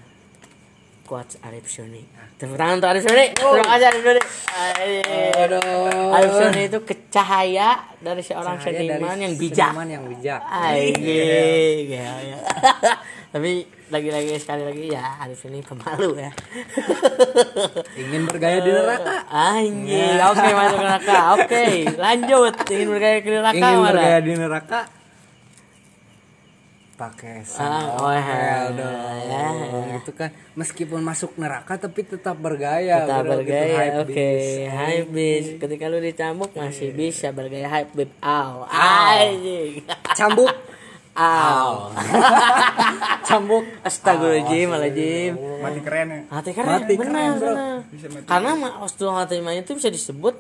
Quotes 1.14 1.38
Arif 1.46 1.70
Syoni. 1.70 2.02
Tepuk 2.42 2.58
tangan 2.58 2.82
untuk 2.82 2.90
Arif 2.90 3.06
Syoni. 3.06 3.38
Terima 3.38 3.62
kasih 3.70 3.86
Arif 3.86 4.02
Syoni. 4.02 4.22
Aduh. 5.46 6.10
Arif 6.10 6.32
Syoni 6.34 6.62
itu 6.66 6.80
kecahaya 6.82 7.86
dari 8.02 8.26
seorang 8.26 8.58
Cahaya 8.58 8.74
dari 8.74 8.90
seniman 8.98 9.18
yang 9.22 9.34
bijak. 9.38 9.70
seniman 9.78 9.90
yang 9.94 10.04
bijak 10.10 10.42
Anjing. 10.42 11.86
Ya, 11.86 12.12
ya. 12.18 12.38
Tapi 13.38 13.62
lagi-lagi 13.94 14.42
sekali 14.42 14.66
lagi 14.66 14.86
ya 14.90 15.06
Arif 15.22 15.46
ini 15.46 15.62
pemalu 15.62 16.18
ya. 16.18 16.32
ingin 18.02 18.26
bergaya 18.26 18.58
di 18.66 18.72
neraka 18.74 19.14
Anjing. 19.30 20.18
Oke 20.18 20.50
masuk 20.50 20.80
neraka. 20.82 21.18
Oke, 21.38 21.66
lanjut. 21.94 22.54
Ingin 22.74 22.88
bergaya 22.90 23.18
ke 23.22 23.30
neraka 23.30 23.54
ingin 23.62 23.78
mana? 23.78 23.90
bergaya 23.94 24.18
di 24.18 24.34
neraka 24.34 25.03
pakai 27.06 27.44
Ah, 27.54 28.00
oh, 28.00 28.08
sandal 28.08 28.72
ya. 29.20 29.44
dong 29.68 29.86
gitu 29.94 30.12
kan 30.14 30.30
meskipun 30.54 31.00
masuk 31.00 31.36
neraka 31.36 31.76
tapi 31.76 32.02
tetap 32.02 32.36
bergaya 32.36 33.04
Tetap 33.04 33.20
bro, 33.20 33.40
gitu, 33.40 33.40
bergaya. 33.44 33.76
hype 33.76 33.98
Oke, 34.00 34.08
beast. 34.10 34.56
hype 34.70 35.10
beast. 35.10 35.50
Ketika 35.58 35.84
lu 35.86 36.00
dicambuk 36.00 36.52
masih 36.54 36.90
bisa 36.92 37.30
bergaya 37.30 37.68
hype 37.68 37.92
beast. 37.94 38.14
Aw. 38.18 38.54
Anjing. 38.66 39.84
cambuk 40.14 40.54
Aw. 41.14 41.94
cambuk 43.28 43.66
Astagfirullahaladzim, 43.82 44.68
Aladzim. 44.68 45.32
mati 45.60 45.80
keren 45.80 46.08
ya 46.08 46.22
Mati 46.28 46.52
keren, 46.52 46.70
Mati 46.74 46.94
benar, 46.94 47.06
keren, 47.06 47.32
bro. 47.36 47.48
benar. 47.50 47.78
Bisa 47.88 48.08
mati 48.10 48.26
Karena 48.26 48.52
ma- 48.56 48.76
Ostul 48.80 49.12
Hatimah 49.12 49.54
itu 49.54 49.72
bisa 49.74 49.90
disebut 49.90 50.36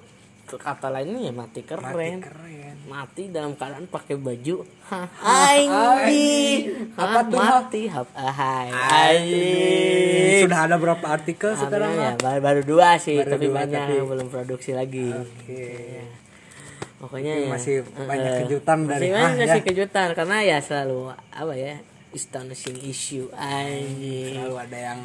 kata 0.55 0.87
lainnya 0.87 1.19
ya 1.23 1.31
mati 1.31 1.61
keren. 1.61 2.19
keren 2.19 2.75
Mati 2.83 3.27
dalam 3.27 3.53
keadaan 3.53 3.85
pakai 3.85 4.15
baju. 4.15 4.61
Anjing. 5.23 6.91
Apa 6.93 7.19
tuh? 7.25 7.37
Mati 7.37 7.81
hap 7.85 8.07
ahai. 8.13 8.69
Anjing. 8.69 10.41
sudah 10.41 10.59
ada 10.61 10.75
berapa 10.75 11.05
artikel 11.05 11.53
sekarang 11.53 11.93
Sekarang 11.93 11.93
ya 11.95 12.11
baru, 12.19 12.39
baru 12.41 12.61
dua 12.63 12.89
sih, 12.97 13.15
Baru 13.17 13.31
tapi 13.31 13.45
dua, 13.45 13.55
banyak 13.61 13.81
tapi- 13.81 14.03
belum 14.03 14.27
produksi 14.27 14.71
lagi. 14.71 15.07
oke 15.09 15.63
Pokoknya 16.99 17.33
Tapi 17.33 17.43
ya, 17.43 17.51
masih 17.51 17.75
eh, 17.81 18.07
banyak 18.07 18.31
kejutan 18.41 18.77
masih 18.79 18.89
dari 18.89 19.07
banyak 19.09 19.19
Hah, 19.19 19.33
kasih 19.37 19.59
ya. 19.59 19.65
kejutan 19.65 20.07
karena 20.13 20.37
ya 20.41 20.57
selalu 20.59 20.99
apa 21.11 21.53
ya 21.53 21.75
astonishing 22.11 22.79
issue 22.81 23.27
anjing 23.33 24.39
selalu 24.39 24.55
ada 24.57 24.77
yang 24.85 24.99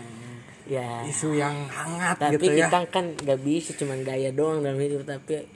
ya. 0.69 1.03
Isu 1.09 1.35
yang 1.35 1.67
hangat 1.73 2.21
tapi 2.21 2.37
gitu 2.37 2.53
ya. 2.55 2.69
kita 2.69 2.79
kan 2.93 3.17
nggak 3.17 3.41
bisa 3.41 3.73
cuman 3.75 4.05
gaya 4.05 4.31
doang 4.31 4.61
dalam 4.61 4.77
hidup 4.77 5.09
tapi 5.09 5.49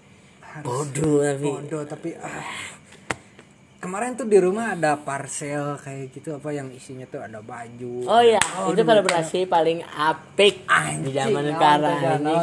bodoh 0.64 1.20
tapi. 1.20 1.48
bodoh 1.48 1.82
tapi 1.84 2.08
ah. 2.16 2.44
kemarin 3.80 4.16
tuh 4.16 4.28
di 4.28 4.38
rumah 4.40 4.72
ada 4.72 4.96
parcel 5.00 5.76
kayak 5.80 6.12
gitu 6.16 6.40
apa 6.40 6.48
yang 6.56 6.72
isinya 6.72 7.04
tuh 7.04 7.20
ada 7.20 7.44
baju. 7.44 8.08
Oh 8.08 8.22
ya 8.24 8.40
itu 8.72 8.80
kolaborasi 8.80 9.44
paling 9.44 9.84
apik 9.84 10.64
di 11.04 11.10
zaman 11.12 11.44
sekarang 11.52 11.98
ini. 12.24 12.34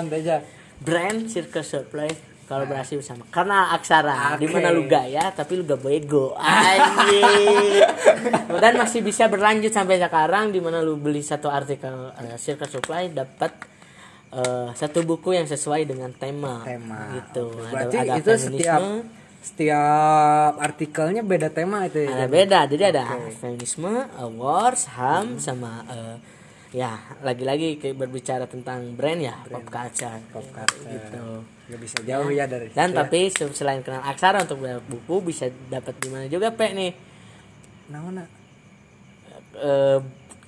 brand 0.79 1.19
Circle 1.27 1.65
Supply 1.65 2.28
kolaborasi 2.49 2.97
bersama 2.97 3.29
karena 3.29 3.77
aksara 3.77 4.33
di 4.41 4.49
mana 4.49 4.73
lu 4.73 4.89
gaya 4.89 5.29
tapi 5.29 5.61
lu 5.61 5.69
gak 5.69 5.85
bego 5.85 6.33
anjing 6.33 7.85
dan 8.57 8.73
masih 8.73 9.05
bisa 9.05 9.29
berlanjut 9.29 9.69
sampai 9.69 10.01
sekarang 10.01 10.49
di 10.49 10.57
mana 10.57 10.81
lu 10.81 10.97
beli 10.97 11.21
satu 11.21 11.45
artikel 11.45 12.09
eh, 12.17 12.41
Circle 12.41 12.73
Supply 12.73 13.13
dapat 13.13 13.53
eh, 14.33 14.69
satu 14.73 15.05
buku 15.05 15.37
yang 15.37 15.45
sesuai 15.45 15.85
dengan 15.85 16.09
tema. 16.17 16.65
Tema. 16.65 17.21
Gitu. 17.21 17.53
Oke, 17.53 17.61
ada, 17.61 17.69
berarti 17.69 17.97
ada 18.01 18.13
itu 18.17 18.31
feminisme, 18.33 18.57
setiap 18.57 18.81
setiap 19.39 20.53
artikelnya 20.57 21.21
beda 21.21 21.53
tema 21.53 21.85
itu 21.85 22.01
ya? 22.01 22.25
Ada 22.25 22.27
beda 22.27 22.59
jadi 22.65 22.83
ada 22.97 23.05
feminisme 23.37 23.93
awards 24.17 24.89
ham 24.97 25.37
sama 25.37 25.85
eh, 25.85 26.17
ya 26.73 26.97
lagi-lagi 27.21 27.77
berbicara 27.93 28.49
tentang 28.49 28.97
brand 28.97 29.21
ya 29.21 29.37
pop 29.45 29.69
culture. 29.69 30.17
Pop 30.33 30.45
culture. 30.49 30.89
gitu 30.89 31.58
nggak 31.69 31.79
bisa 31.79 31.97
jauh 32.01 32.29
ya 32.29 32.45
dari 32.45 32.67
dan 32.67 32.89
situ 32.89 32.91
ya. 32.91 32.99
tapi 32.99 33.19
se- 33.27 33.53
selain 33.53 33.79
kenal 33.79 34.01
aksara 34.01 34.41
untuk 34.41 34.57
beli 34.59 34.81
buku 34.83 35.21
bisa 35.23 35.45
dapat 35.67 35.93
di 35.95 36.09
mana 36.09 36.25
juga 36.25 36.49
pe 36.49 36.71
nih. 36.71 36.91
Nah 37.87 38.01
mana? 38.01 38.23
Eh, 39.51 39.97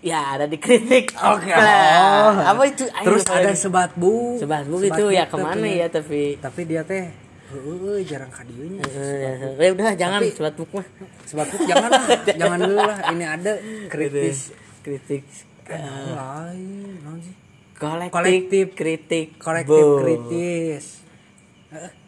ya 0.01 0.34
ada 0.34 0.45
di 0.45 0.57
kritik. 0.57 1.13
Oke. 1.13 1.45
Nah, 1.47 2.34
Oh. 2.34 2.34
apa 2.47 2.61
itu? 2.65 2.86
Ayo, 2.88 3.05
terus 3.07 3.24
ada 3.28 3.47
lagi. 3.47 3.59
sebat 3.59 3.91
bu 3.93 4.38
sebat 4.38 4.65
buku 4.65 4.88
itu 4.88 5.03
ya 5.11 5.26
ke 5.26 5.36
mana 5.36 5.61
ya 5.63 5.88
tapi 5.88 6.38
tapi 6.38 6.61
dia 6.63 6.82
teh 6.82 7.05
heeh 7.51 7.99
jarang 8.01 8.32
kadieunya 8.32 8.80
Eh, 8.88 9.59
ya 9.59 9.69
udah 9.69 9.93
jangan 9.93 10.22
sebat 10.24 10.55
buku 10.55 10.80
mah. 10.80 10.88
Sebat 11.24 11.47
bu 11.47 11.57
jangan 11.63 11.89
lah 11.91 12.03
jangan 12.39 12.59
dulu 12.59 12.80
lah 12.80 12.97
ini 13.11 13.26
ada 13.28 13.51
kritis. 13.88 14.57
Kritik 14.82 15.22
lain 15.69 16.97
sih? 17.19 17.36
Kolektif, 17.74 18.13
Kolektif. 18.13 18.65
kritik 18.72 19.28
korektif 19.38 19.82
Bu. 19.82 19.97
kritis 19.99 21.01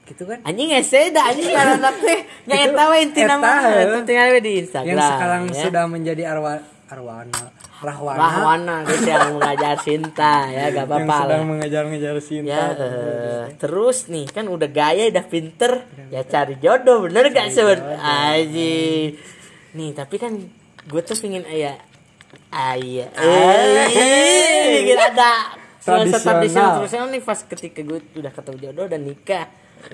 gitu 0.03 0.23
kan? 0.27 0.39
Anjing 0.43 0.69
ese 0.75 1.11
dah 1.15 1.31
anjing 1.31 1.51
karena 1.57 1.89
teh. 1.95 2.19
Nya 2.47 2.55
eta 2.67 2.83
we 2.91 2.97
inti 3.07 3.21
nama 3.23 3.71
itu 3.71 3.97
tinggal 4.03 4.27
we 4.35 4.39
di 4.43 4.51
Instagram 4.67 4.91
yang 4.91 4.99
sekarang 4.99 5.41
ya. 5.49 5.63
sudah 5.67 5.83
menjadi 5.87 6.23
arwa 6.27 6.59
arwana 6.91 7.41
rahwana, 7.83 8.19
Rahwana 8.19 8.75
guys 8.87 9.03
yang 9.03 9.35
mengajar 9.35 9.75
cinta 9.83 10.47
ya 10.47 10.71
gak 10.71 10.87
yang 10.87 10.87
apa-apa 10.87 11.03
lah. 11.03 11.19
sedang 11.27 11.43
mengejar-ngejar 11.51 12.15
cinta 12.23 12.47
ya 12.47 12.63
eh, 12.79 13.43
terus 13.59 14.07
nih 14.07 14.25
kan 14.31 14.45
udah 14.47 14.69
gaya 14.71 15.11
udah 15.11 15.25
pinter. 15.27 15.83
Ya 16.07 16.23
cari 16.23 16.55
jodoh 16.63 17.03
bener 17.07 17.27
gak 17.35 17.51
sur? 17.51 17.75
aji. 17.99 19.19
Nih 19.75 19.89
tapi 19.91 20.15
kan 20.15 20.31
gue 20.83 21.01
tuh 21.03 21.15
pengen 21.19 21.43
ayah 21.47 21.75
ayah 22.51 23.09
eh 23.19 23.87
bikin 24.83 24.99
ada 24.99 25.62
Tradisional. 25.83 26.23
tradisional 26.23 26.71
tradisional 26.79 27.07
nih 27.11 27.21
pas 27.21 27.39
ketika 27.43 27.79
gue 27.83 27.99
udah 28.15 28.31
ketemu 28.31 28.57
jodoh 28.59 28.87
dan 28.87 29.01
nikah. 29.03 29.47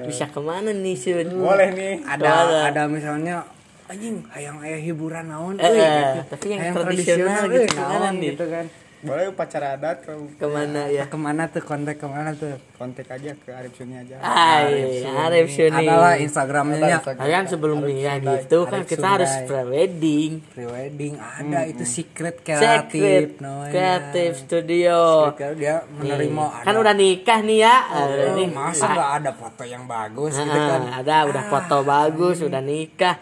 Bisa 0.06 0.30
ke 0.30 0.38
mana 0.38 0.70
nih 0.70 0.94
sun 0.94 1.28
boleh 1.34 1.70
nih. 1.74 1.94
Ada 2.06 2.30
Ada. 2.30 2.60
ada 2.70 2.82
misalnya 2.86 3.42
anjing 3.90 4.22
hayang 4.30 4.62
aya 4.62 4.78
hiburan 4.78 5.26
naon 5.34 5.58
Eh, 5.58 5.66
eh, 5.66 6.22
tapi 6.30 6.46
yang 6.54 6.62
Hayang 6.62 6.76
tradisional 6.78 7.44
euy, 7.50 7.66
gitu, 7.66 7.82
naon 7.82 8.14
gitu 8.22 8.46
kan 8.46 8.66
boleh 9.00 9.26
upacara 9.28 9.74
adat 9.74 10.04
kalau 10.04 10.28
ke 10.28 10.43
mana 10.43 10.88
ya 10.88 11.08
ke 11.08 11.16
mana 11.16 11.47
tuh 11.47 11.62
kontak 11.62 11.95
ke 11.95 12.04
mana 12.04 12.34
tuh 12.34 12.60
kontak 12.74 13.08
aja 13.08 13.32
ke 13.34 13.47
Arif 13.50 13.72
Suni 13.74 13.95
aja 13.95 14.20
Hai, 14.20 15.00
Arif 15.08 15.47
Suni. 15.50 15.72
adalah 15.72 16.16
instagramnya 16.16 16.78
ya 16.82 17.00
Kalian 17.00 17.47
sebelum 17.47 17.80
nikah 17.80 18.20
gitu 18.20 18.66
kan 18.66 18.84
kita 18.84 19.08
harus 19.10 19.32
Sundai. 19.32 19.47
pre-wedding. 19.47 20.32
prewedding 20.50 21.14
ada 21.16 21.64
itu 21.64 21.84
secret 21.84 22.43
Secret 22.43 22.60
kreatif 22.91 23.39
namanya. 23.39 23.72
Kreatif 23.72 24.32
Studio. 24.38 24.97
Secret, 25.32 25.54
dia 25.56 25.76
menerima 25.89 26.43
ada 26.52 26.64
Kan 26.64 26.76
udah 26.76 26.93
nikah 26.93 27.39
nih 27.39 27.60
ya. 27.62 27.76
Eh, 27.80 28.00
Oh, 28.00 28.08
ini 28.34 28.43
masa 28.50 28.86
nggak 28.86 29.12
ada 29.18 29.32
foto 29.32 29.64
yang 29.64 29.84
bagus 29.86 30.36
gitu 30.36 30.52
Ah, 30.52 30.68
kan 30.70 30.82
ada 31.00 31.16
udah 31.24 31.43
foto 31.47 31.78
bagus, 31.84 32.43
udah 32.43 32.60
nikah. 32.60 33.16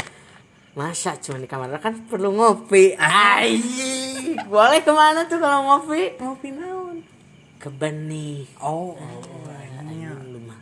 Masa 0.74 1.18
cuma 1.18 1.38
di 1.38 1.46
kamar 1.46 1.70
kan 1.78 2.02
perlu 2.06 2.34
ngopi. 2.34 2.98
Boleh 4.48 4.80
ke 4.82 4.92
mana 4.96 5.28
tuh 5.28 5.40
kalau 5.40 5.60
ngopi? 5.68 6.16
ngopi 6.18 6.50
naon 6.56 6.98
Ke 7.58 7.70
benih. 7.74 8.48
oh, 8.64 8.96
oh 8.96 9.48
ya. 9.92 10.14
Lu 10.24 10.40
mah 10.46 10.60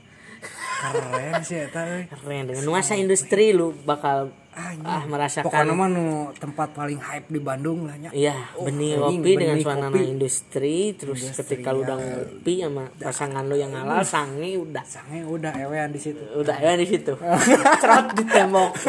keren 0.86 1.34
sih 1.44 1.60
eta 1.66 1.82
euy. 1.86 2.04
keren 2.10 2.44
dengan 2.50 2.64
nuansa 2.66 2.94
industri 2.98 3.52
lu 3.54 3.74
bakal 3.86 4.32
Ah 4.56 4.72
pokoknya 4.72 5.12
merasakan 5.12 5.66
mah 5.76 5.88
nu 5.92 6.06
tempat 6.32 6.72
paling 6.72 6.96
hype 6.96 7.28
di 7.28 7.44
Bandung 7.44 7.84
lah 7.84 8.00
nya 8.00 8.08
Iya, 8.10 8.56
benih 8.56 8.96
anjing, 8.96 9.20
kopi 9.20 9.32
dengan 9.36 9.56
benih 9.60 9.66
suasana 9.68 9.88
kopi. 9.92 10.08
industri, 10.08 10.78
terus 10.96 11.20
ketika 11.36 11.76
lu 11.76 11.84
udah 11.84 11.98
ngopi 12.00 12.54
sama 12.64 12.84
pasangan 12.96 13.44
lu 13.44 13.56
yang 13.56 13.76
halal, 13.76 14.00
sange 14.02 14.56
udah 14.56 14.86
sange 14.88 15.28
udah 15.28 15.52
ewean 15.60 15.92
di 15.92 16.00
situ 16.00 16.24
udah 16.34 16.56
ya 16.56 16.72
di 16.74 16.88
situ. 16.88 17.14
Cerot 17.84 18.08
di 18.16 18.24
tembok. 18.26 18.72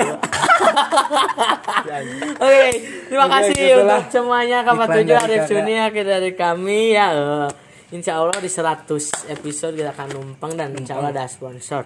Oke, 2.36 2.66
terima 3.08 3.26
Oke, 3.26 3.34
kasih 3.34 3.54
gitulah. 3.54 3.98
untuk 3.98 4.04
semuanya 4.12 4.58
Iklan 4.62 4.86
tujuh 4.86 5.06
dari 5.08 5.24
Arif 5.26 5.40
kakak. 5.42 5.50
Suni 5.50 5.74
akhir 5.76 6.04
dari 6.06 6.30
kami 6.34 6.80
ya. 6.94 7.06
insya 7.86 8.18
Allah 8.18 8.38
di 8.38 8.50
100 8.50 9.30
episode 9.30 9.74
kita 9.74 9.94
akan 9.94 10.08
numpang 10.14 10.52
dan 10.54 10.74
insya 10.74 10.98
Allah 10.98 11.10
ada 11.14 11.26
sponsor. 11.26 11.82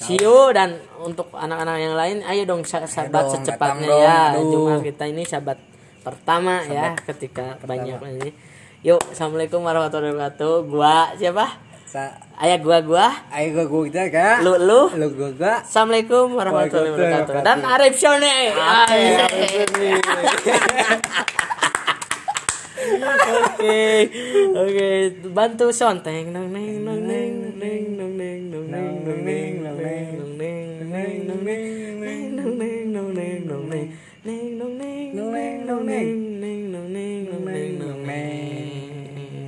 See 0.00 0.16
dan 0.56 0.80
untuk 0.96 1.28
anak-anak 1.36 1.76
yang 1.76 1.92
lain 1.92 2.16
ayo 2.24 2.42
dong 2.48 2.64
sahabat 2.64 3.36
secepatnya 3.36 3.84
ya. 3.84 4.32
dong, 4.32 4.48
ya. 4.48 4.48
Cuma 4.48 4.74
kita 4.80 5.04
ini 5.04 5.28
sahabat 5.28 5.60
pertama 6.00 6.64
ya, 6.64 6.96
sahabat 6.96 6.96
ya 6.96 7.04
ketika 7.12 7.46
pertama. 7.60 7.84
banyak 7.84 8.00
ini. 8.16 8.30
Yuk, 8.80 8.96
Assalamualaikum 9.12 9.60
warahmatullahi 9.60 10.16
wabarakatuh. 10.16 10.54
Gua 10.72 11.12
siapa? 11.20 11.60
Sa 11.84 12.16
Ayah 12.40 12.56
gua 12.64 12.80
gua. 12.80 13.12
Ayah 13.28 13.60
gua 13.60 13.64
gua 13.68 13.82
kita 13.92 14.08
kan. 14.08 14.40
Lu 14.40 14.56
lu. 14.56 14.88
Lu 14.96 15.12
gua 15.12 15.36
gua. 15.36 15.60
Assalamualaikum 15.60 16.32
warahmatullahi 16.32 16.96
wabarakatuh. 16.96 17.44
Dan 17.44 17.60
Arif 17.60 18.00
Shone. 18.00 18.24
Oke. 23.20 24.08
Oke, 24.56 24.88
bantu 25.28 25.68
sonteng 25.76 26.32
neng 26.32 26.48
neng 26.48 26.80
neng 26.88 27.04
neng 27.04 27.32
neng 27.60 27.84
neng 28.16 28.40
neng. 28.48 28.79
don't. 35.78 36.29